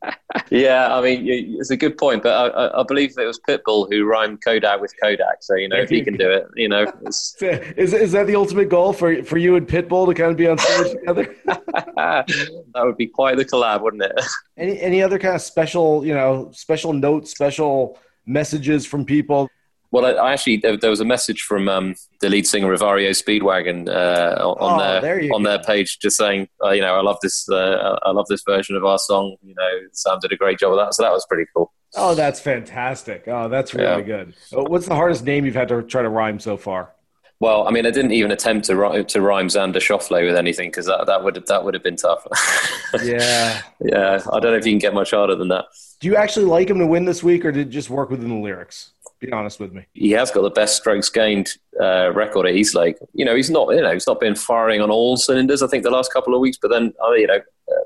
Yeah, 0.51 0.93
I 0.93 1.01
mean 1.01 1.25
it's 1.59 1.71
a 1.71 1.77
good 1.77 1.97
point, 1.97 2.25
but 2.25 2.53
I, 2.53 2.81
I 2.81 2.83
believe 2.83 3.17
it 3.17 3.25
was 3.25 3.39
Pitbull 3.49 3.89
who 3.91 4.05
rhymed 4.05 4.43
Kodak 4.45 4.81
with 4.81 4.93
Kodak. 5.01 5.37
So 5.41 5.55
you 5.55 5.69
know 5.69 5.77
if 5.77 5.89
he 5.89 6.03
can 6.03 6.17
do 6.17 6.29
it, 6.29 6.49
you 6.57 6.69
know, 6.69 6.85
is 7.07 7.95
is 7.95 8.13
that 8.13 8.27
the 8.27 8.35
ultimate 8.35 8.69
goal 8.69 8.93
for 8.93 9.23
for 9.23 9.39
you 9.39 9.55
and 9.55 9.69
Pitbull 9.69 10.09
to 10.09 10.15
kind 10.15 10.33
of 10.33 10.37
be 10.37 10.49
on 10.49 10.59
stage 10.59 10.93
together? 10.99 11.35
that 11.47 12.65
would 12.75 12.97
be 12.97 13.07
quite 13.07 13.37
the 13.37 13.45
collab, 13.45 13.83
wouldn't 13.83 14.03
it? 14.03 14.21
Any 14.57 14.81
any 14.81 15.03
other 15.03 15.19
kind 15.19 15.37
of 15.37 15.43
special 15.43 16.05
you 16.05 16.15
know 16.15 16.51
special 16.53 16.93
notes, 16.93 17.31
special 17.31 17.99
messages 18.27 18.85
from 18.85 19.05
people? 19.05 19.49
Well, 19.93 20.07
I, 20.07 20.33
actually 20.33 20.59
there, 20.59 20.77
there, 20.77 20.91
was 20.91 21.01
a 21.01 21.05
message 21.05 21.43
from 21.43 21.69
um, 21.69 21.97
the 22.21 22.29
lead 22.29 22.47
singer 22.47 22.73
of 22.73 22.81
REO 22.81 23.11
Speedwagon 23.11 23.89
uh, 23.89 24.41
on 24.41 24.81
oh, 24.81 25.01
their 25.01 25.21
on 25.35 25.43
go. 25.43 25.49
their 25.49 25.59
page, 25.59 25.99
just 25.99 26.17
saying, 26.17 26.49
uh, 26.65 26.71
you 26.71 26.81
know, 26.81 26.95
I 26.95 27.03
love 27.03 27.19
this, 27.23 27.49
uh, 27.49 27.99
I 28.05 28.11
love 28.11 28.27
this 28.29 28.43
version 28.47 28.77
of 28.77 28.85
our 28.85 28.99
song. 28.99 29.37
You 29.43 29.55
know, 29.55 29.71
Sam 29.93 30.19
did 30.21 30.33
a 30.33 30.37
great 30.37 30.59
job 30.59 30.73
of 30.73 30.79
that, 30.79 30.95
so 30.95 31.03
that 31.03 31.13
was 31.13 31.27
pretty 31.27 31.51
cool. 31.55 31.73
Oh, 31.97 32.15
that's 32.15 32.39
fantastic! 32.39 33.25
Oh, 33.27 33.49
that's 33.49 33.75
really 33.75 33.89
yeah. 33.89 34.01
good. 34.01 34.35
Uh, 34.57 34.63
what's 34.63 34.87
the 34.87 34.95
hardest 34.95 35.25
name 35.25 35.45
you've 35.45 35.57
had 35.57 35.69
to 35.69 35.83
try 35.83 36.03
to 36.03 36.09
rhyme 36.09 36.39
so 36.39 36.57
far? 36.57 36.93
Well, 37.41 37.67
I 37.67 37.71
mean, 37.71 37.87
I 37.87 37.91
didn't 37.91 38.13
even 38.13 38.31
attempt 38.31 38.67
to 38.67 38.77
rhyme, 38.77 39.07
to 39.07 39.21
rhyme 39.23 39.49
Xander 39.49 39.77
Schauffele 39.77 40.27
with 40.27 40.37
anything 40.37 40.69
because 40.69 40.87
that, 40.87 41.07
that 41.07 41.25
would 41.25 41.43
that 41.47 41.65
would 41.65 41.75
have 41.75 41.83
been 41.83 41.97
tough. 41.97 42.25
yeah, 43.03 43.63
yeah. 43.81 44.21
I 44.31 44.39
don't 44.41 44.53
know 44.53 44.59
if 44.59 44.67
you 44.67 44.73
can 44.73 44.79
get 44.79 44.95
much 44.95 45.11
harder 45.13 45.35
than 45.35 45.49
that. 45.49 45.65
Do 46.01 46.09
you 46.09 46.17
actually 46.17 46.45
like 46.47 46.69
him 46.69 46.79
to 46.79 46.87
win 46.87 47.07
this 47.07 47.23
week, 47.23 47.45
or 47.45 47.51
did 47.51 47.69
it 47.69 47.71
just 47.71 47.91
work 47.91 48.11
within 48.11 48.29
the 48.29 48.35
lyrics? 48.35 48.93
Be 49.21 49.31
honest 49.33 49.61
with 49.61 49.73
me. 49.73 49.87
He 49.93 50.13
has 50.13 50.31
got 50.31 50.43
the 50.43 50.51
best 50.51 50.77
strokes 50.77 51.11
gained 51.11 51.53
uh, 51.79 52.11
record 52.13 52.47
at 52.47 52.55
East 52.55 52.75
Lake. 52.75 52.97
You 53.13 53.27
know, 53.27 53.37
he's 53.37 53.51
not 53.51 53.75
you 53.75 53.83
know 53.83 53.93
he's 53.93 54.07
not 54.07 54.19
been 54.19 54.35
firing 54.35 54.81
on 54.81 54.91
all 54.91 55.17
cylinders. 55.19 55.63
I 55.63 55.67
think 55.67 55.85
the 55.85 55.91
last 55.91 56.13
couple 56.13 56.35
of 56.35 56.41
weeks, 56.41 56.59
but 56.61 56.69
then 56.69 56.95
uh, 57.05 57.13
you 57.13 57.27
know 57.27 57.41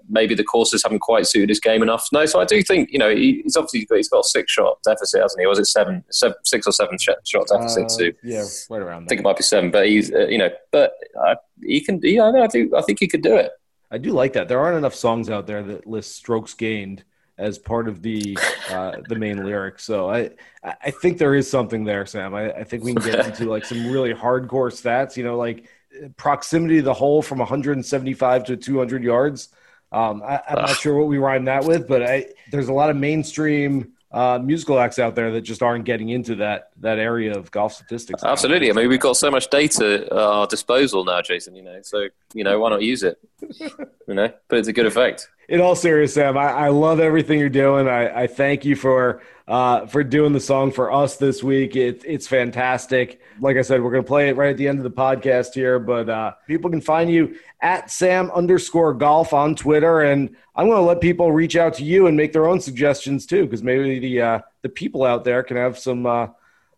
maybe 0.09 0.35
the 0.35 0.45
courses 0.45 0.83
haven't 0.83 1.01
quite 1.01 1.27
suited 1.27 1.49
his 1.49 1.61
game 1.61 1.83
enough. 1.83 2.09
No, 2.13 2.25
so 2.27 2.41
I 2.41 2.45
do 2.45 2.63
think 2.63 2.91
you 2.93 2.99
know 2.99 3.15
he's 3.15 3.57
obviously 3.57 3.85
got, 3.87 3.97
he's 3.97 4.09
got 4.09 4.21
a 4.21 4.25
six 4.25 4.53
shot 4.53 4.79
deficit, 4.85 5.23
hasn't 5.23 5.41
he? 5.41 5.47
Was 5.47 5.59
it 5.59 5.67
seven, 5.67 6.05
seven 6.11 6.37
six 6.45 6.67
or 6.67 6.73
seven 6.73 6.99
shot 6.99 7.49
deficit? 7.49 8.15
Uh, 8.15 8.17
yeah, 8.23 8.45
right 8.71 8.83
around. 8.83 9.03
There. 9.03 9.07
I 9.07 9.09
think 9.09 9.21
it 9.21 9.25
might 9.25 9.37
be 9.37 9.43
seven, 9.43 9.71
but 9.71 9.87
he's 9.87 10.13
uh, 10.13 10.27
you 10.27 10.39
know, 10.39 10.51
but 10.71 10.95
uh, 11.27 11.35
he 11.63 11.81
can. 11.81 12.01
Yeah, 12.03 12.31
I 12.31 12.47
do. 12.47 12.71
I 12.77 12.83
think 12.83 13.01
he 13.01 13.09
could 13.09 13.23
do 13.23 13.37
it. 13.37 13.51
I 13.91 13.99
do 13.99 14.13
like 14.13 14.33
that. 14.35 14.49
There 14.49 14.61
aren't 14.61 14.79
enough 14.79 14.95
songs 14.95 15.31
out 15.31 15.47
there 15.47 15.63
that 15.63 15.87
list 15.87 16.17
strokes 16.17 16.55
gained 16.55 17.05
as 17.39 17.59
part 17.59 17.89
of 17.89 18.03
the 18.03 18.39
uh, 18.71 18.97
the 19.09 19.17
main 19.17 19.45
lyrics. 19.45 19.85
So 19.85 20.11
I 20.11 20.31
I 20.63 20.91
think 20.91 21.19
there 21.19 21.35
is 21.35 21.51
something 21.51 21.85
there, 21.85 22.07
Sam. 22.07 22.35
I, 22.35 22.53
I 22.53 22.65
think 22.65 22.85
we 22.85 22.95
can 22.95 23.03
get 23.03 23.27
into 23.27 23.47
like 23.47 23.65
some 23.65 23.87
really 23.91 24.15
hardcore 24.15 24.71
stats. 24.71 25.17
You 25.17 25.25
know, 25.25 25.37
like 25.37 25.69
proximity 26.17 26.77
to 26.77 26.83
the 26.83 26.95
hole 26.95 27.23
from 27.23 27.39
175 27.39 28.45
to 28.45 28.57
200 28.57 29.03
yards. 29.03 29.49
Um, 29.93 30.23
I, 30.25 30.41
am 30.49 30.57
not 30.57 30.77
sure 30.77 30.99
what 30.99 31.07
we 31.07 31.19
rhyme 31.19 31.45
that 31.45 31.65
with, 31.65 31.87
but 31.87 32.03
I, 32.03 32.27
there's 32.51 32.69
a 32.69 32.73
lot 32.73 32.91
of 32.91 32.97
mainstream 32.97 33.93
uh, 34.11 34.41
musical 34.43 34.79
acts 34.79 34.99
out 34.99 35.15
there 35.15 35.31
that 35.33 35.43
just 35.43 35.63
aren't 35.63 35.85
getting 35.85 36.09
into 36.09 36.37
that 36.37 36.71
that 36.81 36.99
area 36.99 37.37
of 37.37 37.51
golf 37.51 37.75
statistics. 37.75 38.23
Absolutely. 38.23 38.71
I 38.71 38.73
mean, 38.73 38.89
we've 38.89 39.01
got 39.01 39.17
so 39.17 39.31
much 39.31 39.51
data 39.51 40.05
at 40.07 40.13
our 40.13 40.47
disposal 40.47 41.05
now, 41.05 41.21
Jason. 41.21 41.57
You 41.57 41.63
know, 41.63 41.81
so 41.83 42.09
you 42.33 42.45
know, 42.45 42.61
why 42.61 42.71
not 42.71 42.83
use 42.83 43.03
it? 43.03 43.19
you 43.59 44.15
know, 44.15 44.33
but 44.49 44.59
it's 44.59 44.69
a 44.69 44.73
good 44.73 44.87
effect 44.87 45.29
in 45.49 45.61
all 45.61 45.75
seriousness, 45.75 46.15
Sam, 46.15 46.39
I, 46.39 46.51
I, 46.51 46.69
love 46.69 47.01
everything 47.01 47.39
you're 47.39 47.49
doing. 47.49 47.89
I, 47.89 48.23
I 48.23 48.27
thank 48.27 48.65
you 48.65 48.77
for 48.77 49.23
uh, 49.47 49.87
for 49.87 50.03
doing 50.03 50.33
the 50.33 50.41
song 50.41 50.73
for 50.73 50.91
us 50.91 51.17
this 51.17 51.43
week. 51.43 51.77
It, 51.77 52.03
it's 52.07 52.27
fantastic. 52.27 53.21
Like 53.41 53.57
I 53.57 53.63
said, 53.63 53.83
we're 53.83 53.91
going 53.91 54.03
to 54.03 54.09
play 54.09 54.31
it 54.31 54.37
right 54.37 54.51
at 54.51 54.57
the 54.57 54.67
end 54.67 54.79
of 54.79 54.85
the 54.85 54.91
podcast 54.91 55.53
here, 55.53 55.79
but 55.79 56.09
uh, 56.09 56.33
people 56.47 56.71
can 56.71 56.81
find 56.81 57.11
you 57.11 57.37
at 57.61 57.91
Sam 57.91 58.31
underscore 58.31 58.95
golf 58.95 59.35
on 59.35 59.55
Twitter. 59.55 60.01
And 60.01 60.35
I'm 60.57 60.67
going 60.67 60.79
to 60.79 60.87
let 60.87 61.03
people 61.03 61.31
reach 61.31 61.57
out 61.57 61.75
to 61.75 61.85
you 61.85 62.07
and 62.07 62.17
make 62.17 62.33
their 62.33 62.47
own 62.47 62.61
suggestions 62.61 63.27
too, 63.27 63.45
because 63.45 63.63
maybe 63.63 63.99
the 63.99 64.21
uh, 64.23 64.39
the 64.63 64.69
people 64.71 65.05
out 65.05 65.25
there 65.25 65.43
can 65.43 65.59
have 65.59 65.79
some 65.79 66.07
uh, 66.07 66.29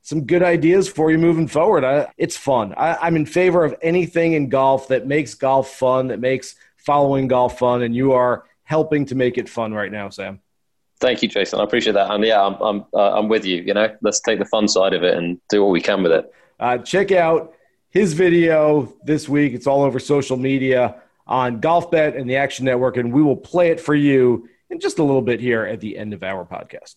some 0.03 0.25
good 0.25 0.43
ideas 0.43 0.89
for 0.89 1.11
you 1.11 1.19
moving 1.19 1.47
forward. 1.47 1.85
I, 1.85 2.09
it's 2.17 2.37
fun. 2.37 2.75
I, 2.77 2.97
I'm 2.97 3.17
in 3.17 3.27
favor 3.27 3.65
of 3.65 3.77
anything 3.81 4.33
in 4.33 4.49
golf 4.49 4.89
that 4.89 5.07
makes 5.07 5.35
golf 5.35 5.71
fun, 5.71 6.09
that 6.09 6.19
makes 6.19 6.57
following 6.77 7.29
golf 7.29 7.59
fun, 7.59 7.83
and 7.83 7.95
you 7.95 8.13
are 8.13 8.45
helping 8.67 9.07
to 9.07 9.15
make 9.15 9.39
it 9.39 9.49
fun 9.49 9.73
right 9.73 9.91
now, 9.91 10.11
Sam. 10.11 10.41
Thank 11.01 11.23
you, 11.23 11.29
Jason. 11.29 11.61
I 11.61 11.65
appreciate 11.65 11.95
that. 11.95 12.11
And 12.11 12.23
yeah, 12.25 12.43
I'm 12.43 12.55
I'm 12.61 12.85
uh, 12.93 13.19
I'm 13.19 13.29
with 13.29 13.45
you. 13.45 13.63
You 13.63 13.75
know, 13.75 13.97
let's 14.03 14.21
take 14.21 14.39
the 14.39 14.45
fun 14.45 14.69
side 14.69 14.93
of 14.93 15.03
it 15.03 15.17
and 15.17 15.39
do 15.49 15.63
what 15.63 15.71
we 15.71 15.81
can 15.81 16.03
with 16.03 16.13
it. 16.13 16.33
Uh, 16.59 16.79
check 16.79 17.13
out 17.13 17.55
his 17.91 18.13
video 18.13 18.93
this 19.05 19.29
week. 19.29 19.55
It's 19.55 19.67
all 19.67 19.83
over 19.83 19.99
social 19.99 20.37
media 20.37 20.97
on 21.27 21.61
Golf 21.61 21.91
Bet 21.91 22.17
and 22.17 22.29
the 22.29 22.37
Action 22.37 22.65
Network, 22.65 22.97
and 22.97 23.13
we 23.13 23.23
will 23.23 23.37
play 23.37 23.71
it 23.71 23.81
for 23.81 23.95
you 23.95 24.49
in 24.71 24.81
just 24.81 24.99
a 24.99 25.03
little 25.03 25.23
bit 25.23 25.41
here 25.41 25.65
at 25.65 25.81
the 25.81 25.97
end 25.97 26.13
of 26.13 26.23
our 26.23 26.45
podcast. 26.45 26.97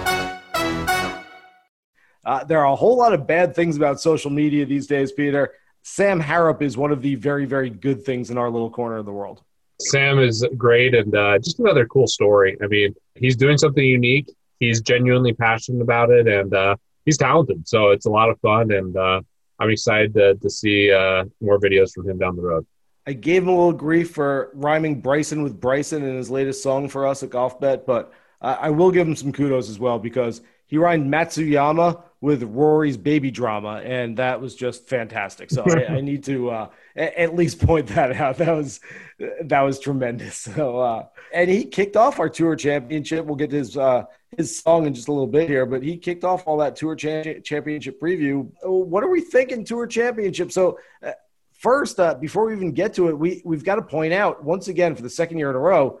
Uh, 2.23 2.43
there 2.43 2.59
are 2.59 2.71
a 2.71 2.75
whole 2.75 2.97
lot 2.97 3.13
of 3.13 3.25
bad 3.25 3.55
things 3.55 3.77
about 3.77 3.99
social 3.99 4.29
media 4.29 4.65
these 4.65 4.87
days, 4.87 5.11
Peter. 5.11 5.53
Sam 5.83 6.19
Harrop 6.19 6.61
is 6.61 6.77
one 6.77 6.91
of 6.91 7.01
the 7.01 7.15
very, 7.15 7.45
very 7.45 7.69
good 7.69 8.03
things 8.03 8.29
in 8.29 8.37
our 8.37 8.49
little 8.49 8.69
corner 8.69 8.97
of 8.97 9.05
the 9.05 9.11
world. 9.11 9.41
Sam 9.79 10.19
is 10.19 10.45
great 10.57 10.93
and 10.93 11.15
uh, 11.15 11.39
just 11.39 11.59
another 11.59 11.87
cool 11.87 12.07
story. 12.07 12.55
I 12.63 12.67
mean, 12.67 12.93
he's 13.15 13.35
doing 13.35 13.57
something 13.57 13.83
unique. 13.83 14.31
He's 14.59 14.81
genuinely 14.81 15.33
passionate 15.33 15.81
about 15.81 16.11
it 16.11 16.27
and 16.27 16.53
uh, 16.53 16.75
he's 17.05 17.17
talented. 17.17 17.67
So 17.67 17.89
it's 17.89 18.05
a 18.05 18.11
lot 18.11 18.29
of 18.29 18.39
fun. 18.41 18.71
And 18.71 18.95
uh, 18.95 19.21
I'm 19.57 19.71
excited 19.71 20.13
to, 20.13 20.35
to 20.35 20.49
see 20.51 20.91
uh, 20.91 21.25
more 21.41 21.59
videos 21.59 21.93
from 21.93 22.07
him 22.07 22.19
down 22.19 22.35
the 22.35 22.43
road. 22.43 22.67
I 23.07 23.13
gave 23.13 23.41
him 23.41 23.49
a 23.49 23.55
little 23.55 23.73
grief 23.73 24.11
for 24.11 24.51
rhyming 24.53 25.01
Bryson 25.01 25.41
with 25.41 25.59
Bryson 25.59 26.03
in 26.03 26.15
his 26.15 26.29
latest 26.29 26.61
song 26.61 26.87
for 26.87 27.07
us 27.07 27.23
at 27.23 27.31
Golf 27.31 27.59
Bet, 27.59 27.87
but 27.87 28.13
I 28.43 28.71
will 28.71 28.89
give 28.89 29.07
him 29.07 29.15
some 29.15 29.31
kudos 29.31 29.69
as 29.69 29.77
well 29.77 29.99
because 29.99 30.41
he 30.65 30.77
rhymed 30.77 31.11
Matsuyama 31.11 32.01
with 32.21 32.43
Rory's 32.43 32.97
baby 32.97 33.31
drama, 33.31 33.81
and 33.83 34.15
that 34.17 34.39
was 34.39 34.55
just 34.55 34.87
fantastic. 34.87 35.49
So 35.49 35.63
I, 35.63 35.95
I, 35.95 36.01
need 36.01 36.23
to 36.25 36.51
uh, 36.51 36.69
at 36.95 37.35
least 37.35 37.59
point 37.65 37.87
that 37.87 38.11
out. 38.13 38.37
That 38.37 38.55
was 38.55 38.79
that 39.41 39.61
was 39.61 39.79
tremendous. 39.79 40.47
So 40.61 40.79
uh, 40.79 41.05
and 41.33 41.49
he 41.49 41.63
kicked 41.65 41.95
off 41.95 42.19
our 42.19 42.29
tour 42.29 42.55
championship. 42.55 43.25
We'll 43.25 43.35
get 43.35 43.51
his 43.51 43.75
uh, 43.75 44.03
his 44.37 44.59
song 44.59 44.85
in 44.85 44.93
just 44.93 45.07
a 45.07 45.11
little 45.11 45.27
bit 45.27 45.49
here, 45.49 45.65
but 45.65 45.81
he 45.81 45.97
kicked 45.97 46.23
off 46.23 46.43
all 46.45 46.57
that 46.57 46.75
tour 46.75 46.95
cha- 46.95 47.39
championship 47.43 47.99
preview. 47.99 48.49
What 48.63 49.03
are 49.03 49.09
we 49.09 49.21
thinking 49.21 49.65
tour 49.65 49.87
championship? 49.87 50.51
So. 50.51 50.79
Uh, 51.03 51.11
first, 51.53 51.99
uh, 51.99 52.15
before 52.15 52.47
we 52.47 52.53
even 52.55 52.71
get 52.71 52.91
to 52.95 53.07
it, 53.07 53.15
we, 53.15 53.39
we've 53.45 53.63
got 53.63 53.75
to 53.75 53.83
point 53.83 54.11
out 54.11 54.43
once 54.43 54.67
again 54.67 54.95
for 54.95 55.03
the 55.03 55.09
second 55.09 55.37
year 55.37 55.51
in 55.51 55.55
a 55.55 55.59
row, 55.59 55.99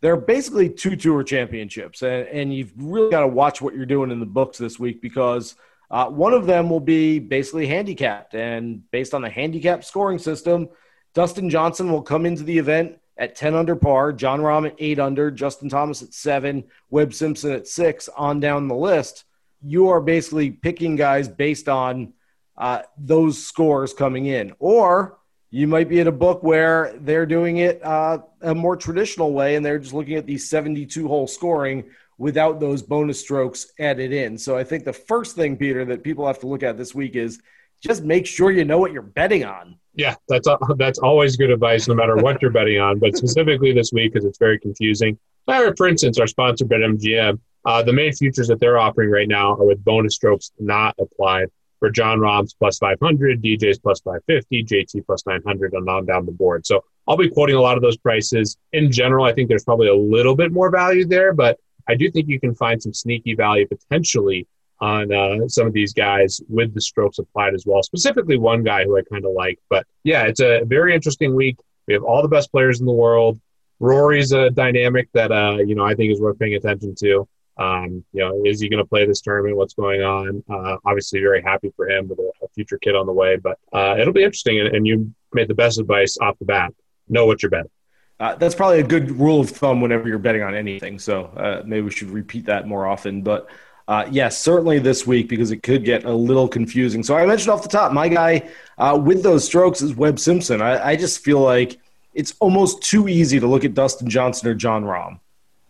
there 0.00 0.12
are 0.12 0.20
basically 0.20 0.68
two 0.68 0.96
tour 0.96 1.22
championships, 1.22 2.02
and, 2.02 2.26
and 2.28 2.54
you've 2.54 2.72
really 2.76 3.10
got 3.10 3.20
to 3.20 3.28
watch 3.28 3.60
what 3.60 3.74
you're 3.74 3.86
doing 3.86 4.10
in 4.10 4.20
the 4.20 4.26
books 4.26 4.58
this 4.58 4.78
week 4.78 5.02
because 5.02 5.56
uh, 5.90 6.06
one 6.06 6.32
of 6.32 6.46
them 6.46 6.70
will 6.70 6.80
be 6.80 7.18
basically 7.18 7.66
handicapped, 7.66 8.34
and 8.34 8.88
based 8.90 9.12
on 9.12 9.22
the 9.22 9.30
handicap 9.30 9.84
scoring 9.84 10.18
system, 10.18 10.68
Dustin 11.14 11.50
Johnson 11.50 11.90
will 11.90 12.02
come 12.02 12.24
into 12.24 12.44
the 12.44 12.56
event 12.56 12.98
at 13.18 13.34
10 13.34 13.54
under 13.54 13.76
par, 13.76 14.12
Jon 14.12 14.40
Rahm 14.40 14.66
at 14.66 14.76
8 14.78 14.98
under, 14.98 15.30
Justin 15.30 15.68
Thomas 15.68 16.02
at 16.02 16.14
7, 16.14 16.64
Webb 16.88 17.12
Simpson 17.12 17.52
at 17.52 17.68
6, 17.68 18.08
on 18.16 18.40
down 18.40 18.68
the 18.68 18.74
list. 18.74 19.24
You 19.62 19.88
are 19.88 20.00
basically 20.00 20.50
picking 20.50 20.96
guys 20.96 21.28
based 21.28 21.68
on 21.68 22.14
uh, 22.56 22.82
those 22.96 23.44
scores 23.44 23.92
coming 23.92 24.24
in. 24.26 24.54
Or 24.58 25.18
you 25.50 25.66
might 25.66 25.88
be 25.88 26.00
at 26.00 26.06
a 26.06 26.12
book 26.12 26.42
where 26.42 26.94
they're 27.00 27.26
doing 27.26 27.58
it 27.58 27.84
uh, 27.84 28.18
a 28.40 28.54
more 28.54 28.76
traditional 28.76 29.32
way 29.32 29.56
and 29.56 29.66
they're 29.66 29.78
just 29.78 29.92
looking 29.92 30.14
at 30.14 30.26
the 30.26 30.38
72 30.38 31.08
hole 31.08 31.26
scoring 31.26 31.84
without 32.18 32.60
those 32.60 32.82
bonus 32.82 33.18
strokes 33.18 33.72
added 33.78 34.12
in. 34.12 34.38
So 34.38 34.56
I 34.56 34.62
think 34.62 34.84
the 34.84 34.92
first 34.92 35.36
thing, 35.36 35.56
Peter, 35.56 35.84
that 35.86 36.02
people 36.02 36.26
have 36.26 36.38
to 36.40 36.46
look 36.46 36.62
at 36.62 36.76
this 36.76 36.94
week 36.94 37.16
is 37.16 37.40
just 37.82 38.04
make 38.04 38.26
sure 38.26 38.50
you 38.50 38.64
know 38.64 38.78
what 38.78 38.92
you're 38.92 39.02
betting 39.02 39.44
on. 39.44 39.78
Yeah, 39.94 40.14
that's 40.28 40.46
that's 40.76 40.98
always 40.98 41.36
good 41.36 41.50
advice, 41.50 41.88
no 41.88 41.94
matter 41.94 42.14
what 42.16 42.40
you're 42.40 42.52
betting 42.52 42.78
on. 42.78 42.98
But 42.98 43.16
specifically 43.16 43.72
this 43.72 43.90
week, 43.92 44.12
because 44.12 44.24
it's 44.24 44.38
very 44.38 44.58
confusing. 44.58 45.18
For 45.46 45.88
instance, 45.88 46.18
our 46.20 46.28
sponsor 46.28 46.64
BetMGM, 46.64 47.40
uh, 47.64 47.82
the 47.82 47.92
main 47.92 48.12
futures 48.12 48.48
that 48.48 48.60
they're 48.60 48.78
offering 48.78 49.10
right 49.10 49.26
now 49.26 49.54
are 49.54 49.64
with 49.64 49.82
bonus 49.82 50.14
strokes 50.14 50.52
not 50.60 50.94
applied 51.00 51.48
for 51.80 51.90
Jon 51.90 52.20
Rahm's 52.20 52.54
plus 52.54 52.78
500, 52.78 53.42
DJ's 53.42 53.78
plus 53.78 54.00
550, 54.00 54.64
JT 54.64 55.06
plus 55.06 55.26
900, 55.26 55.72
and 55.72 55.88
on 55.88 56.06
down 56.06 56.26
the 56.26 56.32
board. 56.32 56.64
So 56.66 56.84
I'll 57.08 57.16
be 57.16 57.28
quoting 57.28 57.56
a 57.56 57.60
lot 57.60 57.76
of 57.76 57.82
those 57.82 57.96
prices. 57.96 58.56
In 58.72 58.92
general, 58.92 59.24
I 59.24 59.32
think 59.32 59.48
there's 59.48 59.64
probably 59.64 59.88
a 59.88 59.96
little 59.96 60.36
bit 60.36 60.52
more 60.52 60.70
value 60.70 61.06
there, 61.06 61.32
but 61.32 61.58
I 61.88 61.96
do 61.96 62.10
think 62.10 62.28
you 62.28 62.38
can 62.38 62.54
find 62.54 62.80
some 62.80 62.94
sneaky 62.94 63.34
value 63.34 63.66
potentially 63.66 64.46
on 64.80 65.12
uh, 65.12 65.48
some 65.48 65.66
of 65.66 65.72
these 65.72 65.92
guys 65.92 66.40
with 66.48 66.72
the 66.72 66.80
strokes 66.80 67.18
applied 67.18 67.54
as 67.54 67.64
well. 67.66 67.82
Specifically, 67.82 68.38
one 68.38 68.62
guy 68.62 68.84
who 68.84 68.96
I 68.96 69.02
kind 69.02 69.24
of 69.24 69.32
like. 69.32 69.58
But 69.68 69.86
yeah, 70.04 70.24
it's 70.24 70.40
a 70.40 70.62
very 70.64 70.94
interesting 70.94 71.34
week. 71.34 71.58
We 71.86 71.94
have 71.94 72.04
all 72.04 72.22
the 72.22 72.28
best 72.28 72.52
players 72.52 72.80
in 72.80 72.86
the 72.86 72.92
world. 72.92 73.40
Rory's 73.80 74.32
a 74.32 74.50
dynamic 74.50 75.08
that 75.14 75.32
uh, 75.32 75.56
you 75.56 75.74
know 75.74 75.84
I 75.84 75.94
think 75.94 76.12
is 76.12 76.20
worth 76.20 76.38
paying 76.38 76.54
attention 76.54 76.94
to. 77.00 77.26
Um, 77.60 78.04
you 78.12 78.20
know, 78.20 78.42
is 78.44 78.60
he 78.60 78.70
going 78.70 78.82
to 78.82 78.88
play 78.88 79.06
this 79.06 79.20
tournament? 79.20 79.56
What's 79.56 79.74
going 79.74 80.02
on? 80.02 80.42
Uh, 80.48 80.78
obviously, 80.84 81.20
very 81.20 81.42
happy 81.42 81.70
for 81.76 81.88
him 81.88 82.08
with 82.08 82.18
a, 82.18 82.30
a 82.42 82.48
future 82.48 82.78
kid 82.78 82.96
on 82.96 83.04
the 83.06 83.12
way. 83.12 83.36
But 83.36 83.58
uh, 83.72 83.96
it'll 83.98 84.14
be 84.14 84.24
interesting. 84.24 84.60
And, 84.60 84.74
and, 84.74 84.86
you 84.86 85.12
made 85.34 85.46
the 85.46 85.54
best 85.54 85.78
advice 85.78 86.16
off 86.18 86.38
the 86.38 86.46
bat. 86.46 86.72
Know 87.08 87.26
what 87.26 87.42
you're 87.42 87.50
betting. 87.50 87.70
Uh, 88.18 88.34
that's 88.34 88.54
probably 88.54 88.80
a 88.80 88.86
good 88.86 89.10
rule 89.12 89.40
of 89.40 89.50
thumb 89.50 89.80
whenever 89.80 90.08
you're 90.08 90.18
betting 90.18 90.42
on 90.42 90.54
anything. 90.54 90.98
So 90.98 91.26
uh, 91.26 91.62
maybe 91.66 91.82
we 91.82 91.90
should 91.90 92.10
repeat 92.10 92.46
that 92.46 92.66
more 92.66 92.86
often. 92.86 93.22
But 93.22 93.48
uh, 93.88 94.06
yes, 94.10 94.38
certainly 94.38 94.78
this 94.78 95.06
week 95.06 95.28
because 95.28 95.50
it 95.50 95.62
could 95.62 95.84
get 95.84 96.04
a 96.04 96.12
little 96.12 96.48
confusing. 96.48 97.02
So 97.02 97.16
I 97.16 97.26
mentioned 97.26 97.50
off 97.50 97.62
the 97.62 97.68
top, 97.68 97.92
my 97.92 98.08
guy 98.08 98.48
uh, 98.78 98.98
with 99.02 99.22
those 99.22 99.44
strokes 99.44 99.82
is 99.82 99.94
Webb 99.94 100.18
Simpson. 100.18 100.62
I, 100.62 100.90
I 100.90 100.96
just 100.96 101.24
feel 101.24 101.40
like 101.40 101.78
it's 102.14 102.34
almost 102.40 102.82
too 102.82 103.08
easy 103.08 103.38
to 103.40 103.46
look 103.46 103.64
at 103.64 103.74
Dustin 103.74 104.08
Johnson 104.08 104.48
or 104.48 104.54
Jon 104.54 104.84
Rahm. 104.84 105.20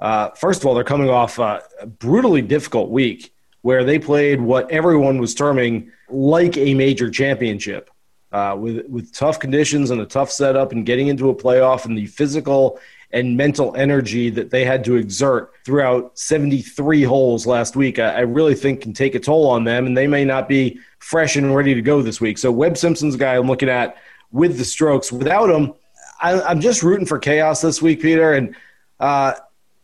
Uh, 0.01 0.31
first 0.31 0.63
of 0.63 0.67
all, 0.67 0.75
they're 0.75 0.85
coming 0.85 1.11
off 1.11 1.39
a 1.39 1.63
brutally 1.99 2.43
difficult 2.43 2.91
week 2.91 3.33
where 3.63 3.85
they 3.85 3.99
played 3.99 4.41
what 4.41 4.71
everyone 4.71 5.19
was 5.19 5.35
terming 5.35 5.93
like 6.09 6.57
a 6.57 6.75
major 6.75 7.11
championship. 7.11 7.91
Uh, 8.33 8.57
with 8.57 8.87
with 8.87 9.13
tough 9.13 9.41
conditions 9.41 9.91
and 9.91 10.01
a 10.01 10.07
tough 10.07 10.31
setup 10.31 10.71
and 10.71 10.87
getting 10.87 11.09
into 11.09 11.31
a 11.31 11.35
playoff 11.35 11.85
and 11.85 11.99
the 11.99 12.07
physical 12.07 12.79
and 13.13 13.37
mental 13.37 13.75
energy 13.75 14.31
that 14.31 14.51
they 14.51 14.65
had 14.65 14.85
to 14.85 14.95
exert 14.95 15.53
throughout 15.65 16.17
73 16.17 17.03
holes 17.03 17.45
last 17.45 17.75
week, 17.75 17.99
I, 17.99 18.11
I, 18.11 18.21
really 18.21 18.55
think 18.55 18.83
can 18.83 18.93
take 18.93 19.17
a 19.17 19.19
toll 19.19 19.49
on 19.49 19.65
them, 19.65 19.85
and 19.85 19.97
they 19.97 20.07
may 20.07 20.25
not 20.25 20.49
be 20.49 20.79
fresh 21.01 21.35
and 21.35 21.53
ready 21.53 21.75
to 21.75 21.83
go 21.83 22.03
this 22.03 22.21
week. 22.21 22.39
So 22.39 22.53
Webb 22.53 22.77
Simpson's 22.77 23.17
guy 23.17 23.35
I'm 23.35 23.49
looking 23.49 23.69
at 23.69 23.97
with 24.31 24.59
the 24.59 24.65
strokes. 24.65 25.11
Without 25.11 25.51
him, 25.51 25.73
I, 26.21 26.53
am 26.53 26.61
just 26.61 26.85
rooting 26.85 27.07
for 27.07 27.19
chaos 27.19 27.61
this 27.63 27.83
week, 27.83 28.01
Peter, 28.01 28.35
and 28.35 28.55
uh, 29.01 29.35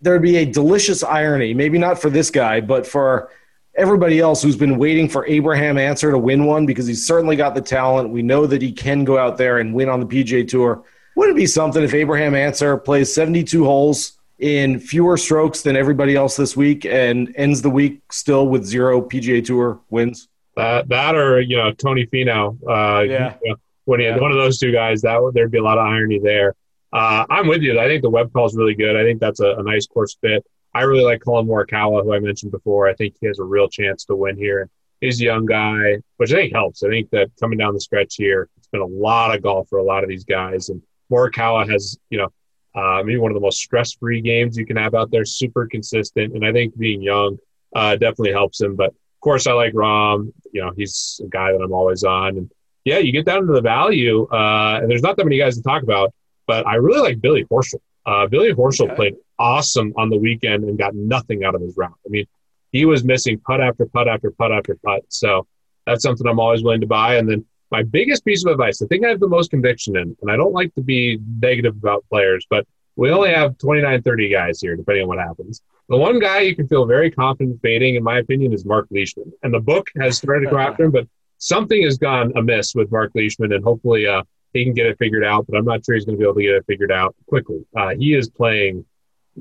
there'd 0.00 0.22
be 0.22 0.36
a 0.36 0.44
delicious 0.44 1.02
irony, 1.02 1.54
maybe 1.54 1.78
not 1.78 2.00
for 2.00 2.10
this 2.10 2.30
guy, 2.30 2.60
but 2.60 2.86
for 2.86 3.30
everybody 3.76 4.20
else 4.20 4.42
who's 4.42 4.56
been 4.56 4.78
waiting 4.78 5.08
for 5.08 5.26
Abraham 5.26 5.78
Ancer 5.78 6.10
to 6.10 6.18
win 6.18 6.44
one 6.44 6.66
because 6.66 6.86
he's 6.86 7.06
certainly 7.06 7.36
got 7.36 7.54
the 7.54 7.60
talent. 7.60 8.10
We 8.10 8.22
know 8.22 8.46
that 8.46 8.62
he 8.62 8.72
can 8.72 9.04
go 9.04 9.18
out 9.18 9.36
there 9.36 9.58
and 9.58 9.74
win 9.74 9.88
on 9.88 10.00
the 10.00 10.06
PGA 10.06 10.48
Tour. 10.48 10.82
Wouldn't 11.14 11.36
it 11.36 11.40
be 11.40 11.46
something 11.46 11.82
if 11.82 11.94
Abraham 11.94 12.34
Ancer 12.34 12.76
plays 12.76 13.12
72 13.14 13.64
holes 13.64 14.12
in 14.38 14.78
fewer 14.78 15.16
strokes 15.16 15.62
than 15.62 15.76
everybody 15.76 16.14
else 16.14 16.36
this 16.36 16.56
week 16.56 16.84
and 16.84 17.32
ends 17.36 17.62
the 17.62 17.70
week 17.70 18.00
still 18.12 18.48
with 18.48 18.64
zero 18.64 19.00
PGA 19.00 19.44
Tour 19.44 19.80
wins? 19.90 20.28
That, 20.56 20.88
that 20.88 21.14
or, 21.14 21.40
you 21.40 21.56
know, 21.56 21.72
Tony 21.72 22.06
Finau. 22.06 22.56
Uh, 22.66 23.02
yeah. 23.02 23.36
You 23.42 23.50
know, 23.50 23.56
when 23.84 24.00
he 24.00 24.06
had 24.06 24.16
yeah. 24.16 24.22
one 24.22 24.30
of 24.30 24.38
those 24.38 24.58
two 24.58 24.72
guys, 24.72 25.02
that 25.02 25.22
would, 25.22 25.34
there'd 25.34 25.50
be 25.50 25.58
a 25.58 25.62
lot 25.62 25.78
of 25.78 25.86
irony 25.86 26.18
there. 26.18 26.54
Uh, 26.92 27.26
I'm 27.28 27.46
with 27.46 27.62
you. 27.62 27.78
I 27.78 27.86
think 27.86 28.02
the 28.02 28.10
Webb 28.10 28.32
call 28.32 28.46
is 28.46 28.56
really 28.56 28.74
good. 28.74 28.96
I 28.96 29.02
think 29.02 29.20
that's 29.20 29.40
a, 29.40 29.56
a 29.56 29.62
nice 29.62 29.86
course 29.86 30.16
fit. 30.20 30.46
I 30.74 30.82
really 30.82 31.04
like 31.04 31.20
Collin 31.20 31.46
Morikawa, 31.46 32.02
who 32.04 32.14
I 32.14 32.18
mentioned 32.18 32.52
before. 32.52 32.88
I 32.88 32.94
think 32.94 33.16
he 33.20 33.26
has 33.26 33.38
a 33.38 33.44
real 33.44 33.68
chance 33.68 34.04
to 34.04 34.16
win 34.16 34.36
here. 34.36 34.68
He's 35.00 35.20
a 35.20 35.24
young 35.24 35.46
guy, 35.46 35.98
which 36.16 36.32
I 36.32 36.36
think 36.36 36.52
helps. 36.52 36.82
I 36.82 36.88
think 36.88 37.10
that 37.10 37.30
coming 37.40 37.58
down 37.58 37.74
the 37.74 37.80
stretch 37.80 38.14
here, 38.16 38.48
it's 38.56 38.68
been 38.68 38.80
a 38.80 38.86
lot 38.86 39.34
of 39.34 39.42
golf 39.42 39.68
for 39.68 39.78
a 39.78 39.84
lot 39.84 40.04
of 40.04 40.08
these 40.08 40.24
guys. 40.24 40.68
And 40.68 40.82
Morikawa 41.10 41.70
has, 41.70 41.98
you 42.10 42.18
know, 42.18 42.28
uh, 42.74 43.02
maybe 43.02 43.18
one 43.18 43.30
of 43.30 43.34
the 43.34 43.40
most 43.40 43.58
stress-free 43.58 44.20
games 44.20 44.56
you 44.56 44.66
can 44.66 44.76
have 44.76 44.94
out 44.94 45.10
there. 45.10 45.24
Super 45.24 45.66
consistent, 45.66 46.34
and 46.34 46.44
I 46.44 46.52
think 46.52 46.76
being 46.78 47.00
young 47.02 47.38
uh, 47.74 47.92
definitely 47.92 48.32
helps 48.32 48.60
him. 48.60 48.76
But 48.76 48.88
of 48.88 49.20
course, 49.20 49.46
I 49.46 49.52
like 49.52 49.72
Rahm. 49.72 50.32
You 50.52 50.62
know, 50.62 50.72
he's 50.76 51.20
a 51.24 51.28
guy 51.28 51.52
that 51.52 51.60
I'm 51.62 51.72
always 51.72 52.04
on. 52.04 52.36
And 52.36 52.50
yeah, 52.84 52.98
you 52.98 53.12
get 53.12 53.24
down 53.24 53.46
to 53.46 53.52
the 53.52 53.62
value, 53.62 54.26
uh, 54.30 54.80
and 54.80 54.90
there's 54.90 55.02
not 55.02 55.16
that 55.16 55.24
many 55.24 55.38
guys 55.38 55.56
to 55.56 55.62
talk 55.62 55.82
about. 55.82 56.12
But 56.46 56.66
I 56.66 56.76
really 56.76 57.00
like 57.00 57.20
Billy 57.20 57.44
Horschel. 57.44 57.80
Uh, 58.04 58.26
Billy 58.26 58.52
Horschel 58.52 58.86
okay. 58.86 58.94
played 58.94 59.16
awesome 59.38 59.92
on 59.96 60.10
the 60.10 60.16
weekend 60.16 60.64
and 60.64 60.78
got 60.78 60.94
nothing 60.94 61.44
out 61.44 61.54
of 61.54 61.60
his 61.60 61.76
round. 61.76 61.94
I 62.06 62.08
mean, 62.08 62.26
he 62.72 62.84
was 62.84 63.04
missing 63.04 63.38
putt 63.40 63.60
after 63.60 63.86
putt 63.86 64.08
after 64.08 64.30
putt 64.30 64.52
after 64.52 64.76
putt. 64.76 65.02
So 65.08 65.46
that's 65.86 66.02
something 66.02 66.26
I'm 66.26 66.40
always 66.40 66.62
willing 66.62 66.80
to 66.80 66.86
buy. 66.86 67.16
And 67.16 67.28
then 67.28 67.44
my 67.70 67.82
biggest 67.82 68.24
piece 68.24 68.44
of 68.44 68.52
advice, 68.52 68.78
the 68.78 68.86
thing 68.86 69.04
I 69.04 69.08
have 69.08 69.20
the 69.20 69.28
most 69.28 69.50
conviction 69.50 69.96
in, 69.96 70.16
and 70.22 70.30
I 70.30 70.36
don't 70.36 70.52
like 70.52 70.74
to 70.74 70.82
be 70.82 71.18
negative 71.40 71.76
about 71.76 72.04
players, 72.08 72.46
but 72.48 72.66
we 72.96 73.10
only 73.10 73.30
have 73.30 73.58
29, 73.58 74.02
30 74.02 74.28
guys 74.28 74.60
here, 74.60 74.76
depending 74.76 75.02
on 75.02 75.08
what 75.08 75.18
happens. 75.18 75.60
The 75.88 75.96
one 75.96 76.18
guy 76.18 76.40
you 76.40 76.56
can 76.56 76.66
feel 76.66 76.86
very 76.86 77.10
confident 77.10 77.60
fading, 77.60 77.94
in 77.96 78.02
my 78.02 78.18
opinion, 78.18 78.52
is 78.52 78.64
Mark 78.64 78.88
Leishman. 78.90 79.32
And 79.42 79.52
the 79.52 79.60
book 79.60 79.88
has 80.00 80.16
started 80.16 80.46
to 80.46 80.50
go 80.50 80.58
after 80.58 80.84
him, 80.84 80.90
but 80.90 81.06
something 81.38 81.82
has 81.82 81.98
gone 81.98 82.32
amiss 82.36 82.74
with 82.74 82.90
Mark 82.90 83.12
Leishman, 83.14 83.52
and 83.52 83.62
hopefully 83.62 84.06
uh, 84.06 84.22
he 84.56 84.64
can 84.64 84.74
get 84.74 84.86
it 84.86 84.98
figured 84.98 85.24
out, 85.24 85.46
but 85.48 85.56
I'm 85.56 85.64
not 85.64 85.84
sure 85.84 85.94
he's 85.94 86.04
going 86.04 86.16
to 86.16 86.18
be 86.18 86.24
able 86.24 86.34
to 86.34 86.42
get 86.42 86.54
it 86.54 86.64
figured 86.66 86.92
out 86.92 87.14
quickly. 87.26 87.64
Uh, 87.76 87.90
he 87.98 88.14
is 88.14 88.28
playing 88.28 88.84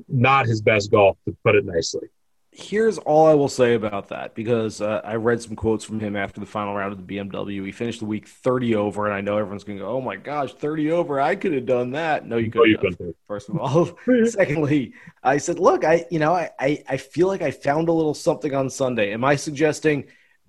not 0.07 0.45
his 0.45 0.61
best 0.61 0.91
golf, 0.91 1.17
to 1.25 1.35
put 1.43 1.55
it 1.55 1.65
nicely. 1.65 2.09
Here's 2.51 2.97
all 2.99 3.27
I 3.27 3.33
will 3.33 3.49
say 3.49 3.73
about 3.73 4.09
that 4.09 4.33
because 4.33 4.79
uh, 4.79 5.01
I 5.03 5.15
read 5.15 5.41
some 5.41 5.57
quotes 5.57 5.83
from 5.83 5.99
him 5.99 6.15
after 6.15 6.39
the 6.39 6.45
final 6.45 6.73
round 6.73 6.93
of 6.93 7.05
the 7.05 7.17
BMW. 7.17 7.65
He 7.65 7.71
finished 7.73 7.99
the 7.99 8.05
week 8.05 8.29
30 8.29 8.75
over, 8.75 9.05
and 9.07 9.13
I 9.13 9.19
know 9.19 9.37
everyone's 9.37 9.65
going 9.65 9.77
to 9.77 9.83
go, 9.83 9.89
"Oh 9.89 9.99
my 9.99 10.15
gosh, 10.15 10.53
30 10.53 10.91
over! 10.91 11.19
I 11.19 11.35
could 11.35 11.51
have 11.51 11.65
done 11.65 11.91
that." 11.91 12.25
No, 12.25 12.37
you 12.37 12.49
couldn't. 12.49 12.81
No, 12.81 12.89
you 12.89 12.95
couldn't. 12.95 13.15
First 13.27 13.49
of 13.49 13.57
all, 13.57 13.97
secondly, 14.25 14.93
I 15.21 15.37
said, 15.37 15.59
"Look, 15.59 15.83
I 15.83 16.05
you 16.09 16.19
know 16.19 16.33
I, 16.33 16.49
I 16.57 16.83
I 16.87 16.97
feel 16.97 17.27
like 17.27 17.41
I 17.41 17.51
found 17.51 17.89
a 17.89 17.93
little 17.93 18.13
something 18.13 18.53
on 18.55 18.69
Sunday. 18.69 19.11
Am 19.11 19.25
I 19.25 19.35
suggesting 19.35 20.05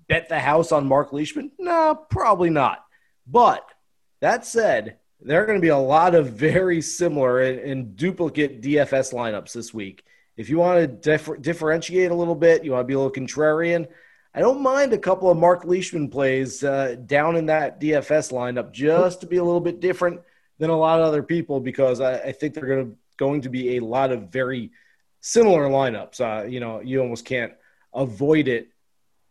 bet 0.07 0.29
the 0.29 0.39
house 0.39 0.71
on 0.71 0.87
Mark 0.87 1.11
Leishman? 1.11 1.51
No, 1.59 2.05
probably 2.09 2.49
not. 2.49 2.85
But 3.27 3.69
that 4.19 4.45
said, 4.45 4.97
there 5.21 5.41
are 5.41 5.45
going 5.45 5.57
to 5.57 5.61
be 5.61 5.69
a 5.69 5.77
lot 5.77 6.15
of 6.15 6.31
very 6.31 6.81
similar 6.81 7.41
and, 7.41 7.59
and 7.59 7.95
duplicate 7.95 8.61
DFS 8.61 9.13
lineups 9.13 9.53
this 9.53 9.73
week. 9.73 10.03
If 10.35 10.49
you 10.49 10.57
want 10.57 10.79
to 10.79 10.87
dif- 10.87 11.41
differentiate 11.41 12.11
a 12.11 12.15
little 12.15 12.35
bit, 12.35 12.63
you 12.63 12.71
want 12.71 12.83
to 12.83 12.87
be 12.87 12.93
a 12.93 12.99
little 12.99 13.11
contrarian. 13.11 13.87
I 14.33 14.39
don't 14.39 14.61
mind 14.61 14.93
a 14.93 14.97
couple 14.99 15.31
of 15.31 15.37
Mark 15.37 15.65
Leishman 15.65 16.09
plays 16.09 16.63
uh, 16.63 16.95
down 17.05 17.35
in 17.35 17.47
that 17.47 17.81
DFS 17.81 18.31
lineup 18.31 18.71
just 18.71 19.21
to 19.21 19.27
be 19.27 19.37
a 19.37 19.43
little 19.43 19.61
bit 19.61 19.79
different 19.79 20.21
than 20.59 20.69
a 20.69 20.77
lot 20.77 20.99
of 20.99 21.07
other 21.07 21.23
people 21.23 21.59
because 21.59 22.01
I, 22.01 22.19
I 22.19 22.31
think 22.31 22.53
they're 22.53 22.67
going 22.67 22.91
to 22.91 22.97
going 23.17 23.41
to 23.41 23.49
be 23.49 23.77
a 23.77 23.79
lot 23.79 24.11
of 24.11 24.29
very 24.29 24.71
similar 25.21 25.67
lineups. 25.67 26.21
Uh, 26.21 26.45
you 26.45 26.59
know, 26.59 26.81
you 26.81 27.01
almost 27.01 27.25
can't 27.25 27.53
avoid 27.93 28.47
it 28.47 28.69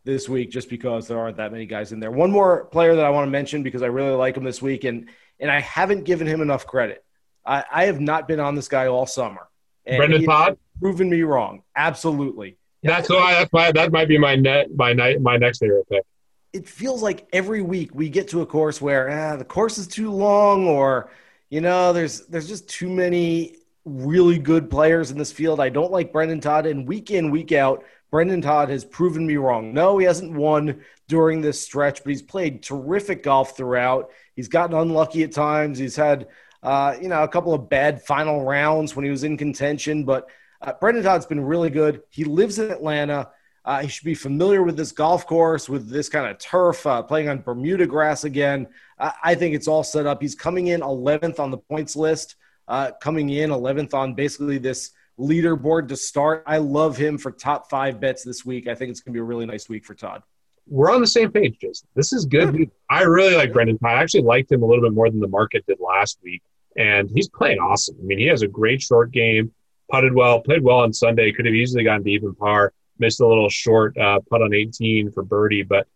this 0.06 0.28
week 0.28 0.50
just 0.50 0.70
because 0.70 1.06
there 1.06 1.18
aren't 1.18 1.36
that 1.36 1.52
many 1.52 1.66
guys 1.66 1.92
in 1.92 2.00
there. 2.00 2.10
One 2.10 2.30
more 2.30 2.64
player 2.66 2.94
that 2.94 3.04
I 3.04 3.10
want 3.10 3.26
to 3.26 3.30
mention 3.30 3.62
because 3.62 3.82
I 3.82 3.86
really 3.86 4.12
like 4.12 4.36
him 4.36 4.44
this 4.44 4.62
week, 4.62 4.84
and 4.84 5.08
and 5.38 5.50
I 5.50 5.60
haven't 5.60 6.04
given 6.04 6.26
him 6.26 6.40
enough 6.40 6.66
credit. 6.66 7.04
I, 7.44 7.64
I 7.70 7.84
have 7.86 8.00
not 8.00 8.26
been 8.26 8.40
on 8.40 8.54
this 8.54 8.68
guy 8.68 8.86
all 8.86 9.06
summer. 9.06 9.48
And 9.84 9.98
Brendon 9.98 10.24
Todd 10.24 10.58
proven 10.80 11.10
me 11.10 11.22
wrong. 11.22 11.62
Absolutely. 11.76 12.56
That's 12.82 13.10
why. 13.10 13.34
That's 13.34 13.52
why. 13.52 13.72
That 13.72 13.92
might 13.92 14.08
be 14.08 14.16
my 14.16 14.36
net. 14.36 14.74
My 14.74 14.92
night. 14.92 15.20
My 15.20 15.36
next 15.36 15.58
favorite 15.58 15.88
pick. 15.90 16.04
It 16.52 16.66
feels 16.66 17.02
like 17.02 17.28
every 17.32 17.60
week 17.60 17.90
we 17.92 18.08
get 18.08 18.28
to 18.28 18.40
a 18.40 18.46
course 18.46 18.80
where 18.80 19.10
ah, 19.10 19.36
the 19.36 19.44
course 19.44 19.76
is 19.76 19.86
too 19.86 20.10
long, 20.10 20.66
or 20.66 21.10
you 21.50 21.60
know, 21.60 21.92
there's 21.92 22.26
there's 22.26 22.48
just 22.48 22.68
too 22.68 22.88
many 22.88 23.56
really 23.84 24.38
good 24.38 24.70
players 24.70 25.10
in 25.10 25.18
this 25.18 25.32
field. 25.32 25.60
I 25.60 25.68
don't 25.68 25.92
like 25.92 26.12
Brendon 26.12 26.40
Todd, 26.40 26.66
and 26.66 26.86
week 26.86 27.10
in 27.10 27.30
week 27.30 27.52
out, 27.52 27.84
Brendon 28.10 28.40
Todd 28.40 28.68
has 28.70 28.84
proven 28.84 29.26
me 29.26 29.36
wrong. 29.36 29.74
No, 29.74 29.98
he 29.98 30.06
hasn't 30.06 30.32
won 30.32 30.82
during 31.08 31.40
this 31.40 31.60
stretch, 31.60 32.02
but 32.02 32.10
he's 32.10 32.22
played 32.22 32.62
terrific 32.62 33.22
golf 33.22 33.56
throughout. 33.56 34.10
He's 34.34 34.48
gotten 34.48 34.76
unlucky 34.76 35.22
at 35.22 35.32
times. 35.32 35.78
He's 35.78 35.96
had, 35.96 36.28
uh, 36.62 36.96
you 37.00 37.08
know, 37.08 37.22
a 37.22 37.28
couple 37.28 37.54
of 37.54 37.68
bad 37.68 38.02
final 38.02 38.44
rounds 38.44 38.94
when 38.94 39.04
he 39.04 39.10
was 39.10 39.24
in 39.24 39.36
contention, 39.36 40.04
but 40.04 40.28
uh, 40.62 40.72
Brendon 40.80 41.02
Todd's 41.02 41.26
been 41.26 41.44
really 41.44 41.70
good. 41.70 42.02
He 42.10 42.24
lives 42.24 42.58
in 42.58 42.70
Atlanta. 42.70 43.30
Uh, 43.64 43.80
he 43.80 43.88
should 43.88 44.04
be 44.04 44.14
familiar 44.14 44.62
with 44.62 44.76
this 44.76 44.92
golf 44.92 45.26
course, 45.26 45.68
with 45.68 45.88
this 45.88 46.08
kind 46.08 46.30
of 46.30 46.38
turf, 46.38 46.86
uh, 46.86 47.02
playing 47.02 47.28
on 47.28 47.40
Bermuda 47.40 47.86
grass 47.86 48.22
again. 48.22 48.68
I 48.98 49.34
think 49.34 49.54
it's 49.54 49.68
all 49.68 49.82
set 49.82 50.06
up. 50.06 50.22
He's 50.22 50.34
coming 50.36 50.68
in 50.68 50.80
11th 50.80 51.40
on 51.40 51.50
the 51.50 51.58
points 51.58 51.96
list, 51.96 52.36
uh, 52.68 52.92
coming 53.00 53.28
in 53.28 53.50
11th 53.50 53.92
on 53.92 54.14
basically 54.14 54.58
this 54.58 54.92
leaderboard 55.18 55.88
to 55.88 55.96
start. 55.96 56.42
I 56.46 56.58
love 56.58 56.96
him 56.96 57.18
for 57.18 57.30
top 57.30 57.70
five 57.70 58.00
bets 58.00 58.24
this 58.24 58.44
week. 58.44 58.68
I 58.68 58.74
think 58.74 58.90
it's 58.90 59.00
going 59.00 59.12
to 59.12 59.16
be 59.16 59.20
a 59.20 59.24
really 59.24 59.46
nice 59.46 59.68
week 59.68 59.84
for 59.84 59.94
Todd. 59.94 60.22
We're 60.68 60.92
on 60.92 61.00
the 61.00 61.06
same 61.06 61.30
page, 61.30 61.58
Jason. 61.60 61.88
This 61.94 62.12
is 62.12 62.26
good. 62.26 62.70
I 62.90 63.02
really 63.02 63.36
like 63.36 63.52
Brendon 63.52 63.78
Todd. 63.78 63.92
I 63.92 64.02
actually 64.02 64.22
liked 64.22 64.50
him 64.50 64.62
a 64.62 64.66
little 64.66 64.82
bit 64.82 64.92
more 64.92 65.08
than 65.08 65.20
the 65.20 65.28
market 65.28 65.64
did 65.66 65.78
last 65.80 66.18
week, 66.22 66.42
and 66.76 67.08
he's 67.08 67.28
playing 67.28 67.58
awesome. 67.58 67.96
I 68.00 68.04
mean, 68.04 68.18
he 68.18 68.26
has 68.26 68.42
a 68.42 68.48
great 68.48 68.82
short 68.82 69.12
game, 69.12 69.52
putted 69.90 70.12
well, 70.12 70.40
played 70.40 70.62
well 70.62 70.78
on 70.78 70.92
Sunday. 70.92 71.30
Could 71.32 71.46
have 71.46 71.54
easily 71.54 71.84
gotten 71.84 72.04
to 72.04 72.10
even 72.10 72.34
par. 72.34 72.72
Missed 72.98 73.20
a 73.20 73.26
little 73.26 73.48
short 73.48 73.96
uh, 73.96 74.20
putt 74.28 74.42
on 74.42 74.54
18 74.54 75.12
for 75.12 75.22
birdie, 75.22 75.62
but 75.62 75.86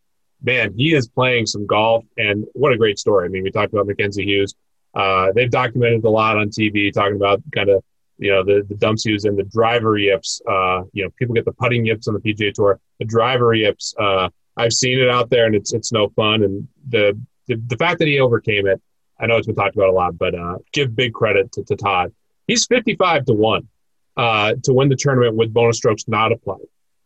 man, 0.42 0.72
he 0.76 0.94
is 0.94 1.08
playing 1.08 1.46
some 1.46 1.66
golf, 1.66 2.04
and 2.16 2.44
what 2.52 2.72
a 2.72 2.76
great 2.76 2.98
story. 2.98 3.26
I 3.26 3.28
mean, 3.28 3.42
we 3.42 3.50
talked 3.50 3.72
about 3.72 3.86
Mackenzie 3.86 4.24
Hughes. 4.24 4.54
Uh, 4.94 5.32
they've 5.32 5.50
documented 5.50 6.04
a 6.04 6.10
lot 6.10 6.36
on 6.36 6.48
TV, 6.48 6.92
talking 6.92 7.16
about 7.16 7.42
kind 7.52 7.70
of 7.70 7.82
you 8.20 8.30
know 8.30 8.44
the 8.44 8.64
the 8.68 8.74
dumps 8.74 9.02
he 9.02 9.12
was 9.12 9.24
in, 9.24 9.34
the 9.34 9.44
driver 9.44 9.96
yips. 9.96 10.40
Uh, 10.48 10.82
you 10.92 11.02
know, 11.02 11.10
people 11.18 11.34
get 11.34 11.46
the 11.46 11.52
putting 11.52 11.86
yips 11.86 12.06
on 12.06 12.14
the 12.14 12.20
PGA 12.20 12.52
Tour. 12.52 12.78
The 12.98 13.06
driver 13.06 13.54
yips. 13.54 13.94
Uh, 13.98 14.28
I've 14.56 14.74
seen 14.74 15.00
it 15.00 15.08
out 15.08 15.30
there, 15.30 15.46
and 15.46 15.54
it's 15.54 15.72
it's 15.72 15.90
no 15.90 16.10
fun. 16.10 16.42
And 16.42 16.68
the 16.88 17.18
the, 17.48 17.60
the 17.66 17.76
fact 17.76 17.98
that 17.98 18.08
he 18.08 18.20
overcame 18.20 18.66
it, 18.66 18.80
I 19.18 19.26
know 19.26 19.36
it's 19.36 19.46
been 19.46 19.56
talked 19.56 19.74
about 19.74 19.88
a 19.88 19.92
lot, 19.92 20.18
but 20.18 20.34
uh, 20.34 20.58
give 20.72 20.94
big 20.94 21.14
credit 21.14 21.50
to, 21.52 21.64
to 21.64 21.76
Todd. 21.76 22.12
He's 22.46 22.66
fifty 22.66 22.94
five 22.94 23.24
to 23.24 23.32
one 23.32 23.68
uh, 24.16 24.54
to 24.64 24.74
win 24.74 24.90
the 24.90 24.96
tournament 24.96 25.36
with 25.36 25.52
bonus 25.52 25.78
strokes 25.78 26.06
not 26.06 26.30
applied. 26.30 26.60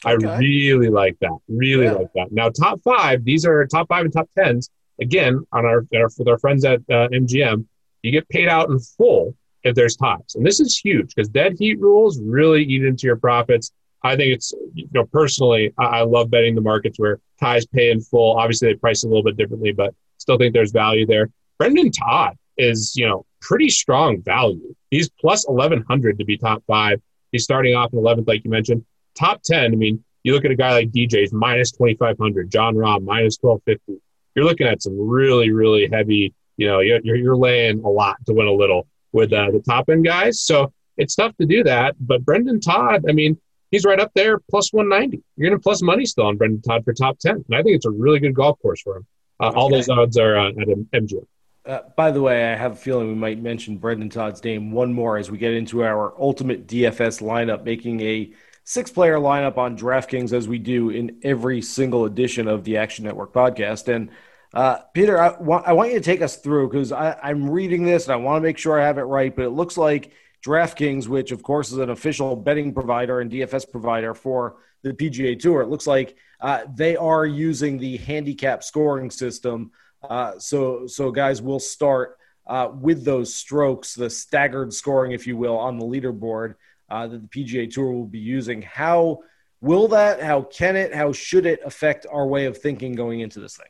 Okay. 0.05 0.27
I 0.27 0.39
really 0.39 0.89
like 0.89 1.17
that. 1.21 1.39
Really 1.49 1.85
yeah. 1.85 1.93
like 1.93 2.13
that. 2.15 2.33
Now, 2.33 2.51
top 2.51 2.81
five. 2.83 3.25
These 3.25 3.47
are 3.47 3.65
top 3.67 3.89
five 3.89 4.05
and 4.05 4.13
top 4.13 4.29
tens. 4.37 4.69
Again, 5.01 5.45
on 5.53 5.65
our, 5.65 5.87
our 5.95 6.09
with 6.19 6.29
our 6.29 6.39
friends 6.39 6.65
at 6.65 6.81
uh, 6.91 7.09
MGM, 7.09 7.65
you 8.03 8.11
get 8.11 8.29
paid 8.29 8.49
out 8.49 8.69
in 8.69 8.79
full 8.79 9.35
if 9.65 9.75
there's 9.75 9.97
ties. 9.97 10.35
And 10.35 10.47
this 10.47 10.61
is 10.61 10.79
huge 10.79 11.15
because 11.15 11.29
dead 11.29 11.57
heat 11.59 11.81
rules 11.81 12.21
really 12.21 12.63
eat 12.63 12.85
into 12.85 13.07
your 13.07 13.17
profits. 13.17 13.73
I 14.03 14.17
think 14.17 14.35
it's, 14.35 14.53
you 14.75 14.87
know, 14.93 15.07
personally, 15.07 15.73
I, 15.79 15.85
I 15.85 16.03
love 16.03 16.31
betting 16.31 16.55
the 16.55 16.61
markets 16.61 16.99
where 16.99 17.19
ties 17.41 17.67
pay 17.67 17.91
in 17.91 18.01
full. 18.01 18.37
Obviously, 18.37 18.69
they 18.69 18.75
price 18.75 19.03
a 19.03 19.09
little 19.09 19.23
bit 19.23 19.37
differently, 19.37 19.73
but 19.73 19.95
still 20.19 20.37
think 20.37 20.53
there's 20.53 20.73
value 20.73 21.07
there. 21.07 21.31
Brendon 21.59 21.91
Todd 21.91 22.37
is, 22.59 22.95
you 22.95 23.09
know, 23.09 23.25
pretty 23.41 23.71
strong 23.71 24.23
value. 24.23 24.75
He's 24.91 25.09
plus 25.09 25.47
1100 25.47 26.19
to 26.19 26.25
be 26.25 26.37
top 26.37 26.63
five. 26.67 27.01
He's 27.33 27.45
starting 27.45 27.75
off 27.75 27.93
in 27.93 27.99
11th, 27.99 28.29
like 28.29 28.45
you 28.45 28.51
mentioned. 28.51 28.85
Top 29.19 29.43
10, 29.43 29.73
I 29.73 29.77
mean, 29.77 30.05
you 30.23 30.35
look 30.35 30.45
at 30.45 30.51
a 30.51 30.57
guy 30.57 30.73
like 30.73 30.91
DJ's 30.91 31.33
minus 31.33 31.73
2500, 31.73 32.51
Jon 32.51 32.75
Rahm 32.75 33.05
minus 33.05 33.39
1250. 33.41 34.03
You're 34.35 34.45
looking 34.45 34.67
at 34.67 34.83
some 34.83 34.99
really, 34.99 35.51
really 35.51 35.89
heavy, 35.91 36.35
you 36.57 36.67
know, 36.67 36.81
you're, 36.81 37.01
you're 37.05 37.37
laying 37.37 37.81
a 37.81 37.89
lot 37.89 38.17
to 38.27 38.35
win 38.35 38.47
a 38.47 38.53
little 38.53 38.87
with 39.15 39.33
uh, 39.33 39.51
the 39.51 39.61
top 39.61 39.89
end 39.89 40.05
guys. 40.05 40.41
So 40.41 40.73
it's 40.97 41.15
tough 41.15 41.37
to 41.39 41.47
do 41.47 41.65
that. 41.65 41.95
But 41.99 42.25
Brendon 42.25 42.61
Todd, 42.61 43.05
I 43.09 43.13
mean, 43.13 43.41
he's 43.71 43.85
right 43.85 43.99
up 43.99 44.13
there, 44.15 44.39
plus 44.51 44.73
190. 44.73 45.23
You're 45.37 45.49
going 45.49 45.59
to 45.59 45.63
plus 45.63 45.83
money 45.83 46.05
still 46.05 46.27
on 46.27 46.37
Brendon 46.37 46.61
Todd 46.61 46.85
for 46.85 46.93
top 46.93 47.19
10. 47.19 47.45
And 47.47 47.57
I 47.57 47.63
think 47.63 47.77
it's 47.77 47.87
a 47.87 47.91
really 47.91 48.19
good 48.19 48.35
golf 48.35 48.59
course 48.61 48.83
for 48.83 48.99
him. 48.99 49.07
Uh, 49.41 49.49
okay. 49.49 49.57
All 49.57 49.71
those 49.71 49.89
odds 49.89 50.17
are 50.19 50.37
uh, 50.37 50.49
at 50.49 50.69
MGM. 50.93 51.27
Uh, 51.67 51.81
by 51.97 52.11
the 52.11 52.21
way, 52.21 52.53
I 52.53 52.57
have 52.57 52.73
a 52.73 52.77
feeling 52.77 53.09
we 53.09 53.15
might 53.15 53.41
mention 53.41 53.79
Brendon 53.79 54.11
Todd's 54.11 54.45
name 54.45 54.71
one 54.71 54.93
more 54.93 55.17
as 55.17 55.31
we 55.31 55.39
get 55.39 55.55
into 55.55 55.83
our 55.83 56.13
ultimate 56.21 56.67
DFS 56.67 57.23
lineup, 57.23 57.65
making 57.65 58.01
a 58.03 58.33
six 58.65 58.91
player 58.91 59.17
lineup 59.17 59.57
on 59.57 59.77
DraftKings 59.77 60.33
as 60.35 60.47
we 60.47 60.59
do 60.59 60.91
in 60.91 61.19
every 61.23 61.63
single 61.63 62.05
edition 62.05 62.49
of 62.49 62.65
the 62.65 62.77
Action 62.77 63.05
Network 63.07 63.33
podcast. 63.33 63.93
And 63.95 64.11
uh, 64.55 64.79
Peter, 64.95 65.21
I 65.21 65.37
want, 65.39 65.67
I 65.67 65.73
want 65.73 65.91
you 65.91 65.99
to 65.99 66.05
take 66.05 66.23
us 66.23 66.37
through 66.37 66.69
because 66.69 66.93
I'm 66.93 67.51
reading 67.51 67.85
this 67.85 68.05
and 68.05 68.13
I 68.13 68.17
want 68.17 68.43
to 68.43 68.47
make 68.47 68.59
sure 68.59 68.81
I 68.81 68.85
have 68.85 68.99
it 68.99 69.03
right, 69.03 69.35
but 69.35 69.45
it 69.45 69.51
looks 69.51 69.77
like 69.77 70.13
DraftKings, 70.45 71.09
which 71.09 71.33
of 71.33 71.43
course 71.43 71.73
is 71.73 71.79
an 71.79 71.91
official 71.91 72.37
betting 72.37 72.73
provider 72.73 73.21
and 73.21 73.31
DFS 73.31 73.71
provider 73.71 74.15
for 74.15 74.57
the 74.85 74.93
PGA 74.93 75.39
Tour, 75.39 75.63
it 75.63 75.69
looks 75.69 75.87
like 75.87 76.17
uh, 76.41 76.65
they 76.75 76.95
are 76.95 77.27
using 77.27 77.79
the 77.79 77.97
handicap 77.97 78.63
scoring 78.63 79.11
system. 79.11 79.73
Uh, 80.03 80.39
so, 80.39 80.87
so 80.87 81.11
guys, 81.11 81.41
we'll 81.41 81.59
start 81.59 82.19
uh, 82.47 82.69
with 82.73 83.05
those 83.05 83.35
strokes, 83.35 83.95
the 83.95 84.11
staggered 84.11 84.73
scoring, 84.73 85.13
if 85.13 85.27
you 85.27 85.37
will, 85.37 85.57
on 85.57 85.79
the 85.79 85.85
leaderboard 85.85 86.55
uh, 86.91 87.07
that 87.07 87.23
the 87.23 87.29
PGA 87.29 87.73
Tour 87.73 87.91
will 87.91 88.07
be 88.07 88.19
using. 88.19 88.61
How 88.61 89.21
will 89.63 89.89
that? 89.89 90.23
How 90.23 90.43
can 90.43 90.77
it? 90.77 90.95
How 90.95 91.13
should 91.13 91.47
it 91.47 91.61
affect 91.65 92.07
our 92.13 92.27
way 92.27 92.45
of 92.45 92.59
thinking 92.59 92.93
going 92.93 93.21
into 93.21 93.41
this 93.41 93.57
thing? 93.57 93.67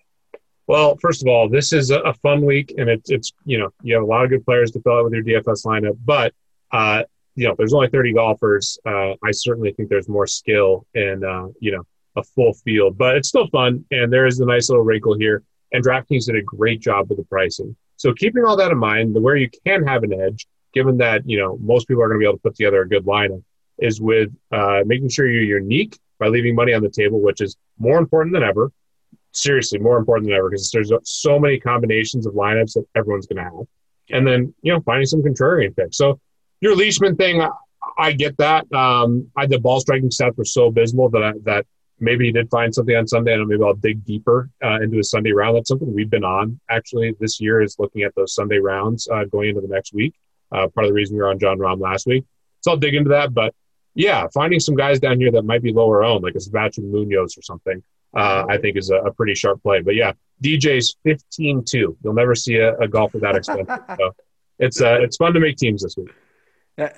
Well, 0.66 0.96
first 0.96 1.22
of 1.22 1.28
all, 1.28 1.48
this 1.48 1.72
is 1.72 1.90
a 1.90 2.14
fun 2.22 2.44
week, 2.44 2.74
and 2.78 2.88
it's 2.88 3.10
it's 3.10 3.32
you 3.44 3.58
know 3.58 3.70
you 3.82 3.94
have 3.94 4.02
a 4.02 4.06
lot 4.06 4.24
of 4.24 4.30
good 4.30 4.44
players 4.44 4.70
to 4.72 4.80
fill 4.80 4.98
out 4.98 5.04
with 5.04 5.12
your 5.12 5.22
DFS 5.22 5.66
lineup, 5.66 5.98
but 6.04 6.32
uh, 6.72 7.02
you 7.34 7.46
know 7.46 7.54
there's 7.58 7.74
only 7.74 7.88
30 7.88 8.14
golfers. 8.14 8.78
Uh, 8.86 9.12
I 9.22 9.30
certainly 9.32 9.72
think 9.72 9.90
there's 9.90 10.08
more 10.08 10.26
skill 10.26 10.86
in 10.94 11.22
uh, 11.22 11.48
you 11.60 11.72
know 11.72 11.82
a 12.16 12.22
full 12.22 12.54
field, 12.54 12.96
but 12.96 13.16
it's 13.16 13.28
still 13.28 13.46
fun, 13.48 13.84
and 13.90 14.10
there 14.10 14.26
is 14.26 14.40
a 14.40 14.46
nice 14.46 14.70
little 14.70 14.84
wrinkle 14.84 15.18
here. 15.18 15.42
And 15.72 15.84
DraftKings 15.84 16.26
did 16.26 16.36
a 16.36 16.42
great 16.42 16.80
job 16.80 17.08
with 17.08 17.18
the 17.18 17.24
pricing. 17.24 17.76
So 17.96 18.12
keeping 18.14 18.44
all 18.44 18.56
that 18.56 18.70
in 18.70 18.78
mind, 18.78 19.14
the 19.14 19.20
where 19.20 19.36
you 19.36 19.50
can 19.66 19.84
have 19.86 20.02
an 20.04 20.18
edge, 20.18 20.46
given 20.72 20.96
that 20.98 21.28
you 21.28 21.38
know 21.38 21.58
most 21.60 21.88
people 21.88 22.02
are 22.02 22.08
going 22.08 22.20
to 22.20 22.24
be 22.24 22.28
able 22.28 22.38
to 22.38 22.42
put 22.42 22.56
together 22.56 22.80
a 22.80 22.88
good 22.88 23.04
lineup, 23.04 23.42
is 23.78 24.00
with 24.00 24.30
uh, 24.50 24.80
making 24.86 25.10
sure 25.10 25.28
you're 25.28 25.58
unique 25.60 25.98
by 26.18 26.28
leaving 26.28 26.54
money 26.54 26.72
on 26.72 26.82
the 26.82 26.88
table, 26.88 27.20
which 27.20 27.42
is 27.42 27.56
more 27.78 27.98
important 27.98 28.32
than 28.32 28.42
ever 28.42 28.72
seriously 29.34 29.78
more 29.78 29.98
important 29.98 30.28
than 30.28 30.36
ever 30.36 30.50
because 30.50 30.70
there's 30.70 30.92
so 31.04 31.38
many 31.38 31.58
combinations 31.58 32.26
of 32.26 32.34
lineups 32.34 32.74
that 32.74 32.86
everyone's 32.94 33.26
going 33.26 33.38
to 33.38 33.44
have. 33.44 33.66
And 34.10 34.26
then, 34.26 34.54
you 34.62 34.72
know, 34.72 34.80
finding 34.80 35.06
some 35.06 35.22
contrarian 35.22 35.74
picks. 35.76 35.96
So 35.96 36.20
your 36.60 36.76
Leishman 36.76 37.16
thing, 37.16 37.40
I, 37.40 37.48
I 37.98 38.12
get 38.12 38.36
that. 38.38 38.70
Um, 38.72 39.30
I, 39.36 39.46
the 39.46 39.58
ball 39.58 39.80
striking 39.80 40.10
stats 40.10 40.36
were 40.36 40.44
so 40.44 40.66
abysmal 40.66 41.08
that 41.10 41.22
I, 41.22 41.32
that 41.44 41.66
maybe 42.00 42.26
he 42.26 42.32
did 42.32 42.50
find 42.50 42.74
something 42.74 42.94
on 42.94 43.06
Sunday, 43.06 43.34
and 43.34 43.46
maybe 43.46 43.62
I'll 43.62 43.74
dig 43.74 44.04
deeper 44.04 44.50
uh, 44.62 44.80
into 44.80 44.98
his 44.98 45.10
Sunday 45.10 45.32
round. 45.32 45.56
That's 45.56 45.68
something 45.68 45.92
we've 45.92 46.10
been 46.10 46.24
on 46.24 46.60
actually 46.70 47.14
this 47.20 47.40
year 47.40 47.62
is 47.62 47.76
looking 47.78 48.02
at 48.02 48.14
those 48.14 48.34
Sunday 48.34 48.58
rounds 48.58 49.08
uh, 49.08 49.24
going 49.24 49.50
into 49.50 49.60
the 49.60 49.68
next 49.68 49.92
week. 49.94 50.14
Uh, 50.52 50.68
part 50.68 50.84
of 50.84 50.90
the 50.90 50.94
reason 50.94 51.16
we 51.16 51.22
were 51.22 51.30
on 51.30 51.38
Jon 51.38 51.58
Rahm 51.58 51.80
last 51.80 52.06
week. 52.06 52.24
So 52.60 52.72
I'll 52.72 52.76
dig 52.76 52.94
into 52.94 53.10
that. 53.10 53.34
But 53.34 53.54
yeah, 53.94 54.26
finding 54.32 54.60
some 54.60 54.74
guys 54.74 55.00
down 55.00 55.18
here 55.18 55.30
that 55.32 55.44
might 55.44 55.62
be 55.62 55.72
lower 55.72 56.04
owned, 56.04 56.22
like 56.22 56.34
a 56.34 56.40
Sebastian 56.40 56.90
Munoz 56.90 57.36
or 57.38 57.42
something, 57.42 57.82
uh, 58.16 58.44
I 58.48 58.58
think 58.58 58.76
is 58.76 58.90
a, 58.90 58.96
a, 58.96 59.12
pretty 59.12 59.34
sharp 59.34 59.62
play. 59.62 59.80
But 59.80 59.94
yeah, 59.94 60.12
DJ's 60.42 60.96
15 61.04 61.64
2. 61.64 61.98
You'll 62.02 62.14
never 62.14 62.34
see 62.34 62.56
a, 62.56 62.76
a 62.76 62.88
golfer 62.88 63.18
that 63.18 63.36
expensive. 63.36 63.80
so 63.98 64.14
it's, 64.58 64.80
uh, 64.80 64.98
it's 65.00 65.16
fun 65.16 65.32
to 65.34 65.40
make 65.40 65.56
teams 65.56 65.82
this 65.82 65.96
week. 65.96 66.10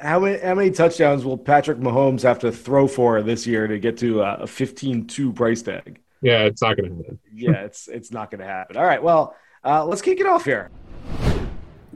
How 0.01 0.21
many, 0.21 0.39
how 0.39 0.55
many 0.55 0.71
touchdowns 0.71 1.25
will 1.25 1.37
Patrick 1.37 1.79
Mahomes 1.79 2.23
have 2.23 2.39
to 2.41 2.51
throw 2.51 2.89
for 2.89 3.23
this 3.23 3.47
year 3.47 3.67
to 3.67 3.79
get 3.79 3.99
to 3.99 4.23
a 4.23 4.47
15 4.47 5.07
2 5.07 5.33
price 5.33 5.63
tag? 5.63 6.01
Yeah, 6.23 6.45
it's 6.45 6.63
not 6.63 6.77
going 6.77 6.91
to 6.91 6.97
happen. 6.97 7.19
yeah, 7.33 7.65
it's, 7.65 7.89
it's 7.89 8.11
not 8.11 8.31
going 8.31 8.41
to 8.41 8.47
happen. 8.47 8.77
All 8.77 8.85
right, 8.85 9.03
well, 9.03 9.37
uh, 9.65 9.85
let's 9.85 10.01
kick 10.01 10.19
it 10.19 10.27
off 10.27 10.45
here. 10.45 10.71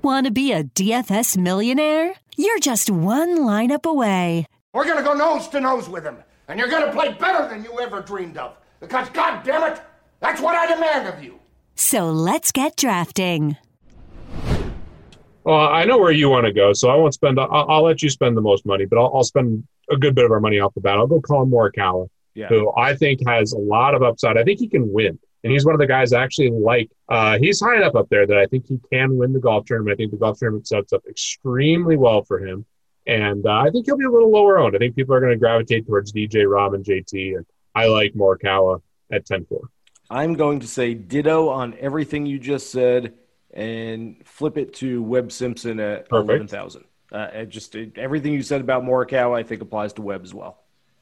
Want 0.02 0.26
to 0.26 0.30
be 0.30 0.52
a 0.52 0.64
DFS 0.64 1.36
millionaire? 1.36 2.14
You're 2.36 2.58
just 2.58 2.90
one 2.90 3.38
lineup 3.38 3.84
away. 3.84 4.46
We're 4.72 4.84
going 4.84 4.98
to 4.98 5.02
go 5.02 5.14
nose 5.14 5.48
to 5.48 5.60
nose 5.60 5.88
with 5.88 6.04
him, 6.04 6.18
and 6.48 6.58
you're 6.58 6.68
going 6.68 6.86
to 6.86 6.92
play 6.92 7.12
better 7.12 7.48
than 7.48 7.64
you 7.64 7.80
ever 7.80 8.00
dreamed 8.02 8.36
of. 8.36 8.56
Because, 8.80 9.08
God 9.10 9.42
damn 9.44 9.72
it, 9.72 9.80
that's 10.20 10.40
what 10.40 10.54
I 10.54 10.72
demand 10.72 11.06
of 11.06 11.22
you. 11.22 11.38
So 11.74 12.10
let's 12.10 12.52
get 12.52 12.76
drafting. 12.76 13.56
Well, 15.44 15.68
I 15.68 15.84
know 15.84 15.98
where 15.98 16.12
you 16.12 16.28
want 16.28 16.46
to 16.46 16.52
go, 16.52 16.72
so 16.72 16.90
I 16.90 16.94
won't 16.96 17.14
spend. 17.14 17.40
I'll, 17.40 17.66
I'll 17.68 17.82
let 17.82 18.02
you 18.02 18.10
spend 18.10 18.36
the 18.36 18.42
most 18.42 18.66
money, 18.66 18.84
but 18.84 18.98
I'll, 18.98 19.10
I'll, 19.14 19.24
spend 19.24 19.66
a 19.90 19.96
good 19.96 20.14
bit 20.14 20.24
of 20.24 20.30
our 20.30 20.40
money 20.40 20.60
off 20.60 20.74
the 20.74 20.80
bat. 20.80 20.98
I'll 20.98 21.06
go 21.06 21.20
Collin 21.20 21.50
Morikawa. 21.50 22.08
Yeah. 22.34 22.46
who 22.46 22.72
I 22.76 22.94
think 22.94 23.26
has 23.26 23.52
a 23.52 23.58
lot 23.58 23.94
of 23.94 24.02
upside. 24.02 24.38
I 24.38 24.44
think 24.44 24.60
he 24.60 24.68
can 24.68 24.92
win. 24.92 25.18
And 25.42 25.52
he's 25.52 25.64
one 25.64 25.74
of 25.74 25.80
the 25.80 25.86
guys 25.86 26.12
I 26.12 26.22
actually 26.22 26.50
like. 26.50 26.90
Uh, 27.08 27.38
he's 27.38 27.60
high 27.60 27.76
enough 27.76 27.96
up 27.96 28.08
there 28.08 28.26
that 28.26 28.36
I 28.36 28.46
think 28.46 28.66
he 28.66 28.78
can 28.92 29.16
win 29.16 29.32
the 29.32 29.40
golf 29.40 29.64
tournament. 29.64 29.94
I 29.94 29.96
think 29.96 30.12
the 30.12 30.18
golf 30.18 30.38
tournament 30.38 30.68
sets 30.68 30.92
up 30.92 31.02
extremely 31.08 31.96
well 31.96 32.22
for 32.22 32.38
him. 32.38 32.66
And 33.06 33.46
uh, 33.46 33.58
I 33.58 33.70
think 33.70 33.86
he'll 33.86 33.96
be 33.96 34.04
a 34.04 34.10
little 34.10 34.30
lower 34.30 34.58
owned. 34.58 34.76
I 34.76 34.78
think 34.78 34.94
people 34.94 35.14
are 35.14 35.20
going 35.20 35.32
to 35.32 35.38
gravitate 35.38 35.86
towards 35.86 36.12
DJ 36.12 36.44
Rahm 36.44 36.74
and 36.74 36.84
JT. 36.84 37.36
And 37.36 37.46
I 37.74 37.86
like 37.86 38.14
Morikawa 38.14 38.82
at 39.10 39.26
10 39.26 39.46
4. 39.46 39.60
I'm 40.10 40.34
going 40.34 40.60
to 40.60 40.66
say 40.66 40.94
ditto 40.94 41.48
on 41.48 41.76
everything 41.78 42.26
you 42.26 42.38
just 42.38 42.70
said 42.70 43.14
and 43.52 44.16
flip 44.24 44.58
it 44.58 44.74
to 44.74 45.02
Webb 45.02 45.30
Simpson 45.32 45.78
at 45.80 46.08
Perfect. 46.08 46.30
11,000. 46.30 46.84
Uh, 47.12 47.44
just 47.44 47.74
it, 47.74 47.98
everything 47.98 48.32
you 48.32 48.42
said 48.42 48.60
about 48.60 48.82
Morikawa, 48.84 49.38
I 49.38 49.42
think 49.42 49.62
applies 49.62 49.92
to 49.94 50.02
Webb 50.02 50.22
as 50.22 50.34
well. 50.34 50.58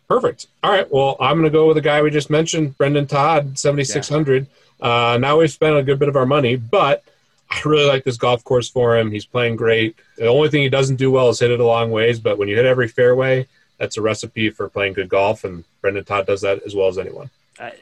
Perfect. 0.09 0.47
All 0.63 0.71
right. 0.71 0.91
Well, 0.91 1.17
I'm 1.21 1.35
going 1.35 1.45
to 1.45 1.51
go 1.51 1.67
with 1.67 1.77
the 1.77 1.83
guy 1.83 2.01
we 2.01 2.11
just 2.11 2.31
mentioned, 2.31 2.77
Brendon 2.79 3.07
Todd, 3.07 3.59
7,600. 3.59 4.47
Uh, 4.81 5.19
now 5.21 5.39
we've 5.39 5.51
spent 5.51 5.77
a 5.77 5.83
good 5.83 5.99
bit 5.99 6.09
of 6.09 6.17
our 6.17 6.25
money, 6.25 6.57
but 6.57 7.05
I 7.51 7.61
really 7.65 7.87
like 7.87 8.05
this 8.05 8.17
golf 8.17 8.43
course 8.45 8.69
for 8.71 8.97
him. 8.97 9.11
He's 9.11 9.27
playing 9.27 9.57
great. 9.57 9.97
The 10.17 10.27
only 10.27 10.49
thing 10.49 10.63
he 10.63 10.69
doesn't 10.71 10.97
do 10.97 11.11
well 11.11 11.29
is 11.29 11.41
hit 11.41 11.51
it 11.51 11.61
a 11.61 11.67
long 11.67 11.91
ways, 11.91 12.21
but 12.21 12.39
when 12.39 12.49
you 12.49 12.57
hit 12.57 12.65
every 12.65 12.89
fairway, 12.89 13.47
that's 13.79 13.97
a 13.97 14.03
recipe 14.03 14.51
for 14.51 14.69
playing 14.69 14.93
good 14.95 15.09
golf, 15.09 15.45
and 15.45 15.65
Brendon 15.81 16.05
Todd 16.05 16.27
does 16.27 16.41
that 16.43 16.63
as 16.65 16.75
well 16.75 16.89
as 16.89 16.99
anyone. 16.99 17.31
I, 17.61 17.73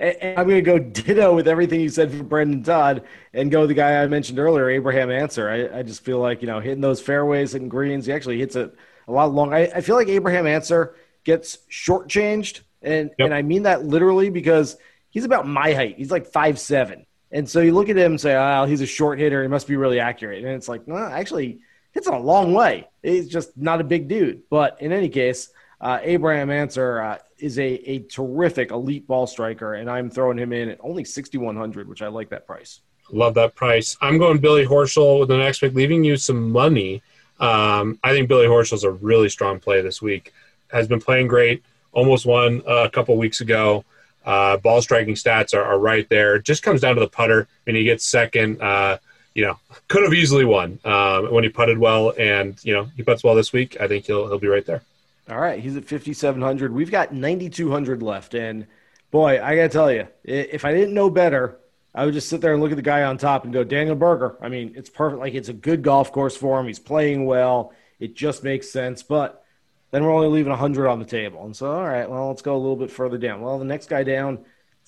I'm 0.00 0.46
going 0.46 0.48
to 0.50 0.62
go 0.62 0.78
ditto 0.78 1.34
with 1.34 1.48
everything 1.48 1.80
you 1.80 1.88
said 1.88 2.12
for 2.12 2.22
Brendon 2.22 2.62
Todd 2.62 3.02
and 3.34 3.50
go 3.50 3.66
the 3.66 3.74
guy 3.74 4.00
I 4.02 4.06
mentioned 4.06 4.38
earlier, 4.38 4.70
Abraham 4.70 5.10
Ancer. 5.10 5.50
I, 5.50 5.78
I 5.80 5.82
just 5.82 6.04
feel 6.04 6.20
like, 6.20 6.40
you 6.40 6.46
know, 6.46 6.60
hitting 6.60 6.80
those 6.80 7.00
fairways 7.00 7.54
and 7.54 7.68
greens, 7.68 8.06
he 8.06 8.12
actually 8.12 8.38
hits 8.38 8.54
it 8.54 8.72
a 9.08 9.12
lot 9.12 9.32
long. 9.32 9.52
I, 9.52 9.66
I 9.74 9.80
feel 9.80 9.96
like 9.96 10.08
Abraham 10.08 10.46
Ancer 10.46 10.94
gets 11.24 11.58
shortchanged, 11.70 12.60
and, 12.82 13.10
Yep. 13.18 13.26
and 13.26 13.34
I 13.34 13.42
mean 13.42 13.64
that 13.64 13.84
literally 13.84 14.30
because 14.30 14.76
he's 15.10 15.24
about 15.24 15.48
my 15.48 15.72
height. 15.72 15.96
He's 15.96 16.12
like 16.12 16.26
five 16.26 16.60
seven. 16.60 17.04
And 17.32 17.48
so 17.48 17.60
you 17.60 17.74
look 17.74 17.88
at 17.88 17.96
him 17.96 18.12
and 18.12 18.20
say, 18.20 18.36
oh, 18.36 18.64
he's 18.66 18.80
a 18.80 18.86
short 18.86 19.18
hitter. 19.18 19.42
He 19.42 19.48
must 19.48 19.66
be 19.66 19.76
really 19.76 20.00
accurate. 20.00 20.44
And 20.44 20.54
it's 20.54 20.68
like, 20.68 20.86
no, 20.88 20.96
actually, 20.96 21.58
hits 21.92 22.06
it 22.06 22.14
a 22.14 22.18
long 22.18 22.52
way. 22.52 22.88
He's 23.02 23.28
just 23.28 23.56
not 23.56 23.80
a 23.80 23.84
big 23.84 24.08
dude. 24.08 24.42
But 24.50 24.80
in 24.80 24.92
any 24.92 25.08
case, 25.08 25.50
uh, 25.80 25.98
Abraham 26.02 26.50
Ancer 26.50 27.00
uh, 27.00 27.18
is 27.38 27.58
a, 27.58 27.90
a 27.90 28.00
terrific 28.00 28.70
elite 28.70 29.06
ball 29.06 29.26
striker, 29.26 29.74
and 29.74 29.90
I'm 29.90 30.10
throwing 30.10 30.38
him 30.38 30.52
in 30.52 30.68
at 30.68 30.78
only 30.80 31.04
6,100, 31.04 31.88
which 31.88 32.02
I 32.02 32.08
like 32.08 32.30
that 32.30 32.46
price. 32.46 32.80
Love 33.10 33.34
that 33.34 33.54
price. 33.54 33.96
I'm 34.00 34.18
going 34.18 34.38
Billy 34.38 34.66
Horschel 34.66 35.20
with 35.20 35.28
the 35.28 35.38
next 35.38 35.60
pick, 35.60 35.74
leaving 35.74 36.04
you 36.04 36.16
some 36.16 36.50
money. 36.50 37.02
Um, 37.40 37.98
I 38.02 38.12
think 38.12 38.28
Billy 38.28 38.46
Horschel's 38.46 38.84
a 38.84 38.90
really 38.90 39.28
strong 39.28 39.60
play 39.60 39.80
this 39.80 40.02
week. 40.02 40.32
Has 40.68 40.88
been 40.88 41.00
playing 41.00 41.28
great. 41.28 41.62
Almost 41.92 42.26
won 42.26 42.62
uh, 42.68 42.84
a 42.84 42.90
couple 42.90 43.16
weeks 43.16 43.40
ago. 43.40 43.84
Uh, 44.26 44.58
ball 44.58 44.82
striking 44.82 45.14
stats 45.14 45.54
are, 45.54 45.62
are 45.62 45.78
right 45.78 46.06
there. 46.10 46.38
Just 46.38 46.62
comes 46.62 46.82
down 46.82 46.96
to 46.96 47.00
the 47.00 47.08
putter. 47.08 47.48
and 47.66 47.76
he 47.76 47.84
gets 47.84 48.04
second. 48.04 48.60
Uh, 48.60 48.98
you 49.38 49.44
know, 49.44 49.56
could 49.86 50.02
have 50.02 50.12
easily 50.12 50.44
won 50.44 50.80
um, 50.84 51.32
when 51.32 51.44
he 51.44 51.48
putted 51.48 51.78
well, 51.78 52.12
and 52.18 52.58
you 52.64 52.74
know 52.74 52.88
he 52.96 53.04
puts 53.04 53.22
well 53.22 53.36
this 53.36 53.52
week. 53.52 53.76
I 53.80 53.86
think 53.86 54.06
he'll 54.06 54.26
he'll 54.26 54.40
be 54.40 54.48
right 54.48 54.66
there. 54.66 54.82
All 55.30 55.38
right, 55.38 55.60
he's 55.60 55.76
at 55.76 55.84
5,700. 55.84 56.72
We've 56.72 56.90
got 56.90 57.14
9,200 57.14 58.02
left. 58.02 58.34
And 58.34 58.66
boy, 59.12 59.40
I 59.40 59.54
got 59.54 59.62
to 59.62 59.68
tell 59.68 59.92
you, 59.92 60.08
if 60.24 60.64
I 60.64 60.72
didn't 60.72 60.92
know 60.92 61.08
better, 61.08 61.60
I 61.94 62.04
would 62.04 62.14
just 62.14 62.28
sit 62.28 62.40
there 62.40 62.52
and 62.52 62.60
look 62.60 62.72
at 62.72 62.76
the 62.76 62.82
guy 62.82 63.04
on 63.04 63.16
top 63.16 63.44
and 63.44 63.52
go, 63.52 63.62
Daniel 63.62 63.94
Berger. 63.94 64.36
I 64.40 64.48
mean, 64.48 64.72
it's 64.74 64.90
perfect. 64.90 65.20
Like, 65.20 65.34
it's 65.34 65.50
a 65.50 65.52
good 65.52 65.82
golf 65.82 66.10
course 66.10 66.36
for 66.36 66.58
him. 66.58 66.66
He's 66.66 66.78
playing 66.78 67.26
well. 67.26 67.72
It 68.00 68.16
just 68.16 68.42
makes 68.42 68.70
sense. 68.70 69.02
But 69.04 69.44
then 69.92 70.02
we're 70.02 70.12
only 70.14 70.28
leaving 70.28 70.50
100 70.50 70.88
on 70.88 70.98
the 70.98 71.04
table. 71.04 71.44
And 71.44 71.54
so, 71.54 71.70
all 71.70 71.86
right, 71.86 72.08
well, 72.10 72.28
let's 72.28 72.42
go 72.42 72.56
a 72.56 72.58
little 72.58 72.76
bit 72.76 72.90
further 72.90 73.18
down. 73.18 73.40
Well, 73.40 73.58
the 73.58 73.66
next 73.66 73.88
guy 73.90 74.02
down, 74.02 74.38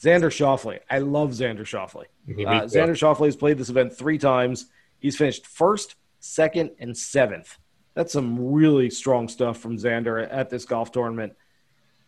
Xander 0.00 0.30
Schauffele. 0.30 0.80
I 0.88 0.98
love 0.98 1.30
Xander 1.30 1.60
Schauffele. 1.60 2.04
Uh. 2.28 2.62
Xander 2.66 2.96
Schauffele 2.96 3.26
has 3.26 3.36
played 3.36 3.58
this 3.58 3.68
event 3.68 3.92
three 3.96 4.18
times. 4.18 4.66
He's 4.98 5.16
finished 5.16 5.46
first, 5.46 5.96
second, 6.20 6.70
and 6.78 6.96
seventh. 6.96 7.58
That's 7.94 8.12
some 8.12 8.52
really 8.52 8.88
strong 8.90 9.28
stuff 9.28 9.58
from 9.58 9.76
Xander 9.76 10.26
at 10.30 10.48
this 10.48 10.64
golf 10.64 10.92
tournament. 10.92 11.34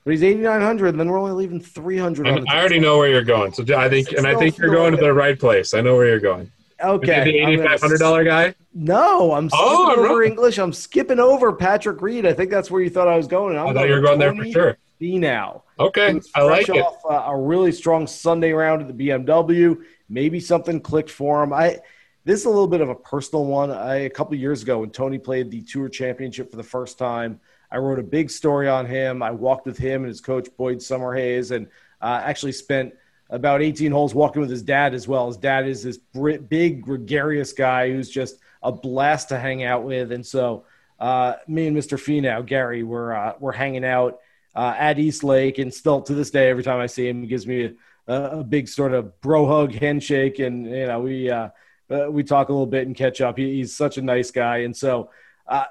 But 0.05 0.13
he's 0.13 0.23
8,900, 0.23 0.89
and 0.89 1.01
then 1.01 1.09
we're 1.09 1.19
only 1.19 1.33
leaving 1.33 1.61
300 1.61 2.27
on 2.27 2.41
the 2.45 2.51
I 2.51 2.59
already 2.59 2.81
know 2.81 2.99
where 2.99 3.09
you're 3.09 3.23
going. 3.23 3.53
So 3.53 3.63
I 3.77 3.89
think, 3.89 4.11
and 4.13 4.27
I 4.27 4.35
think 4.37 4.59
you're 4.59 4.75
going 4.75 4.93
to 4.93 5.01
the 5.01 5.13
right 5.13 5.39
place. 5.39 5.75
I 5.75 5.81
know 5.81 5.95
where 5.97 6.09
you're 6.09 6.19
going. 6.21 6.51
Okay. 6.83 7.23
the 7.23 7.39
eighty-five 7.39 7.81
hundred 7.81 8.01
dollar 8.01 8.25
guy. 8.25 8.55
No, 8.75 9.33
I'm 9.33 9.49
skipping 9.49 9.65
Oh, 9.69 9.93
I'm 9.93 9.99
over 10.01 10.09
wrong. 10.19 10.25
English. 10.25 10.59
I'm 10.59 10.73
skipping 10.73 11.21
over 11.21 11.53
Patrick 11.53 12.03
Reed. 12.03 12.27
I 12.27 12.33
think 12.33 12.51
that's 12.51 12.71
where 12.73 12.83
you 12.83 12.91
thought 12.91 13.07
I 13.07 13.17
was 13.17 13.29
going. 13.29 13.57
I'm 13.57 13.69
I 13.69 13.73
thought 13.75 13.87
you 13.89 13.95
were 13.95 14.01
going 14.01 14.19
there 14.19 14.35
for 14.35 14.45
sure. 14.51 14.77
See 14.99 15.19
now. 15.19 15.62
Okay, 15.79 16.21
I 16.35 16.43
like 16.43 16.69
it. 16.69 16.77
off 16.77 17.05
uh, 17.05 17.33
a 17.33 17.37
really 17.37 17.73
strong 17.73 18.07
Sunday 18.07 18.53
round 18.53 18.83
at 18.83 18.89
the 18.89 19.09
BMW. 19.09 19.83
Maybe 20.09 20.39
something 20.41 20.81
clicked 20.81 21.11
for 21.11 21.43
him. 21.43 21.53
I 21.53 21.79
this 22.25 22.41
is 22.41 22.47
a 22.47 22.51
little 22.51 22.69
bit 22.69 22.81
of 22.81 22.89
a 22.89 22.95
personal 22.95 23.47
one. 23.47 23.71
I 23.71 23.97
a 23.97 24.11
couple 24.11 24.35
years 24.37 24.63
ago 24.63 24.81
when 24.81 24.91
Tony 24.91 25.19
played 25.19 25.51
the 25.51 25.63
Tour 25.63 25.89
Championship 25.89 26.51
for 26.51 26.57
the 26.57 26.63
first 26.63 26.99
time, 26.99 27.41
I 27.71 27.79
wrote 27.79 27.99
a 27.99 28.03
big 28.05 28.31
story 28.31 28.69
on 28.69 28.87
him. 28.87 29.23
I 29.23 29.31
walked 29.31 29.67
with 29.67 29.79
him 29.79 30.03
and 30.03 30.09
his 30.09 30.21
coach 30.21 30.49
Boyd 30.57 30.79
Summerhays, 30.79 31.51
and 31.51 31.67
uh, 32.01 32.21
actually 32.23 32.53
spent 32.53 32.95
about 33.31 33.63
18 33.63 33.91
holes 33.91 34.15
walking 34.15 34.43
with 34.43 34.51
his 34.51 34.63
dad 34.63 34.93
as 34.93 35.09
well. 35.09 35.27
His 35.27 35.39
dad 35.39 35.67
is 35.67 35.83
this 35.83 35.97
br- 35.97 36.37
big, 36.37 36.83
gregarious 36.83 37.53
guy 37.55 37.91
who's 37.91 38.11
just 38.11 38.37
a 38.63 38.71
blast 38.71 39.31
to 39.31 39.39
hang 39.39 39.65
out 39.65 39.85
with, 39.85 40.13
and 40.13 40.25
so 40.25 40.65
uh, 41.01 41.35
me 41.49 41.67
and 41.67 41.77
Mr. 41.77 41.99
Finau, 41.99 42.45
Gary, 42.45 42.83
we're 42.83 43.13
uh, 43.13 43.33
we're 43.41 43.53
hanging 43.53 43.85
out 43.85 44.21
uh, 44.55 44.75
at 44.79 44.99
East 44.99 45.25
Lake, 45.25 45.59
and 45.59 45.73
still 45.73 46.01
to 46.03 46.15
this 46.15 46.31
day, 46.31 46.49
every 46.49 46.63
time 46.63 46.81
I 46.81 46.87
see 46.87 47.09
him, 47.09 47.23
he 47.23 47.29
gives 47.29 47.47
me 47.47 47.75
a, 48.07 48.15
a 48.15 48.45
big 48.45 48.69
sort 48.69 48.93
of 48.93 49.21
bro 49.21 49.47
hug, 49.47 49.73
handshake, 49.73 50.39
and 50.39 50.67
you 50.67 50.87
know 50.87 51.01
we 51.01 51.31
uh, 51.31 51.49
uh, 51.91 52.11
we 52.11 52.23
talk 52.23 52.49
a 52.49 52.53
little 52.53 52.67
bit 52.67 52.87
and 52.87 52.97
catch 52.97 53.21
up. 53.21 53.39
He, 53.39 53.57
he's 53.57 53.75
such 53.75 53.99
a 53.99 54.03
nice 54.03 54.31
guy, 54.31 54.59
and 54.59 54.77
so 54.77 55.11
uh, 55.47 55.65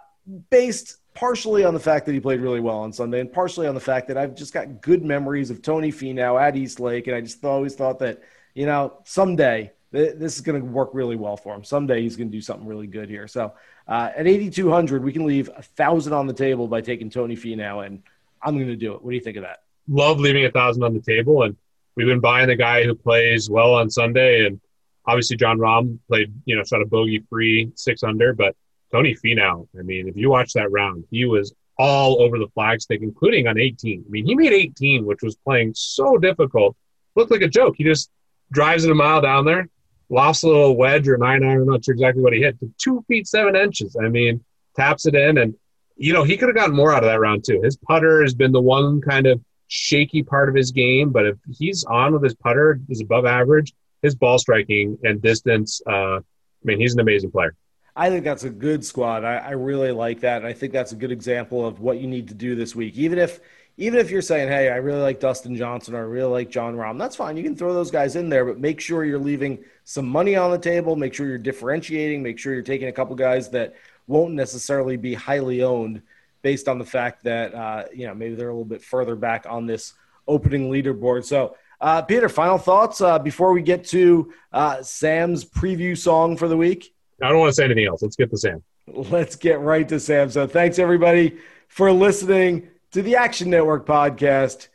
based 0.49 0.97
partially 1.13 1.65
on 1.65 1.73
the 1.73 1.79
fact 1.79 2.05
that 2.05 2.13
he 2.13 2.19
played 2.19 2.39
really 2.39 2.61
well 2.61 2.77
on 2.77 2.93
Sunday, 2.93 3.19
and 3.19 3.31
partially 3.31 3.67
on 3.67 3.75
the 3.75 3.81
fact 3.81 4.07
that 4.07 4.17
I've 4.17 4.35
just 4.35 4.53
got 4.53 4.81
good 4.81 5.03
memories 5.03 5.49
of 5.49 5.61
Tony 5.61 5.91
Finau 5.91 6.41
at 6.41 6.55
East 6.55 6.79
Lake, 6.79 7.07
and 7.07 7.15
I 7.15 7.21
just 7.21 7.43
always 7.43 7.75
thought 7.75 7.99
that 7.99 8.21
you 8.53 8.65
know 8.65 8.93
someday 9.03 9.71
th- 9.91 10.15
this 10.17 10.35
is 10.35 10.41
going 10.41 10.59
to 10.61 10.65
work 10.65 10.91
really 10.93 11.15
well 11.15 11.37
for 11.37 11.53
him. 11.55 11.63
Someday 11.63 12.01
he's 12.01 12.15
going 12.15 12.29
to 12.29 12.37
do 12.37 12.41
something 12.41 12.67
really 12.67 12.87
good 12.87 13.09
here. 13.09 13.27
So 13.27 13.53
uh, 13.87 14.09
at 14.15 14.27
8,200, 14.27 15.03
we 15.03 15.11
can 15.11 15.25
leave 15.25 15.49
a 15.55 15.61
thousand 15.61 16.13
on 16.13 16.27
the 16.27 16.33
table 16.33 16.67
by 16.67 16.81
taking 16.81 17.09
Tony 17.09 17.35
Finau, 17.35 17.85
and 17.85 18.03
I'm 18.43 18.55
going 18.55 18.67
to 18.67 18.75
do 18.75 18.93
it. 18.93 19.03
What 19.03 19.11
do 19.11 19.15
you 19.15 19.21
think 19.21 19.37
of 19.37 19.43
that? 19.43 19.59
Love 19.87 20.19
leaving 20.19 20.45
a 20.45 20.51
thousand 20.51 20.83
on 20.83 20.93
the 20.93 21.01
table, 21.01 21.43
and 21.43 21.55
we've 21.95 22.07
been 22.07 22.19
buying 22.19 22.47
the 22.47 22.55
guy 22.55 22.83
who 22.83 22.95
plays 22.95 23.49
well 23.49 23.73
on 23.73 23.89
Sunday, 23.89 24.45
and 24.45 24.59
obviously 25.05 25.37
Jon 25.37 25.57
Rahm 25.57 25.99
played, 26.07 26.33
you 26.45 26.55
know, 26.55 26.63
shot 26.63 26.81
a 26.81 26.85
bogey 26.85 27.23
free 27.29 27.71
six 27.75 28.03
under, 28.03 28.33
but 28.33 28.55
Tony 28.91 29.15
Finau, 29.15 29.67
I 29.77 29.83
mean, 29.83 30.07
if 30.07 30.17
you 30.17 30.29
watch 30.29 30.53
that 30.53 30.71
round, 30.71 31.05
he 31.09 31.25
was 31.25 31.53
all 31.77 32.21
over 32.21 32.37
the 32.37 32.47
flagstick, 32.55 33.01
including 33.01 33.47
on 33.47 33.57
18. 33.57 34.03
I 34.05 34.09
mean, 34.09 34.25
he 34.25 34.35
made 34.35 34.53
18, 34.53 35.05
which 35.05 35.23
was 35.23 35.35
playing 35.35 35.73
so 35.75 36.17
difficult. 36.17 36.75
Looked 37.15 37.31
like 37.31 37.41
a 37.41 37.47
joke. 37.47 37.75
He 37.77 37.83
just 37.83 38.09
drives 38.51 38.83
it 38.83 38.91
a 38.91 38.95
mile 38.95 39.21
down 39.21 39.45
there, 39.45 39.67
lofts 40.09 40.43
a 40.43 40.47
little 40.47 40.75
wedge 40.75 41.07
or 41.07 41.17
nine 41.17 41.43
iron. 41.43 41.61
I'm 41.61 41.67
not 41.67 41.85
sure 41.85 41.93
exactly 41.93 42.21
what 42.21 42.33
he 42.33 42.41
hit. 42.41 42.57
Two 42.77 43.03
feet 43.07 43.27
seven 43.27 43.55
inches. 43.55 43.95
I 44.01 44.09
mean, 44.09 44.43
taps 44.75 45.05
it 45.05 45.15
in, 45.15 45.37
and 45.37 45.55
you 46.01 46.13
know 46.13 46.23
he 46.23 46.35
could 46.35 46.49
have 46.49 46.55
gotten 46.55 46.75
more 46.75 46.91
out 46.91 47.03
of 47.03 47.09
that 47.09 47.19
round 47.19 47.43
too. 47.45 47.61
His 47.63 47.77
putter 47.77 48.23
has 48.23 48.33
been 48.33 48.51
the 48.51 48.61
one 48.61 49.01
kind 49.01 49.27
of 49.27 49.39
shaky 49.67 50.23
part 50.23 50.49
of 50.49 50.55
his 50.55 50.71
game, 50.71 51.11
but 51.11 51.25
if 51.27 51.37
he's 51.51 51.83
on 51.83 52.13
with 52.13 52.23
his 52.23 52.33
putter, 52.33 52.79
is 52.89 53.01
above 53.01 53.25
average. 53.25 53.73
His 54.01 54.15
ball 54.15 54.39
striking 54.39 54.97
and 55.03 55.21
distance. 55.21 55.79
Uh, 55.87 56.17
I 56.17 56.21
mean, 56.63 56.79
he's 56.79 56.95
an 56.95 57.01
amazing 57.01 57.29
player. 57.29 57.55
I 57.95 58.09
think 58.09 58.23
that's 58.23 58.45
a 58.45 58.49
good 58.49 58.83
squad. 58.83 59.23
I, 59.23 59.37
I 59.37 59.51
really 59.51 59.91
like 59.91 60.21
that. 60.21 60.37
And 60.37 60.47
I 60.47 60.53
think 60.53 60.73
that's 60.73 60.91
a 60.91 60.95
good 60.95 61.11
example 61.11 61.65
of 61.65 61.81
what 61.81 61.99
you 61.99 62.07
need 62.07 62.29
to 62.29 62.33
do 62.33 62.55
this 62.55 62.75
week. 62.75 62.97
Even 62.97 63.19
if 63.19 63.39
even 63.77 63.99
if 63.99 64.11
you're 64.11 64.21
saying, 64.21 64.47
hey, 64.47 64.69
I 64.69 64.77
really 64.77 65.01
like 65.01 65.19
Dustin 65.19 65.55
Johnson 65.55 65.95
or 65.95 65.99
I 65.99 66.01
really 66.01 66.31
like 66.31 66.49
Jon 66.49 66.75
Rahm, 66.75 66.99
that's 66.99 67.15
fine. 67.15 67.37
You 67.37 67.43
can 67.43 67.55
throw 67.55 67.73
those 67.73 67.89
guys 67.91 68.15
in 68.15 68.27
there, 68.27 68.45
but 68.45 68.59
make 68.59 68.81
sure 68.81 69.05
you're 69.05 69.17
leaving 69.19 69.63
some 69.85 70.07
money 70.07 70.35
on 70.35 70.51
the 70.51 70.57
table. 70.57 70.95
Make 70.95 71.13
sure 71.13 71.27
you're 71.27 71.37
differentiating. 71.37 72.21
Make 72.21 72.37
sure 72.37 72.53
you're 72.53 72.63
taking 72.63 72.89
a 72.89 72.91
couple 72.91 73.15
guys 73.15 73.49
that 73.51 73.75
won't 74.11 74.33
necessarily 74.33 74.97
be 74.97 75.13
highly 75.13 75.63
owned 75.63 76.01
based 76.41 76.67
on 76.67 76.77
the 76.77 76.85
fact 76.85 77.23
that 77.23 77.53
uh, 77.55 77.85
you 77.93 78.05
know 78.05 78.13
maybe 78.13 78.35
they're 78.35 78.49
a 78.49 78.53
little 78.53 78.65
bit 78.65 78.83
further 78.83 79.15
back 79.15 79.45
on 79.49 79.65
this 79.65 79.93
opening 80.27 80.69
leaderboard. 80.69 81.25
So 81.25 81.55
uh, 81.79 82.01
Peter, 82.03 82.29
final 82.29 82.57
thoughts 82.57 83.01
uh, 83.01 83.17
before 83.17 83.53
we 83.53 83.61
get 83.61 83.85
to 83.85 84.31
uh, 84.53 84.83
Sam's 84.83 85.43
preview 85.43 85.97
song 85.97 86.37
for 86.37 86.47
the 86.47 86.57
week? 86.57 86.93
I 87.21 87.29
don't 87.29 87.39
want 87.39 87.49
to 87.49 87.55
say 87.55 87.65
anything 87.65 87.87
else. 87.87 88.01
Let's 88.01 88.15
get 88.15 88.29
to 88.29 88.37
Sam. 88.37 88.63
Let's 88.87 89.35
get 89.35 89.59
right 89.61 89.87
to 89.89 89.99
Sam. 89.99 90.29
So 90.29 90.45
thanks 90.45 90.77
everybody 90.77 91.37
for 91.67 91.91
listening 91.91 92.67
to 92.91 93.01
the 93.01 93.15
Action 93.15 93.49
Network 93.49 93.85
podcast. 93.85 94.67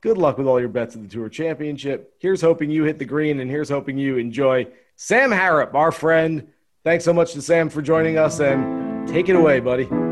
Good 0.00 0.18
luck 0.18 0.38
with 0.38 0.46
all 0.46 0.60
your 0.60 0.68
bets 0.68 0.96
at 0.96 1.02
the 1.02 1.08
Tour 1.08 1.28
Championship. 1.28 2.14
Here's 2.18 2.40
hoping 2.40 2.70
you 2.70 2.84
hit 2.84 2.98
the 2.98 3.04
green, 3.04 3.40
and 3.40 3.50
here's 3.50 3.68
hoping 3.68 3.98
you 3.98 4.16
enjoy 4.16 4.66
Sam 4.96 5.30
Harrop, 5.30 5.74
our 5.74 5.92
friend. 5.92 6.48
Thanks 6.88 7.04
so 7.04 7.12
much 7.12 7.34
to 7.34 7.42
Sam 7.42 7.68
for 7.68 7.82
joining 7.82 8.16
us, 8.16 8.40
and 8.40 9.06
take 9.06 9.28
it 9.28 9.36
away, 9.36 9.60
buddy. 9.60 10.07